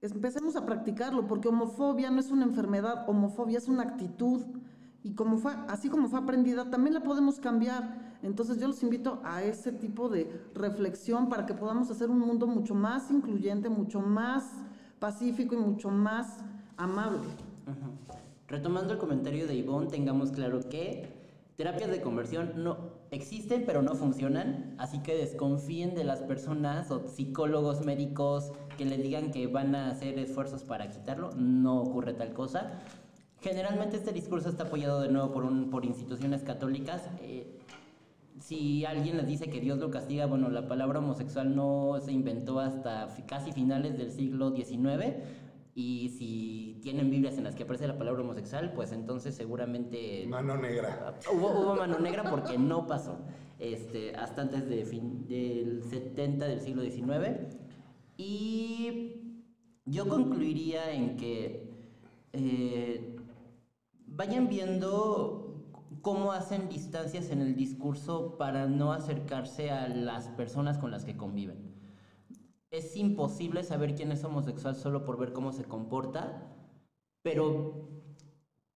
empecemos 0.01 0.57
a 0.57 0.67
practicarlo, 0.67 1.29
porque 1.29 1.49
homofobia 1.49 2.11
no 2.11 2.19
es 2.19 2.33
una 2.33 2.45
enfermedad, 2.45 3.09
homofobia 3.09 3.59
es 3.59 3.69
una 3.69 3.85
actitud 3.85 4.43
y 5.03 5.15
como 5.15 5.39
fue, 5.39 5.53
así 5.69 5.89
como 5.89 6.09
fue 6.09 6.19
aprendida, 6.19 6.71
también 6.71 6.95
la 6.95 7.01
podemos 7.01 7.39
cambiar. 7.39 8.19
Entonces 8.23 8.59
yo 8.61 8.69
los 8.69 8.83
invito 8.83 9.21
a 9.25 9.43
ese 9.43 9.73
tipo 9.73 10.09
de 10.09 10.31
reflexión 10.55 11.29
para 11.29 11.47
que 11.47 11.55
podamos 11.55 11.91
hacer 11.91 12.11
un 12.11 12.19
mundo 12.19 12.47
mucho 12.47 12.75
más 12.75 13.11
incluyente, 13.11 13.71
mucho 13.71 14.01
más 14.01 14.45
pacífico 14.99 15.55
y 15.55 15.59
mucho 15.59 15.91
más 15.91 16.39
amable. 16.77 17.29
Retomando 18.47 18.93
el 18.93 18.99
comentario 18.99 19.47
de 19.47 19.55
Ivonne, 19.55 19.89
tengamos 19.89 20.33
claro 20.33 20.61
que 20.69 21.21
terapias 21.57 21.91
de 21.91 22.03
conversión 22.03 22.53
no 22.57 23.01
existen, 23.11 23.65
pero 23.65 23.81
no 23.81 23.95
funcionan, 23.95 24.75
así 24.79 24.99
que 25.01 25.15
desconfíen 25.15 25.95
de 25.95 26.05
las 26.05 26.21
personas 26.21 26.91
o 26.91 27.09
psicólogos 27.09 27.85
médicos 27.85 28.53
que 28.77 28.85
les 28.85 29.03
digan 29.03 29.31
que 29.31 29.47
van 29.47 29.75
a 29.75 29.91
hacer 29.91 30.19
esfuerzos 30.19 30.65
para 30.65 30.91
quitarlo, 30.91 31.31
no 31.37 31.81
ocurre 31.81 32.13
tal 32.15 32.33
cosa. 32.33 32.81
Generalmente 33.41 33.97
este 33.97 34.13
discurso 34.13 34.51
está 34.51 34.65
apoyado 34.65 35.01
de 35.01 35.09
nuevo 35.09 35.33
por, 35.33 35.45
un, 35.45 35.71
por 35.71 35.85
instituciones 35.85 36.43
católicas. 36.43 37.09
Eh, 37.23 37.59
si 38.39 38.85
alguien 38.85 39.17
les 39.17 39.27
dice 39.27 39.49
que 39.49 39.61
Dios 39.61 39.79
lo 39.79 39.91
castiga, 39.91 40.27
bueno, 40.27 40.51
la 40.51 40.69
palabra 40.69 40.99
homosexual 40.99 41.55
no 41.55 41.99
se 42.05 42.13
inventó 42.13 42.61
hasta 42.61 43.09
casi 43.27 43.53
finales 43.53 43.97
del 43.97 44.13
siglo 44.13 44.55
XIX. 44.55 45.17
Y 45.75 46.11
si 46.11 46.81
tienen 46.83 47.11
Biblias 47.11 47.39
en 47.39 47.45
las 47.45 47.55
que 47.55 47.63
aparece 47.63 47.87
la 47.87 47.97
palabra 47.97 48.23
homosexual, 48.23 48.73
pues 48.75 48.93
entonces 48.93 49.35
seguramente... 49.35 50.27
Mano 50.27 50.57
negra. 50.59 51.15
Hubo, 51.33 51.51
hubo 51.51 51.77
mano 51.77 51.99
negra 51.99 52.25
porque 52.25 52.59
no 52.59 52.87
pasó. 52.87 53.19
Este, 53.59 54.15
hasta 54.17 54.43
antes 54.43 54.69
de 54.69 54.85
fin, 54.85 55.27
del 55.29 55.83
70 55.85 56.47
del 56.47 56.61
siglo 56.61 56.83
XIX. 56.83 57.57
Y 58.17 59.41
yo 59.87 60.09
concluiría 60.09 60.93
en 60.93 61.17
que 61.17 61.71
eh, 62.33 63.10
vayan 64.11 64.49
viendo 64.49 65.51
cómo 66.03 66.33
hacen 66.33 66.69
distancias 66.69 67.31
en 67.31 67.41
el 67.41 67.55
discurso 67.55 68.37
para 68.37 68.67
no 68.67 68.93
acercarse 68.93 69.71
a 69.71 69.89
las 69.89 70.29
personas 70.29 70.79
con 70.79 70.91
las 70.91 71.05
que 71.05 71.17
conviven. 71.17 71.71
Es 72.71 72.97
imposible 72.97 73.65
saber 73.65 73.95
quién 73.95 74.13
es 74.13 74.25
homosexual 74.25 74.77
solo 74.77 75.05
por 75.05 75.19
ver 75.19 75.33
cómo 75.33 75.53
se 75.53 75.65
comporta, 75.65 76.55
pero, 77.23 77.89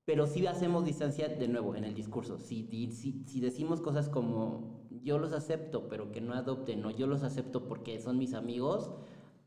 pero 0.05 0.27
sí 0.27 0.47
hacemos 0.47 0.85
distancia 0.85 1.29
de 1.29 1.49
nuevo 1.49 1.77
en 1.77 1.85
el 1.85 1.95
discurso. 1.95 2.39
Si, 2.39 2.67
si, 2.91 3.25
si 3.27 3.41
decimos 3.41 3.81
cosas 3.81 4.09
como 4.09 4.89
yo 5.03 5.19
los 5.19 5.33
acepto, 5.33 5.89
pero 5.89 6.11
que 6.11 6.21
no 6.21 6.35
adopten, 6.35 6.85
o 6.85 6.91
yo 6.91 7.07
los 7.07 7.23
acepto 7.23 7.69
porque 7.69 8.01
son 8.01 8.19
mis 8.19 8.35
amigos, 8.35 8.91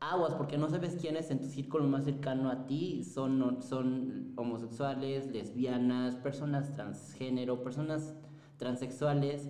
aguas, 0.00 0.34
porque 0.34 0.58
no 0.58 0.68
sabes 0.68 0.96
quiénes 0.96 1.30
en 1.30 1.40
tu 1.40 1.48
círculo 1.48 1.84
más 1.84 2.04
cercano 2.04 2.50
a 2.50 2.66
ti 2.66 3.04
son, 3.04 3.62
son 3.62 4.32
homosexuales, 4.36 5.26
lesbianas, 5.28 6.16
personas 6.16 6.72
transgénero, 6.72 7.62
personas 7.62 8.14
transexuales. 8.56 9.48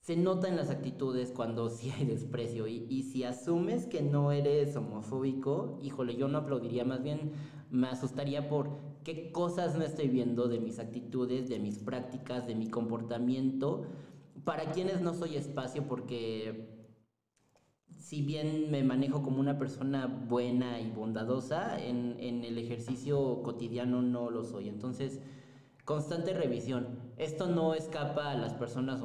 Se 0.00 0.16
nota 0.16 0.48
en 0.48 0.56
las 0.56 0.70
actitudes 0.70 1.30
cuando 1.30 1.68
sí 1.68 1.90
hay 1.90 2.06
desprecio 2.06 2.66
y, 2.66 2.86
y 2.88 3.04
si 3.04 3.24
asumes 3.24 3.86
que 3.86 4.02
no 4.02 4.32
eres 4.32 4.74
homofóbico, 4.76 5.78
híjole, 5.82 6.16
yo 6.16 6.26
no 6.28 6.38
aplaudiría, 6.38 6.84
más 6.84 7.02
bien 7.02 7.32
me 7.70 7.86
asustaría 7.88 8.48
por 8.48 8.70
qué 9.04 9.30
cosas 9.30 9.76
no 9.76 9.84
estoy 9.84 10.08
viendo 10.08 10.48
de 10.48 10.58
mis 10.58 10.78
actitudes, 10.78 11.48
de 11.48 11.58
mis 11.58 11.78
prácticas, 11.78 12.46
de 12.46 12.54
mi 12.54 12.68
comportamiento, 12.68 13.84
para 14.44 14.72
quienes 14.72 15.00
no 15.00 15.14
soy 15.14 15.36
espacio 15.36 15.86
porque 15.86 16.81
si 18.02 18.20
bien 18.20 18.70
me 18.70 18.82
manejo 18.82 19.22
como 19.22 19.38
una 19.38 19.58
persona 19.58 20.06
buena 20.06 20.80
y 20.80 20.90
bondadosa, 20.90 21.78
en, 21.80 22.16
el 22.18 22.58
ejercicio 22.58 23.42
cotidiano 23.42 24.02
no 24.02 24.28
lo 24.28 24.44
soy. 24.44 24.68
Entonces, 24.68 25.20
constante 25.84 26.34
revisión. 26.34 26.98
Esto 27.16 27.46
no 27.46 27.74
escapa 27.74 28.32
a 28.32 28.34
las 28.34 28.54
personas 28.54 29.00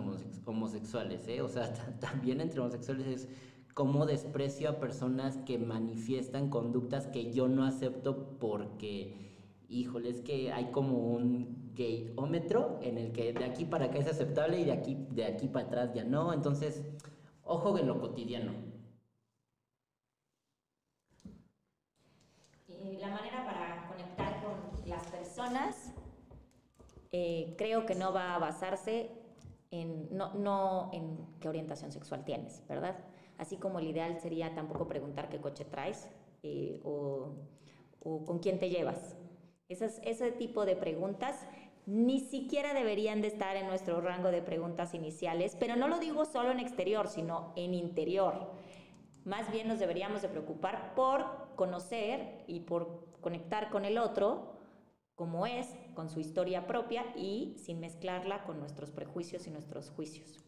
homosexuales, 0.46 1.28
¿eh? 1.28 1.42
O 1.42 1.48
sea, 1.48 1.72
también 2.00 2.42
entre 2.42 2.60
homosexuales 2.60 3.08
es 3.08 3.30
como 3.76 4.08
desprecio 4.08 4.70
a 4.70 4.80
personas 4.80 5.38
que 5.46 5.60
manifiestan 5.60 6.50
conductas 6.50 7.06
que 7.06 7.32
yo 7.32 7.48
no 7.48 7.66
acepto 7.66 8.38
porque, 8.40 9.38
híjole, 9.70 10.10
es 10.10 10.22
que 10.22 10.52
hay 10.52 10.72
como 10.72 10.98
un 10.98 11.72
gayómetro 11.76 12.80
en 12.82 12.98
el 12.98 13.12
que 13.12 13.32
de 13.34 13.46
aquí 13.46 13.64
para 13.66 13.86
acá 13.86 14.00
es 14.00 14.08
aceptable 14.08 14.60
y 14.60 14.66
de 14.66 14.72
aquí, 14.72 14.98
de 15.12 15.26
aquí 15.26 15.48
para 15.48 15.68
atrás 15.68 15.94
ya 15.94 16.04
no. 16.04 16.34
Entonces, 16.34 16.84
ojo 17.44 17.78
en 17.78 17.86
lo 17.86 18.02
cotidiano. 18.02 18.67
La 22.94 23.10
manera 23.10 23.46
para 23.46 23.88
conectar 23.88 24.42
con 24.42 24.90
las 24.90 25.06
personas 25.08 25.92
eh, 27.12 27.56
creo 27.58 27.86
que 27.86 27.96
no 27.96 28.14
va 28.14 28.36
a 28.36 28.40
basarse 28.40 29.12
en, 29.72 30.08
no, 30.16 30.34
no 30.34 30.90
en 30.94 31.18
qué 31.40 31.50
orientación 31.50 31.92
sexual 31.92 32.24
tienes, 32.26 32.64
¿verdad? 32.68 32.98
Así 33.38 33.58
como 33.58 33.80
el 33.80 33.88
ideal 33.88 34.20
sería 34.20 34.54
tampoco 34.56 34.88
preguntar 34.88 35.30
qué 35.30 35.40
coche 35.40 35.66
traes 35.66 36.10
eh, 36.44 36.82
o, 36.84 37.36
o, 38.04 38.26
con 38.26 38.40
quién 38.40 38.60
te 38.60 38.70
llevas. 38.70 39.16
Esas, 39.70 40.00
ese 40.04 40.32
tipo 40.32 40.66
de 40.66 40.76
preguntas 40.76 41.46
ni 41.86 42.20
siquiera 42.20 42.74
deberían 42.74 43.22
de 43.22 43.28
estar 43.28 43.56
en 43.56 43.68
nuestro 43.68 44.02
rango 44.02 44.30
de 44.30 44.42
preguntas 44.42 44.94
iniciales, 44.94 45.56
pero 45.58 45.76
no 45.76 45.88
lo 45.88 46.00
digo 46.00 46.26
solo 46.26 46.52
en 46.52 46.60
exterior, 46.60 47.08
sino 47.08 47.54
en 47.56 47.74
interior. 47.74 48.52
Más 49.24 49.52
bien 49.52 49.68
nos 49.68 49.80
deberíamos 49.80 50.22
de 50.22 50.30
preocupar 50.30 50.94
por 50.96 51.47
conocer 51.58 52.46
y 52.48 52.62
por 52.62 53.12
conectar 53.20 53.70
con 53.70 53.84
el 53.84 53.98
otro 53.98 54.54
como 55.16 55.48
es, 55.48 55.68
con 55.96 56.10
su 56.10 56.20
historia 56.20 56.68
propia 56.68 57.04
y 57.18 57.56
sin 57.58 57.80
mezclarla 57.80 58.44
con 58.44 58.60
nuestros 58.60 58.92
prejuicios 58.92 59.48
y 59.48 59.50
nuestros 59.50 59.90
juicios. 59.90 60.46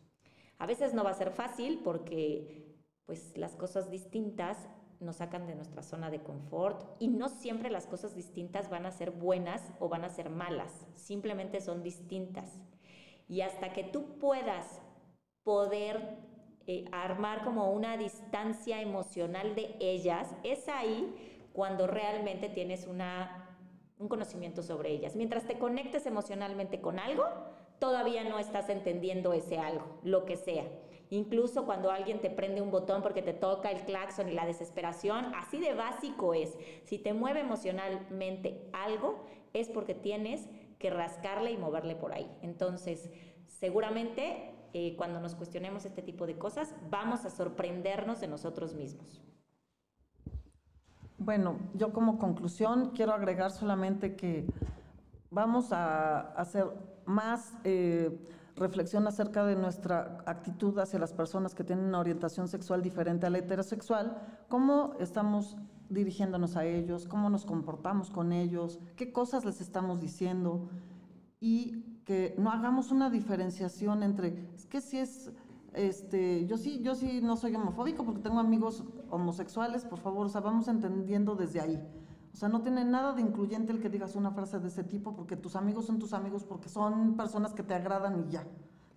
A 0.59 0.67
veces 0.67 0.93
no 0.93 1.03
va 1.03 1.09
a 1.09 1.15
ser 1.15 1.31
fácil 1.31 1.81
porque 1.83 2.77
pues 3.05 3.35
las 3.35 3.55
cosas 3.55 3.89
distintas 3.89 4.69
nos 4.99 5.15
sacan 5.15 5.47
de 5.47 5.55
nuestra 5.55 5.81
zona 5.81 6.11
de 6.11 6.21
confort 6.21 6.85
y 6.99 7.07
no 7.07 7.29
siempre 7.29 7.71
las 7.71 7.87
cosas 7.87 8.15
distintas 8.15 8.69
van 8.69 8.85
a 8.85 8.91
ser 8.91 9.11
buenas 9.11 9.73
o 9.79 9.89
van 9.89 10.03
a 10.03 10.09
ser 10.09 10.29
malas, 10.29 10.85
simplemente 10.93 11.61
son 11.61 11.81
distintas. 11.81 12.59
Y 13.27 13.41
hasta 13.41 13.73
que 13.73 13.83
tú 13.83 14.19
puedas 14.19 14.81
poder 15.43 16.28
eh, 16.71 16.85
armar 16.91 17.43
como 17.43 17.71
una 17.71 17.97
distancia 17.97 18.79
emocional 18.79 19.55
de 19.55 19.75
ellas, 19.79 20.35
es 20.43 20.69
ahí 20.69 21.49
cuando 21.51 21.87
realmente 21.87 22.47
tienes 22.47 22.85
una, 22.85 23.57
un 23.97 24.07
conocimiento 24.07 24.61
sobre 24.61 24.91
ellas. 24.91 25.15
Mientras 25.15 25.45
te 25.45 25.57
conectes 25.57 26.05
emocionalmente 26.05 26.79
con 26.79 26.99
algo, 26.99 27.23
todavía 27.79 28.23
no 28.23 28.37
estás 28.37 28.69
entendiendo 28.69 29.33
ese 29.33 29.57
algo, 29.57 29.99
lo 30.03 30.25
que 30.25 30.35
sea. 30.35 30.63
Incluso 31.09 31.65
cuando 31.65 31.89
alguien 31.89 32.21
te 32.21 32.29
prende 32.29 32.61
un 32.61 32.69
botón 32.69 33.01
porque 33.01 33.23
te 33.23 33.33
toca 33.33 33.71
el 33.71 33.81
claxon 33.85 34.29
y 34.29 34.33
la 34.33 34.45
desesperación, 34.45 35.33
así 35.33 35.57
de 35.59 35.73
básico 35.73 36.35
es. 36.35 36.55
Si 36.83 36.99
te 36.99 37.13
mueve 37.13 37.39
emocionalmente 37.39 38.69
algo, 38.73 39.25
es 39.53 39.69
porque 39.69 39.95
tienes 39.95 40.47
que 40.77 40.91
rascarle 40.91 41.49
y 41.49 41.57
moverle 41.57 41.95
por 41.95 42.13
ahí. 42.13 42.29
Entonces, 42.43 43.09
seguramente 43.47 44.53
eh, 44.73 44.95
cuando 44.95 45.19
nos 45.19 45.35
cuestionemos 45.35 45.85
este 45.85 46.01
tipo 46.01 46.25
de 46.25 46.37
cosas, 46.37 46.73
vamos 46.89 47.25
a 47.25 47.29
sorprendernos 47.29 48.19
de 48.19 48.27
nosotros 48.27 48.73
mismos. 48.73 49.21
Bueno, 51.17 51.57
yo 51.73 51.91
como 51.91 52.17
conclusión 52.17 52.91
quiero 52.95 53.13
agregar 53.13 53.51
solamente 53.51 54.15
que 54.15 54.47
vamos 55.31 55.71
a 55.71 56.19
hacer 56.33 56.65
más 57.05 57.53
eh, 57.63 58.25
reflexión 58.55 59.07
acerca 59.07 59.45
de 59.45 59.55
nuestra 59.55 60.23
actitud 60.25 60.77
hacia 60.79 60.99
las 60.99 61.13
personas 61.13 61.55
que 61.55 61.63
tienen 61.63 61.85
una 61.85 61.99
orientación 61.99 62.47
sexual 62.47 62.81
diferente 62.81 63.25
a 63.25 63.29
la 63.29 63.39
heterosexual, 63.39 64.17
cómo 64.47 64.93
estamos 64.99 65.57
dirigiéndonos 65.89 66.55
a 66.55 66.65
ellos, 66.65 67.07
cómo 67.07 67.29
nos 67.29 67.45
comportamos 67.45 68.11
con 68.11 68.31
ellos, 68.31 68.79
qué 68.95 69.11
cosas 69.11 69.43
les 69.43 69.59
estamos 69.59 69.99
diciendo 69.99 70.69
y 71.39 71.88
que 72.09 72.33
no 72.39 72.49
hagamos 72.49 72.89
una 72.89 73.11
diferenciación 73.11 74.01
entre, 74.01 74.49
es 74.55 74.65
que 74.65 74.81
si 74.81 74.97
es, 74.97 75.31
este, 75.73 76.47
yo 76.47 76.57
sí, 76.57 76.81
yo 76.81 76.95
sí 76.95 77.21
no 77.21 77.37
soy 77.37 77.53
homofóbico 77.53 78.03
porque 78.03 78.19
tengo 78.19 78.39
amigos 78.39 78.83
homosexuales, 79.11 79.85
por 79.85 79.99
favor, 79.99 80.25
o 80.25 80.29
sea, 80.29 80.41
vamos 80.41 80.67
entendiendo 80.67 81.35
desde 81.35 81.61
ahí. 81.61 81.79
O 82.33 82.35
sea, 82.35 82.49
no 82.49 82.63
tiene 82.63 82.83
nada 82.83 83.13
de 83.13 83.21
incluyente 83.21 83.71
el 83.73 83.79
que 83.79 83.89
digas 83.89 84.15
una 84.15 84.31
frase 84.31 84.57
de 84.57 84.69
ese 84.69 84.83
tipo 84.83 85.15
porque 85.15 85.35
tus 85.35 85.55
amigos 85.55 85.85
son 85.85 85.99
tus 85.99 86.13
amigos 86.13 86.45
porque 86.45 86.67
son 86.67 87.15
personas 87.15 87.53
que 87.53 87.61
te 87.61 87.75
agradan 87.75 88.25
y 88.27 88.31
ya. 88.31 88.43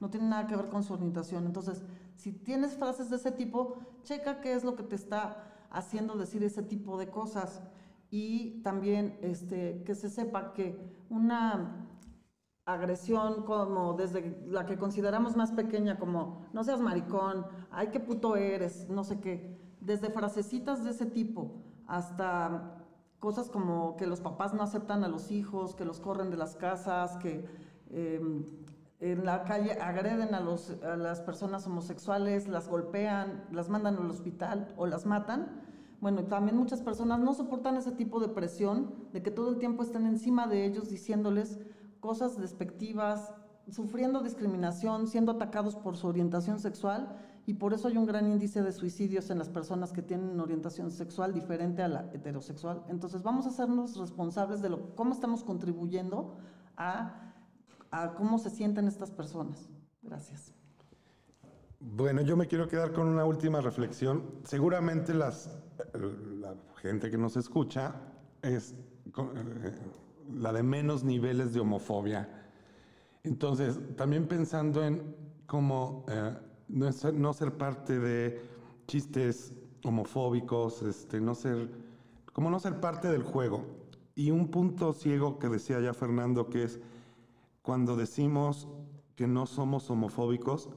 No 0.00 0.08
tiene 0.08 0.28
nada 0.28 0.46
que 0.46 0.56
ver 0.56 0.70
con 0.70 0.82
su 0.82 0.94
orientación. 0.94 1.44
Entonces, 1.44 1.84
si 2.16 2.32
tienes 2.32 2.78
frases 2.78 3.10
de 3.10 3.16
ese 3.16 3.32
tipo, 3.32 3.76
checa 4.04 4.40
qué 4.40 4.54
es 4.54 4.64
lo 4.64 4.74
que 4.74 4.84
te 4.84 4.96
está 4.96 5.66
haciendo 5.70 6.16
decir 6.16 6.42
ese 6.44 6.62
tipo 6.62 6.96
de 6.96 7.10
cosas. 7.10 7.60
Y 8.10 8.62
también 8.62 9.18
este, 9.20 9.82
que 9.84 9.94
se 9.94 10.08
sepa 10.08 10.54
que 10.54 10.78
una 11.10 11.90
agresión 12.64 13.44
como 13.44 13.94
desde 13.94 14.40
la 14.46 14.66
que 14.66 14.78
consideramos 14.78 15.36
más 15.36 15.52
pequeña, 15.52 15.98
como 15.98 16.46
no 16.52 16.62
seas 16.64 16.80
maricón, 16.80 17.46
ay, 17.70 17.88
qué 17.88 18.00
puto 18.00 18.36
eres, 18.36 18.88
no 18.88 19.04
sé 19.04 19.20
qué, 19.20 19.58
desde 19.80 20.10
frasecitas 20.10 20.84
de 20.84 20.90
ese 20.90 21.06
tipo 21.06 21.62
hasta 21.86 22.78
cosas 23.18 23.50
como 23.50 23.96
que 23.96 24.06
los 24.06 24.20
papás 24.20 24.54
no 24.54 24.62
aceptan 24.62 25.04
a 25.04 25.08
los 25.08 25.30
hijos, 25.30 25.74
que 25.74 25.84
los 25.84 26.00
corren 26.00 26.30
de 26.30 26.36
las 26.36 26.56
casas, 26.56 27.16
que 27.18 27.44
em, 27.90 28.44
en 28.98 29.24
la 29.24 29.44
calle 29.44 29.72
agreden 29.80 30.34
a, 30.34 30.40
los, 30.40 30.70
a 30.82 30.96
las 30.96 31.20
personas 31.20 31.66
homosexuales, 31.66 32.48
las 32.48 32.68
golpean, 32.68 33.44
las 33.50 33.68
mandan 33.68 33.96
al 33.96 34.10
hospital 34.10 34.72
o 34.76 34.86
las 34.86 35.06
matan. 35.06 35.60
Bueno, 36.00 36.24
también 36.24 36.56
muchas 36.56 36.82
personas 36.82 37.20
no 37.20 37.32
soportan 37.34 37.76
ese 37.76 37.92
tipo 37.92 38.18
de 38.18 38.28
presión, 38.28 38.92
de 39.12 39.22
que 39.22 39.30
todo 39.30 39.50
el 39.50 39.58
tiempo 39.58 39.82
están 39.82 40.06
encima 40.06 40.46
de 40.48 40.64
ellos 40.64 40.88
diciéndoles, 40.88 41.60
cosas 42.02 42.36
despectivas, 42.36 43.32
sufriendo 43.70 44.22
discriminación, 44.22 45.06
siendo 45.06 45.32
atacados 45.32 45.76
por 45.76 45.96
su 45.96 46.08
orientación 46.08 46.58
sexual 46.58 47.16
y 47.46 47.54
por 47.54 47.72
eso 47.72 47.86
hay 47.86 47.96
un 47.96 48.06
gran 48.06 48.26
índice 48.26 48.60
de 48.60 48.72
suicidios 48.72 49.30
en 49.30 49.38
las 49.38 49.48
personas 49.48 49.92
que 49.92 50.02
tienen 50.02 50.38
orientación 50.40 50.90
sexual 50.90 51.32
diferente 51.32 51.80
a 51.80 51.88
la 51.88 52.10
heterosexual. 52.12 52.84
Entonces 52.88 53.22
vamos 53.22 53.46
a 53.46 53.50
hacernos 53.50 53.96
responsables 53.96 54.60
de 54.60 54.70
lo, 54.70 54.96
cómo 54.96 55.14
estamos 55.14 55.44
contribuyendo 55.44 56.36
a, 56.76 57.34
cómo 58.16 58.38
se 58.38 58.50
sienten 58.50 58.88
estas 58.88 59.12
personas. 59.12 59.68
Gracias. 60.02 60.52
Bueno, 61.78 62.22
yo 62.22 62.36
me 62.36 62.48
quiero 62.48 62.66
quedar 62.66 62.92
con 62.92 63.06
una 63.06 63.24
última 63.24 63.60
reflexión. 63.60 64.24
Seguramente 64.44 65.14
las, 65.14 65.56
la 65.94 66.54
gente 66.80 67.12
que 67.12 67.18
nos 67.18 67.36
escucha 67.36 67.94
es 68.40 68.74
eh, 69.06 69.72
la 70.36 70.52
de 70.52 70.62
menos 70.62 71.04
niveles 71.04 71.52
de 71.52 71.60
homofobia. 71.60 72.28
Entonces, 73.24 73.78
también 73.96 74.26
pensando 74.26 74.82
en 74.84 75.14
cómo 75.46 76.04
eh, 76.08 76.36
no, 76.68 76.90
no, 77.12 77.32
ser, 77.32 77.56
parte 77.56 77.98
de 77.98 78.42
chistes 78.86 79.52
homofóbicos, 79.84 80.82
este, 80.82 81.20
no 81.20 81.34
ser, 81.34 81.70
como 82.32 82.50
no 82.50 82.58
ser 82.58 82.80
parte 82.80 83.08
del 83.08 83.22
juego. 83.22 83.64
Y 84.14 84.30
un 84.30 84.48
punto 84.48 84.92
ciego 84.92 85.38
que 85.38 85.48
decía 85.48 85.80
ya 85.80 85.94
Fernando, 85.94 86.50
que 86.50 86.64
es 86.64 86.80
cuando 87.62 87.96
decimos 87.96 88.68
que 89.14 89.26
no 89.26 89.46
somos 89.46 89.88
homofóbicos, 89.90 90.68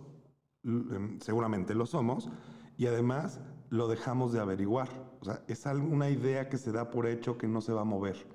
em, 0.64 1.20
seguramente 1.20 1.74
lo 1.74 1.86
somos, 1.86 2.30
y 2.78 2.88
además 2.88 3.39
lo 3.70 3.88
dejamos 3.88 4.32
de 4.34 4.39
averiguar. 4.39 4.89
O 5.22 5.26
sea, 5.26 5.43
es 5.47 5.66
una 5.66 6.10
idea 6.10 6.47
que 6.49 6.58
se 6.58 6.72
da 6.72 6.91
por 6.91 7.08
hecho 7.08 7.38
que 7.38 7.47
no 7.47 7.62
se 7.62 7.74
va 7.74 7.82
a 7.82 7.86
mover 7.86 8.35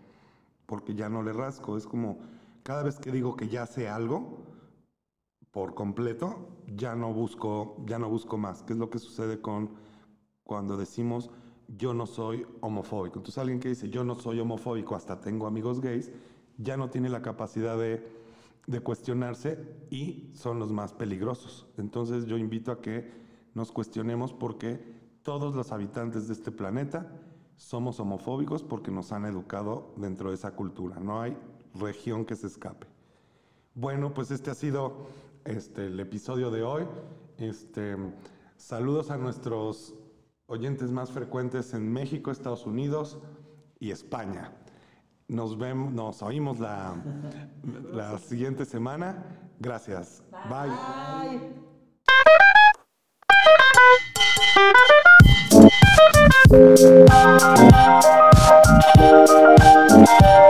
porque 0.71 0.95
ya 0.95 1.09
no 1.09 1.25
le 1.25 1.33
rasco. 1.33 1.77
Es 1.77 1.85
como 1.85 2.21
cada 2.63 2.85
vez 2.85 3.01
que 3.01 3.11
digo 3.11 3.35
que 3.35 3.49
ya 3.49 3.67
sé 3.67 3.89
algo 3.89 4.39
por 5.51 5.75
completo, 5.75 6.63
ya 6.69 6.95
no 6.95 7.13
busco, 7.13 7.83
ya 7.87 7.99
no 7.99 8.09
busco 8.09 8.39
más. 8.39 8.63
¿Qué 8.63 8.75
es 8.75 8.79
lo 8.79 8.89
que 8.89 9.01
sucede 9.01 9.41
con 9.41 9.71
cuando 10.45 10.77
decimos 10.77 11.29
yo 11.67 11.93
no 11.93 12.07
soy 12.07 12.47
homofóbico? 12.61 13.19
Entonces 13.19 13.39
alguien 13.39 13.59
que 13.59 13.71
dice 13.71 13.91
yo 13.91 14.05
no 14.05 14.15
soy 14.15 14.39
homofóbico, 14.39 14.95
hasta 14.95 15.21
tengo 15.21 15.49
amigos 15.49 15.81
gays, 15.81 16.13
ya 16.57 16.77
no 16.77 16.89
tiene 16.89 17.09
la 17.09 17.21
capacidad 17.21 17.77
de, 17.77 18.07
de 18.69 18.81
cuestionarse 18.81 19.59
y 19.91 20.31
son 20.35 20.61
los 20.61 20.71
más 20.71 20.93
peligrosos. 20.93 21.67
Entonces 21.79 22.27
yo 22.27 22.39
invito 22.39 22.71
a 22.71 22.81
que 22.81 23.11
nos 23.55 23.73
cuestionemos 23.73 24.33
porque 24.33 25.01
todos 25.25 25.57
los 25.57 25.73
habitantes 25.73 26.29
de 26.29 26.35
este 26.35 26.53
planeta 26.53 27.11
somos 27.61 28.01
homofóbicos 28.01 28.63
porque 28.63 28.91
nos 28.91 29.13
han 29.13 29.27
educado 29.27 29.93
dentro 29.97 30.31
de 30.31 30.35
esa 30.35 30.53
cultura. 30.53 30.99
No 30.99 31.21
hay 31.21 31.37
región 31.75 32.25
que 32.25 32.35
se 32.35 32.47
escape. 32.47 32.87
Bueno, 33.75 34.15
pues 34.15 34.31
este 34.31 34.51
ha 34.51 34.55
sido 34.55 35.07
este, 35.45 35.87
el 35.87 36.01
episodio 36.01 36.51
de 36.51 36.63
hoy. 36.63 36.85
Este, 37.37 37.97
saludos 38.57 39.11
a 39.11 39.19
nuestros 39.19 39.95
oyentes 40.47 40.91
más 40.91 41.11
frecuentes 41.11 41.75
en 41.75 41.93
México, 41.93 42.31
Estados 42.31 42.65
Unidos 42.67 43.19
y 43.79 43.91
España. 43.91 44.53
Nos 45.29 45.59
vemos, 45.59 45.93
nos 45.93 46.23
oímos 46.23 46.59
la, 46.61 46.97
la 47.93 48.19
siguiente 48.19 48.65
semana. 48.65 49.53
Gracias. 49.59 50.23
Bye. 50.49 50.71
Bye. 51.29 51.61
Thank 56.51 56.81
you. 60.41 60.50